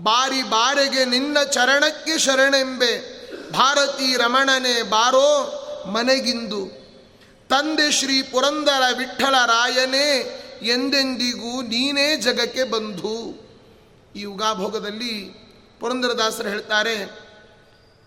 [0.00, 3.18] ಬಾರಿ ಬಾರೆಗೆ ನಿನ್ನ ಚರಣಕ್ಕೆ ಶರಣೆಂಬೆ.
[3.52, 5.54] ಭಾರತೀ ರಮಣನೆ ಬಾರೋ
[5.92, 6.77] ಮನೆಗಿಂದು.
[7.48, 10.08] ತಂದೆ ಶ್ರೀ ಪುರಂದರ ವಿಠಲ ರಾಯನೇ
[10.62, 13.16] ಎಂದೆಂದಿಗೂ ನೀನೇ ಜಗಕ್ಕೆ ಬಂಧು.
[14.16, 15.14] ಈ ಯುಗಾಭೋಗದಲ್ಲಿ
[15.80, 16.96] ಪುರಂದರದಾಸರು ಹೇಳ್ತಾರೆ,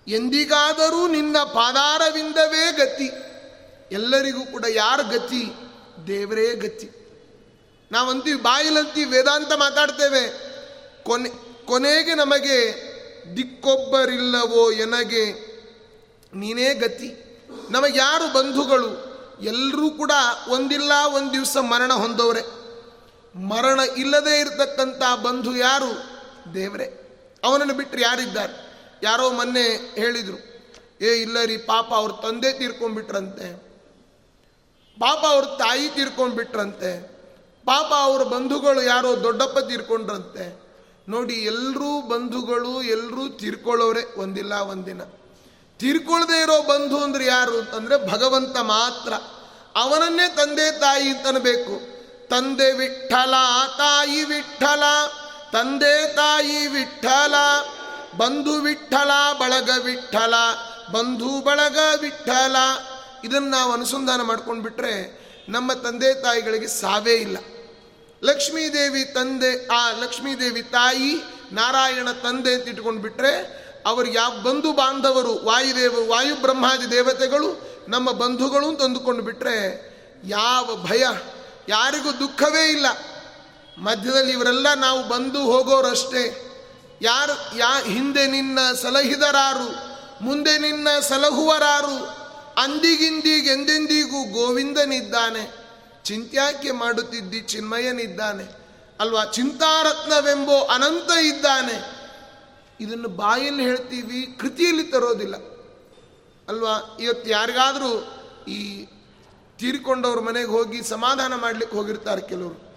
[0.07, 3.09] ಎಂದಿಗಾದರೂ ನಿನ್ನ ಪಾದಾರವಿಂದವೇ ಗತಿ,
[3.91, 5.43] ಎಲ್ಲರಿಗೂ ಕೂಡ ಯಾರ ಗತಿ?
[6.07, 6.87] ದೇವರೇ ಗತಿ.
[7.91, 10.23] ನಾವಂತೀವಿ ಬಾಯಿಲಂತೀವಿ ವೇದಾಂತ ಮಾತಾಡ್ತೇವೆ,
[11.03, 11.29] ಕೊನೆ,
[11.65, 12.57] ಕೊನೆಗೆ ನಮಗೆ
[13.37, 15.25] ದಿಕ್ಕೊಬ್ಬರಿಲ್ಲವೋ ಎನಗೆ,
[16.33, 17.09] ನೀನೇ ಗತಿ.
[17.69, 19.10] ನಮಗೆ ಯಾರು ಬಂಧುಗಳು?
[19.41, 20.11] ಎಲ್ಲರೂ ಕೂಡ
[20.47, 22.43] ಒಂದಿಲ್ಲ, ಒಂದು ದಿವಸ ಮರಣ ಹೊಂದವರೇ.
[23.35, 25.91] ಮರಣ ಇಲ್ಲದೇ ಇರತಕ್ಕಂಥ ಬಂಧು ಯಾರು?
[26.53, 26.87] ದೇವರೇ.
[27.43, 28.55] ಅವನನ್ನು ಬಿಟ್ಟರೆ ಯಾರಿದ್ದಾರೆ?
[29.03, 29.63] ಯಾರೋ ಮೊನ್ನೆ
[29.95, 30.39] ಹೇಳಿದರು,
[31.01, 33.47] ಏ, ಇಲ್ಲ ರೀ, ಪಾಪ ಅವ್ರ ತಂದೆ ತೀರ್ಕೊಂಡ್ಬಿಟ್ರಂತೆ.
[34.99, 36.91] ಪಾಪ ಅವ್ರ ತಾಯಿ ತೀರ್ಕೊಂಡ್ಬಿಟ್ರಂತೆ.
[37.65, 40.61] ಪಾಪ ಅವ್ರ ಬಂಧುಗಳು ಯಾರೋ ದೊಡ್ಡಪ್ಪ ತೀರ್ಕೊಂಡ್ರಂತೆ.
[41.09, 45.01] ನೋಡಿ, ಎಲ್ಲರೂ ಬಂಧುಗಳು, ಎಲ್ಲರೂ ತೀರ್ಕೊಳ್ಳೋರೆ ಒಂದಿಲ್ಲ, ಒಂದಿನ.
[45.81, 49.13] ತೀರ್ಕೊಳ್ಳದೆ ಇರೋ ಬಂಧು ಅಂದ್ರೆ ಯಾರು ಅಂತಂದ್ರೆ ಭಗವಂತ ಮಾತ್ರ.
[49.75, 52.01] ಅವನನ್ನೇ ತಂದೆ ತಾಯಿ ಅಂತನಬೇಕು.
[52.27, 53.31] ತಂದೆ ವಿಠಲ,
[53.77, 54.83] ತಾಯಿ ವಿಠಲ,
[55.51, 57.33] ತಂದೆ ತಾಯಿ ವಿಠಲ,
[58.17, 60.33] ಬಂಧು ವಿಠಲ, ಬಳಗ ವಿಠಲ,
[60.91, 62.55] ಬಂಧು ಬಳಗ ವಿಠಲ.
[63.23, 67.37] ಇದನ್ನು ನಾವು ಅನುಸಂಧಾನ ಮಾಡ್ಕೊಂಡು ಬಿಟ್ರೆ ನಮ್ಮ ತಂದೆ ತಾಯಿಗಳಿಗೆ ಸಾವೇ ಇಲ್ಲ.
[68.23, 71.15] ಲಕ್ಷ್ಮೀದೇವಿ ತಂದೆ, ಆ ಲಕ್ಷ್ಮೀದೇವಿ ತಾಯಿ
[71.51, 78.67] ನಾರಾಯಣ ತಂದೆ ಅಂತ ಇಟ್ಕೊಂಡು ಬಿಟ್ರೆ ಅವ್ರಿಗೆ ಯಾವ ಬಂಧು ಬಾಂಧವರು, ವಾಯುದೇವ, ವಾಯು ಬ್ರಹ್ಮಾದಿ ದೇವತೆಗಳು ನಮ್ಮ ಬಂಧುಗಳು
[78.67, 79.91] ಅಂತ ಅಂದುಕೊಂಡು ಬಿಟ್ರೆ
[80.25, 81.03] ಯಾವ ಭಯ,
[81.69, 82.85] ಯಾರಿಗೂ ದುಃಖವೇ ಇಲ್ಲ.
[83.77, 86.47] ಮಧ್ಯದಲ್ಲಿ ಇವರೆಲ್ಲ ನಾವು ಬಂದು ಹೋಗೋರಷ್ಟೇ.
[87.01, 89.69] ಯಾರು, ಯಾ, ಹಿಂದೆ ನಿನ್ನ ಸಲಹಿದರಾರು,
[90.23, 92.21] ಮುಂದೆ ನಿನ್ನ ಸಲಹುವರಾರು
[92.61, 95.53] ಅಂದಿಗಿಂದಿಗೆಂದೆಂದಿಗೂ ಗೋವಿಂದನಿದ್ದಾನೆ,
[96.03, 98.43] ಚಿಂತ್ಯಾಕೆ ಮಾಡುತ್ತಿದ್ದಿ ಚಿನ್ಮಯನಿದ್ದಾನೆ,
[98.99, 99.23] ಅಲ್ವಾ?
[99.25, 102.00] ಚಿಂತಾರತ್ನವೆಂಬೋ ಅನಂತ ಇದ್ದಾನೆ.
[102.81, 105.35] ಇದನ್ನು ಬಾಯಲ್ಲಿ ಹೇಳ್ತೀವಿ, ಕೃತಿಯಲ್ಲಿ ತರೋದಿಲ್ಲ.
[106.49, 106.97] ಅಲ್ವಾ?
[107.01, 108.13] ಇವತ್ತು ಯಾರಿಗಾದರೂ
[108.47, 108.85] ಈ
[109.59, 112.75] ತೀರಿಕೊಂಡವ್ರ ಮನೆಗೆ ಹೋಗಿ ಸಮಾಧಾನ ಮಾಡ್ಲಿಕ್ಕೆ ಹೋಗಿರ್ತಾರೆ ಕೆಲವರು.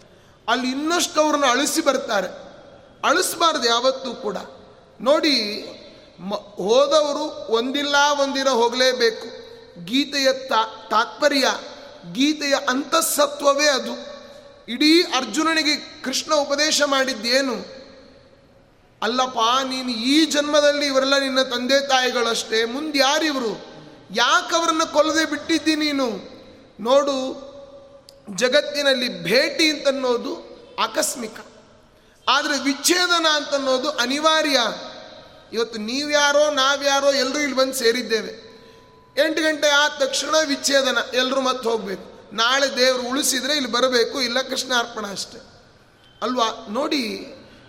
[0.48, 2.28] ಅಲ್ಲಿ ಇನ್ನಷ್ಟು ಅವ್ರನ್ನ ಅಳಿಸಿ ಬರ್ತಾರೆ.
[3.04, 4.36] ಅಳಿಸ್ಬಾರ್ದು ಯಾವತ್ತೂ ಕೂಡ.
[5.00, 5.64] ನೋಡಿ,
[6.20, 9.26] ಮ, ಹೋದವರು ಒಂದಿಲ್ಲ ಒಂದಿನ ಹೋಗಲೇಬೇಕು.
[9.84, 10.32] ಗೀತೆಯ
[10.90, 11.48] ತಾತ್ಪರ್ಯ,
[12.12, 14.14] ಗೀತೆಯ ಅಂತಃಸತ್ವವೇ ಅದು.
[14.68, 17.83] ಇಡೀ ಅರ್ಜುನನಿಗೆ ಕೃಷ್ಣ ಉಪದೇಶ ಮಾಡಿದ್ದೇನು?
[19.04, 23.52] ಅಲ್ಲಪ್ಪ, ನೀನು ಈ ಜನ್ಮದಲ್ಲಿ ಇವರೆಲ್ಲ ನಿನ್ನ ತಂದೆ ತಾಯಿಗಳಷ್ಟೇ, ಮುಂದೆ ಯಾರಿವರು
[24.10, 26.06] ಯಾಕೆ ಅವರನ್ನು ಕೊಲ್ಲದೆ ಬಿಟ್ಟಿದ್ದಿ ನೀನು?
[26.80, 27.16] ನೋಡು,
[28.36, 30.32] ಜಗತ್ತಿನಲ್ಲಿ ಭೇಟಿ ಅಂತನ್ನೋದು
[30.78, 31.36] ಆಕಸ್ಮಿಕ.
[32.28, 34.58] ಆದರೆ ವಿಚ್ಛೇದನ ಅಂತನ್ನೋದು ಅನಿವಾರ್ಯ.
[35.52, 38.32] ಇವತ್ತು ನೀವ್ಯಾರೋ ನಾವ್ಯಾರೋ ಎಲ್ಲರೂ ಇಲ್ಲಿ ಬಂದು ಸೇರಿದ್ದೇವೆ.
[39.16, 42.06] ಎಂಟು ಗಂಟೆ ಆದ ತಕ್ಷಣ ವಿಚ್ಛೇದನ ಎಲ್ಲರೂ ಮತ್ತೆ ಹೋಗಬೇಕು.
[42.32, 45.38] ನಾಳೆ ದೇವರು ಉಳಿಸಿದರೆ ಇಲ್ಲಿ ಬರಬೇಕು, ಇಲ್ಲ ಕೃಷ್ಣ ಅರ್ಪಣ ಅಷ್ಟೆ.
[46.22, 46.66] ಅಲ್ವಾ?
[46.70, 47.02] ನೋಡಿ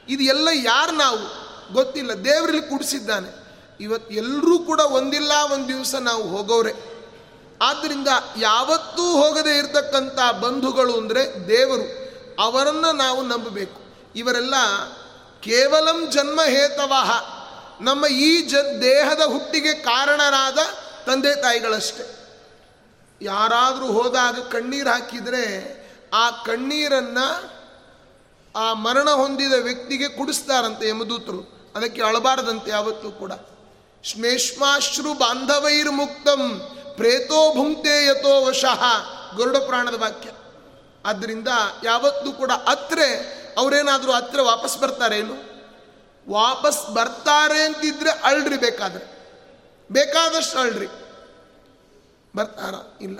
[0.09, 1.45] ಇದು ಎಲ್ಲ ಯಾರು ನಾವು?
[1.73, 2.13] ಗೊತ್ತಿಲ್ಲ.
[2.13, 3.45] ದೇವರಲ್ಲಿ ಕೂಡಿಸಿದ್ದಾನೆ.
[3.79, 6.95] ಇವತ್ತು ಎಲ್ಲರೂ ಕೂಡ ಒಂದಿಲ್ಲ, ಒಂದು ದಿವಸ ನಾವು ಹೋಗೋರೆ
[7.61, 12.05] ಆದ್ದರಿಂದ ಯಾವತ್ತೂ ಹೋಗದೆ ಇರತಕ್ಕಂಥ ಬಂಧುಗಳು ಅಂದರೆ ದೇವರು.
[12.41, 13.81] ಅವರನ್ನು ನಾವು ನಂಬಬೇಕು.
[14.15, 14.53] ಇವರೆಲ್ಲ
[15.41, 17.35] ಕೇವಲಂ ಜನ್ಮ ಹೇತವಾಹ
[17.83, 20.57] ನಮ್ಮ ಈ ಜ ದೇಹದ ಹುಟ್ಟಿಗೆ ಕಾರಣರಾದ
[21.05, 22.11] ತಂದೆ ತಾಯಿಗಳಷ್ಟೇ.
[23.21, 25.45] ಯಾರಾದರೂ ಹೋದಾಗ ಕಣ್ಣೀರು ಹಾಕಿದರೆ
[26.13, 27.54] ಆ ಕಣ್ಣೀರನ್ನು
[28.55, 31.71] ಆ ಮರಣ ಹೊಂದಿದ ವ್ಯಕ್ತಿಗೆ ಕುಡಿಸ್ತಾರಂತೆ ಯಮದೂತರು.
[31.75, 33.31] ಅದಕ್ಕೆ ಅಳಬಾರದಂತೆ ಯಾವತ್ತೂ ಕೂಡ.
[34.03, 36.61] ಶ್ಮೇಷ್ಮಾಶ್ರು ಬಾಂಧವೈರ್ ಮುಕ್ತಂ
[36.95, 38.83] ಪ್ರೇತೋ ಭುಂಕ್ತೆ ಯಥೋ ವಶಃ.
[39.37, 40.29] ಗರುಡ ಪ್ರಾಣದ ವಾಕ್ಯ.
[41.05, 41.47] ಆದ್ದರಿಂದ
[41.83, 43.15] ಯಾವತ್ತೂ ಕೂಡ ಅತ್ರೆ,
[43.57, 45.33] ಅವರೇನಾದರೂ ಹತ್ರ ವಾಪಸ್ ಬರ್ತಾರೆ ಏನು
[46.29, 49.15] ವಾಪಸ್ ಬರ್ತಾರೆ ಅಂತಿದ್ರೆ ಅಳ್ರಿ ಬೇಕಾದ್ರೆ.
[49.91, 50.87] ಬೇಕಾದಷ್ಟು ಅಳ್ರಿ.
[52.35, 53.03] ಬರ್ತಾರ?
[53.03, 53.19] ಇಲ್ಲ.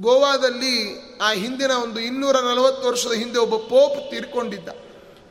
[0.00, 4.68] ಗೋವಾದಲ್ಲಿ ಆ ಹಿಂದಿನ ಒಂದು ಇನ್ನೂರ ನಲವತ್ತು ವರ್ಷದ ಹಿಂದೆ ಒಬ್ಬ ಪೋಪ್ ತೀರ್ಕೊಂಡಿದ್ದ.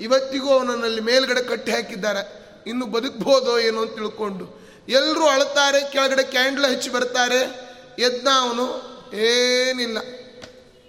[0.01, 2.43] ಇವತ್ತಿಗೂ ಅವನಲ್ಲಿ ಮೇಲ್ಗಡೆ ಕಟ್ಟಿ ಹಾಕಿದ್ದಾರೆ.
[2.67, 4.63] ಇನ್ನು ಬದುಕ್ಬೋದೋ ಏನೋ ಅಂತ ತಿಳ್ಕೊಂಡು.
[4.89, 7.73] ಎಲ್ಲರೂ ಅಳ್ತಾರೆ, ಕೆಳಗಡೆ ಕ್ಯಾಂಡ್ಲ ಹಚ್ಚಿ ಬರ್ತಾರೆ.
[7.99, 9.97] ಎದ್ನ ಅವನು, ಏನಿಲ್ಲ.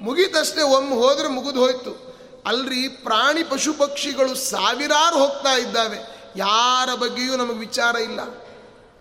[0.01, 2.15] ಮುಗಿತಷ್ಟೇ ಒಮ್ಮೆ ಹೋದ್ರೆ ಮುಗಿದು ಹೋಯ್ತು.
[2.47, 5.99] ಅಲ್ರಿ ಪ್ರಾಣಿ ಪಶು ಪಕ್ಷಿಗಳು ಸಾವಿರಾರು ಹೋಗ್ತಾ ಇದ್ದಾವೆ.
[6.37, 8.21] ಯಾರ ಬಗ್ಗೆಯೂ ನಮಗೆ ವಿಚಾರ ಇಲ್ಲ.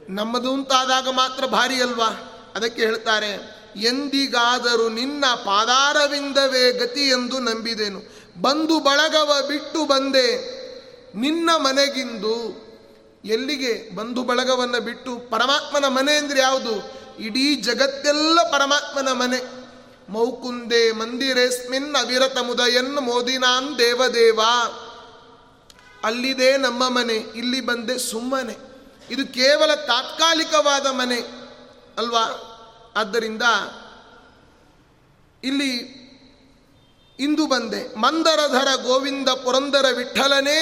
[0.09, 2.07] ನಮ್ಮದು ಅಂತಾದಾಗ ಮಾತ್ರ ಭಾರಿ ಅಲ್ವಾ?
[2.55, 8.01] ಅದಕ್ಕೆ ಹೇಳ್ತಾರೆ ಎಂದಿಗಾದರೂ ನಿನ್ನ ಪಾದಾರವಿಂದವೇ ಗತಿ ಎಂದು ನಂಬಿದೆನು.
[8.41, 10.63] ಬಂದು ಬಳಗವ ಬಿಟ್ಟು ಬಂದೆ.
[11.15, 12.63] ನಿನ್ನ ಮನೆಗಿಂದು
[13.26, 15.17] ಎಲ್ಲಿಗೆ ಬಂಧು ಬಳಗವನ್ನು ಬಿಟ್ಟು?
[15.30, 17.03] ಪರಮಾತ್ಮನ ಮನೆ ಅಂದರೆ ಯಾವುದು?
[17.19, 19.63] ಇಡೀ ಜಗತ್ತೆಲ್ಲ ಪರಮಾತ್ಮನ ಮನೆ.
[20.09, 24.39] ಮೌಕುಂದೆ ಮಂದಿರೇಸ್ಮಿನ್ ಅವಿರತ ಮುದಯನ್ ಮೋದಿನಾನ್ ದೇವದೇವ.
[26.03, 28.57] ಅಲ್ಲಿದೆ ನಮ್ಮ ಮನೆ, ಇಲ್ಲಿ ಬಂದೆ ಸುಮ್ಮನೆ.
[29.11, 31.19] ಇದು ಕೇವಲ ತಾತ್ಕಾಲಿಕವಾದ ಮನೆ,
[31.97, 32.49] ಅಲ್ವಾ?
[32.95, 33.41] ಆದ್ದರಿಂದ
[35.43, 36.03] ಇಲ್ಲಿ
[37.19, 40.61] ಇಂದು ಬಂದೆ, ಮಂದರಧರ ಗೋವಿಂದ ಪುರಂದರ ವಿಠಲನೇ,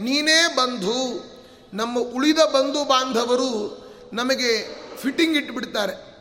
[0.00, 1.32] ನೀನೇ ಬಂಧು.
[1.74, 6.12] ನಮ್ಮ ಉಳಿದ ಬಂಧು ಬಾಂಧವರು ನಮಗೆ ಫಿಟ್ಟಿಂಗ್ ಇಟ್ಬಿಡ್ತಾರೆ.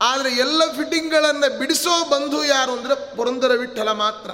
[0.00, 4.30] ಆದರೆ ಎಲ್ಲ ಫಿಟ್ಟಿಂಗ್ಗಳನ್ನು ಬಿಡಿಸೋ ಬಂಧು ಯಾರು ಅಂದರೆ ಪುರಂದರ ವಿಠಲ ಮಾತ್ರ.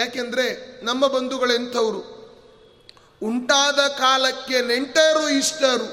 [0.00, 0.46] ಯಾಕೆಂದರೆ
[0.84, 2.20] ನಮ್ಮ ಬಂಧುಗಳೆಂಥವರು
[3.22, 5.88] ಉಂಟಾದ ಕಾಲಕ್ಕೆ ನೆಂಟರು ಇಷ್ಟರು,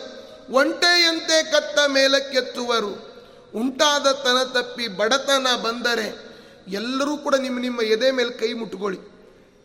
[0.54, 3.07] ಒಂಟೆಯಂತೆ ಕತ್ತ ಮೇಲಕ್ಕೆತ್ತುವರು.
[3.58, 6.28] ಉಂಟಾದ ತನ ತಪ್ಪಿ ಬಡತನ ಬಂದರೆ
[6.68, 9.18] ಎಲ್ಲರೂ ಕೂಡ ನಿಮ್ಮ ನಿಮ್ಮ ಎದೆ ಮೇಲೆ ಕೈ ಮುಟ್ಕೊಳ್ಳಿ.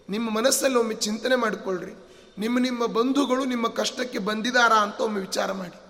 [0.08, 5.82] ನಿಮ್ಮ ಮನಸ್ಸಲ್ಲಿ ಒಮ್ಮೆ ಚಿಂತನೆ ಮಾಡಿಕೊಳ್ಳ್ರಿ ನಿಮ್ಮ ನಿಮ್ಮ ಬಂಧುಗಳು ನಿಮ್ಮ ಕಷ್ಟಕ್ಕೆ ಬಂದಿದಾರಾ ಅಂತ ಒಮ್ಮೆ ವಿಚಾರ ಮಾಡಿ.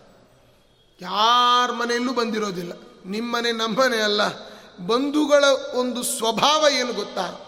[1.05, 2.73] ಯಾರ ಮನೆಯಲ್ಲೂ ಬಂದಿರೋದಿಲ್ಲ.
[3.07, 4.21] ನಿಮ್ಮನೆ ನಮ್ಮನೆ ಅಲ್ಲ.
[4.87, 5.45] ಬಂಧುಗಳ
[5.75, 7.41] ಒಂದು ಸ್ವಭಾವ ಏನು ಗೊತ್ತಾ?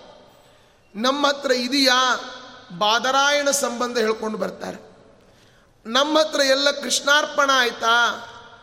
[0.97, 2.21] ನಮ್ಮ ಹತ್ರ ಇದೆಯಾ
[2.79, 4.95] ಬಾದರಾಯಣ ಸಂಬಂಧ ಹೇಳ್ಕೊಂಡು ಬರ್ತಾರೆ.
[5.87, 8.11] ನಮ್ಮ ಹತ್ರ ಎಲ್ಲ ಕೃಷ್ಣಾರ್ಪಣ ಆಯ್ತಾ?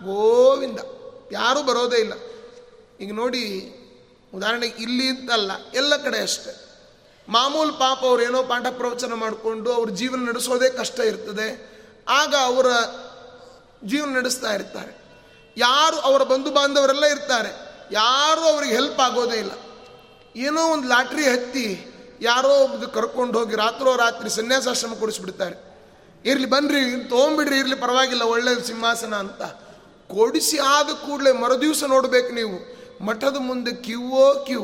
[0.04, 0.80] ಗೋವಿಂದ.
[1.32, 2.14] ಯಾರೂ ಬರೋದೇ ಇಲ್ಲ.
[3.00, 3.44] ಈಗ ನೋಡಿ
[4.34, 6.72] ಉದಾಹರಣೆಗೆ ಇಲ್ಲಿ ಅಂತಲ್ಲ, ಎಲ್ಲ ಕಡೆ ಅಷ್ಟೆ.
[7.30, 11.48] ಮಾಮೂಲು ಪಾಪ ಅವ್ರು ಏನೋ ಪಾಠ ಪ್ರವಚನ ಮಾಡಿಕೊಂಡು ಅವ್ರ ಜೀವನ ನಡೆಸೋದೇ ಕಷ್ಟ ಇರ್ತದೆ.
[12.08, 12.66] ಆಗ ಅವರ
[13.88, 15.02] ಜೀವನ ನಡೆಸ್ತಾ ಇರ್ತಾರೆ.
[15.58, 17.52] ಯಾರು ಅವರ ಬಂಧು ಬಾಂಧವರೆಲ್ಲ ಇರ್ತಾರೆ.
[17.92, 19.52] ಯಾರೂ ಅವ್ರಿಗೆ ಹೆಲ್ಪ್ ಆಗೋದೇ ಇಲ್ಲ.
[20.36, 21.86] ಏನೋ ಒಂದು ಲಾಟ್ರಿ ಹತ್ತಿ
[22.22, 25.56] ಯಾರೋ ಒಬ್ಬದು ಕರ್ಕೊಂಡು ಹೋಗಿ ರಾತ್ರೋ ರಾತ್ರಿ ಸನ್ಯಾಸಾಶ್ರಮ ಕೊಡಿಸ್ಬಿಡ್ತಾರೆ.
[26.26, 29.42] ಇರಲಿ ಬನ್ನಿರಿ ತೊಗೊಂಬಿಡ್ರಿ, ಇರಲಿ ಪರವಾಗಿಲ್ಲ ಒಳ್ಳೆ ಸಿಂಹಾಸನ ಅಂತ.
[30.14, 32.58] ಕೊಡಿಸಿ ಆದ ಕೂಡಲೇ ಮರುದಿವಸ ನೋಡಬೇಕು ನೀವು.
[33.06, 34.64] ಮಠದ ಮುಂದೆ ಕ್ಯೂವೋ ಕ್ಯೂ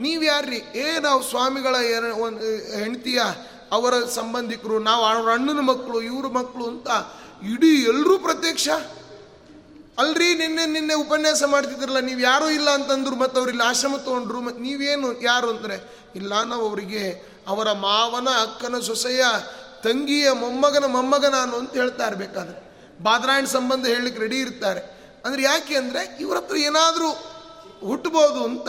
[0.00, 0.60] ನೀವು ಯಾರ್ರಿ?
[0.74, 1.74] ಏ, ನಾವು ಸ್ವಾಮಿಗಳ
[2.20, 2.46] ಒಂದು,
[2.80, 3.20] ಹೆಂಡತಿಯ,
[3.72, 6.88] ಅವರ ಸಂಬಂಧಿಕರು, ನಾವು ಅವ್ರ ಅಣ್ಣನ ಮಕ್ಕಳು ಇವ್ರ ಮಕ್ಕಳು ಅಂತ
[7.52, 8.68] ಇಡೀ ಎಲ್ಲರೂ ಪ್ರತ್ಯಕ್ಷ?
[9.98, 15.22] ಅಲ್ರಿ ನಿನ್ನೆ ನಿನ್ನೆ ಉಪನ್ಯಾಸ ಮಾಡ್ತಿದ್ರಲ್ಲ, ನೀವು ಯಾರೂ ಇಲ್ಲ ಅಂತಂದ್ರು ಮತ್ತು ಅವ್ರಿಲ್ಲ ಆಶ್ರಮ ತೊಗೊಂಡ್ರು ಮತ್ತು ನೀವೇನು
[15.22, 15.76] ಯಾರು ಅಂದರೆ?
[16.14, 17.04] ಇಲ್ಲ, ನಾವು ಅವರಿಗೆ
[17.48, 19.24] ಅವರ ಮಾವನ, ಅಕ್ಕನ ಸೊಸೆಯ,
[19.82, 22.65] ತಂಗಿಯ ಮೊಮ್ಮಗನ ಮೊಮ್ಮಗನ ನಾನು ಅಂತ ಹೇಳ್ತಾ ಇರಬೇಕಾದ್ರೆ.
[23.02, 24.80] ಬಾದ್ರಾಯಣ ಸಂಬಂಧ ಹೇಳಲಿಕ್ಕೆ ರೆಡಿ ಇರ್ತಾರೆ.
[25.24, 27.10] ಅಂದರೆ ಯಾಕೆ ಅಂದರೆ ಇವ್ರ ಹತ್ರ ಏನಾದರೂ
[27.80, 28.68] ಹುಟ್ಟಬಹುದು ಅಂತ.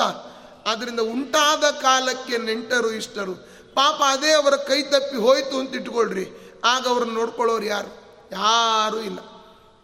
[0.67, 3.35] ಆದ್ದರಿಂದ ಉಂಟಾದ ಕಾಲಕ್ಕೆ ನೆಂಟರು ಇಷ್ಟರು.
[3.75, 6.57] ಪಾಪ ಅದೇ ಅವರ ಕೈ ತಪ್ಪಿ ಹೋಯಿತು ಅಂತ ಇಟ್ಕೊಳ್ರಿ.
[6.63, 7.87] ಆಗ ಅವ್ರನ್ನ ನೋಡ್ಕೊಳ್ಳೋರು ಯಾರು?
[8.31, 9.19] ಯಾರೂ ಇಲ್ಲ.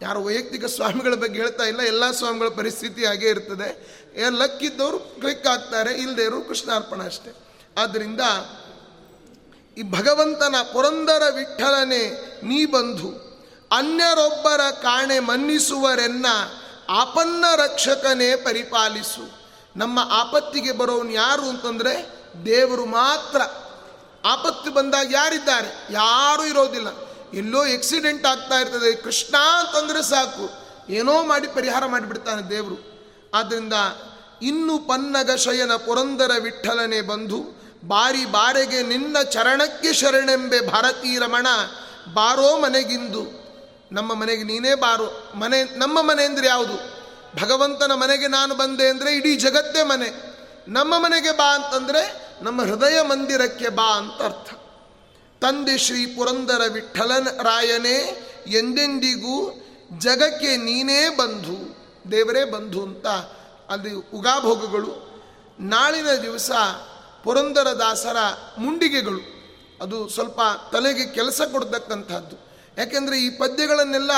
[0.01, 1.81] ಯಾರು ವೈಯಕ್ತಿಕ ಸ್ವಾಮಿಗಳ ಬಗ್ಗೆ ಹೇಳ್ತಾ ಇಲ್ಲ.
[1.81, 3.69] ಎಲ್ಲ ಸ್ವಾಮಿಗಳ ಪರಿಸ್ಥಿತಿ ಹಾಗೇ ಇರ್ತದೆ.
[4.29, 7.35] ಲಕ್ಕಿದ್ದವರು ಕ್ಲಿಕ್ ಆಗ್ತಾರೆ ಇಲ್ಲದೆ ಕೃಷ್ಣಾರ್ಪಣ ಅಷ್ಟೆ.
[7.77, 8.21] ಆದ್ದರಿಂದ
[9.77, 12.09] ಈ ಭಗವಂತನ ಪುರಂದರ ವಿಠಲನೆ
[12.43, 13.32] ನೀ ಬಂಧು.
[13.73, 16.25] ಅನ್ಯರೊಬ್ಬರ ಕಾಣೆ ಮನ್ನಿಸುವರೆನ್ನ
[16.89, 19.43] ಆಪನ್ನ ರಕ್ಷಕನೇ ಪರಿಪಾಲಿಸು.
[19.75, 23.41] ನಮ್ಮ ಆಪತ್ತಿಗೆ ಬರೋನು ಯಾರು ಅಂತಂದರೆ ದೇವರು ಮಾತ್ರ.
[24.25, 25.87] ಆಪತ್ತು ಬಂದಾಗ ಯಾರಿದ್ದಾರೆ?
[25.91, 26.87] ಯಾರೂ ಇರೋದಿಲ್ಲ.
[27.33, 28.95] ಎಲ್ಲೋ ಎಕ್ಸಿಡೆಂಟ್ ಆಗ್ತಾ ಇರ್ತದೆ.
[28.95, 30.49] ಕೃಷ್ಣ ಅಂತಂದರೆ ಸಾಕು.
[30.89, 33.03] ಏನೋ ಮಾಡಿ ಪರಿಹಾರ ಮಾಡಿಬಿಡ್ತಾನೆ ದೇವರು.
[33.33, 33.73] ಆದ್ದರಿಂದ
[34.41, 37.45] ಇನ್ನು ಪನ್ನಗ ಶಯನ ಪುರಂದರ ವಿಠಲನೆ ಬಂಧು.
[37.85, 41.47] ಬಾರಿ ಬಾರೆಗೆ ನಿನ್ನ ಚರಣಕ್ಕೆ ಶರಣೆಂಬೆ ಭಾರತೀ ರಮಣ
[42.13, 43.42] ಬಾರೋ ಮನೆಗಿಂದು.
[43.91, 45.39] ನಮ್ಮ ಮನೆಗೆ ನೀನೇ ಬಾರು.
[45.39, 47.03] ಮನೆ, ನಮ್ಮ ಮನೆ ಅಂದರೆ ಯಾವುದು?
[47.41, 50.33] ಭಗವಂತನ ಮನೆಗೆ ನಾನು ಬಂದೆ ಅಂದರೆ ಇಡೀ ಜಗತ್ತೇ ಮನೆ.
[50.67, 54.53] ನಮ್ಮ ಮನೆಗೆ ಬಾ ಅಂತಂದರೆ ನಮ್ಮ ಹೃದಯ ಮಂದಿರಕ್ಕೆ ಬಾ ಅಂತ ಅರ್ಥ.
[55.41, 59.65] ತಂದೆ ಶ್ರೀ ಪುರಂದರ ವಿಠಲನ ರಾಯನೇ, ಎಂದೆಂದಿಗೂ
[59.97, 61.75] ಜಗಕ್ಕೆ ನೀನೇ ಬಂಧು,
[62.11, 63.07] ದೇವರೇ ಬಂಧು ಅಂತ
[63.69, 65.13] ಅಲ್ಲಿ ಉಗಾಭೋಗಗಳು.
[65.59, 66.51] ನಾಳಿನ ದಿವಸ
[67.23, 68.17] ಪುರಂದರದಾಸರ
[68.57, 69.43] ಮುಂಡಿಗೆಗಳು.
[69.81, 70.39] ಅದು ಸ್ವಲ್ಪ
[70.71, 72.52] ತಲೆಗೆ ಕೆಲಸ ಕೊಡ್ತಕ್ಕಂಥದ್ದು.
[72.77, 74.11] ಯಾಕೆಂದರೆ ಈ ಪದ್ಯಗಳನ್ನೆಲ್ಲ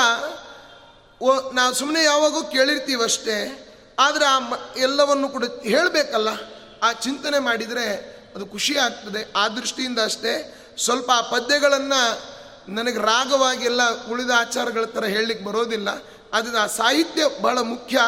[1.20, 3.62] ಓ, ನಾವು ಸುಮ್ಮನೆ ಯಾವಾಗೂ ಕೇಳಿರ್ತೀವಷ್ಟೇ,
[3.98, 6.28] ಆದರೆ ಆ ಮ, ಎಲ್ಲವನ್ನು ಕೂಡ ಹೇಳಬೇಕಲ್ಲ.
[6.82, 9.32] ಆ ಚಿಂತನೆ ಮಾಡಿದರೆ ಅದು ಖುಷಿ ಆಗ್ತದೆ.
[9.36, 12.20] ಆ ದೃಷ್ಟಿಯಿಂದ ಅಷ್ಟೇ ಸ್ವಲ್ಪ ಆ ಪದ್ಯಗಳನ್ನು
[12.68, 15.90] ನನಗೆ ರಾಗವಾಗಿ ಎಲ್ಲ ಉಳಿದ ಆಚಾರಗಳ ಥರ ಹೇಳಲಿಕ್ಕೆ ಬರೋದಿಲ್ಲ.
[16.32, 18.00] ಅದನ್ನು ಆ ಸಾಹಿತ್ಯ ಬಹಳ ಮುಖ್ಯ.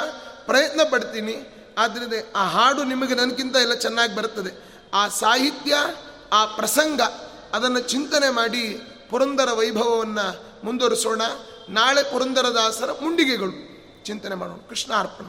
[0.46, 1.36] ಪ್ರಯತ್ನ ಪಡ್ತೀನಿ.
[1.78, 4.82] ಆದ್ದರಿಂದ ಆ ಹಾಡು ನಿಮಗೆ ನನಗಿಂತ ಎಲ್ಲ ಚೆನ್ನಾಗಿ ಬರ್ತದೆ.
[4.94, 5.76] ಆ ಸಾಹಿತ್ಯ,
[6.32, 7.01] ಆ ಪ್ರಸಂಗ,
[7.53, 8.80] ಅದನ್ನು ಚಿಂತನೆ ಮಾಡಿ
[9.11, 11.23] ಪುರಂದರ ವೈಭವವನ್ನು ಮುಂದುವರಿಸೋಣ.
[11.69, 13.53] ನಾಳೆ ಪುರಂದರದಾಸರ ಮುಂಡಿಗೆಗಳು.
[14.05, 14.57] ಚಿಂತನೆ ಮಾಡೋಣ.
[14.57, 15.25] ಕೃಷ್ಣ ಅರ್ಪಣ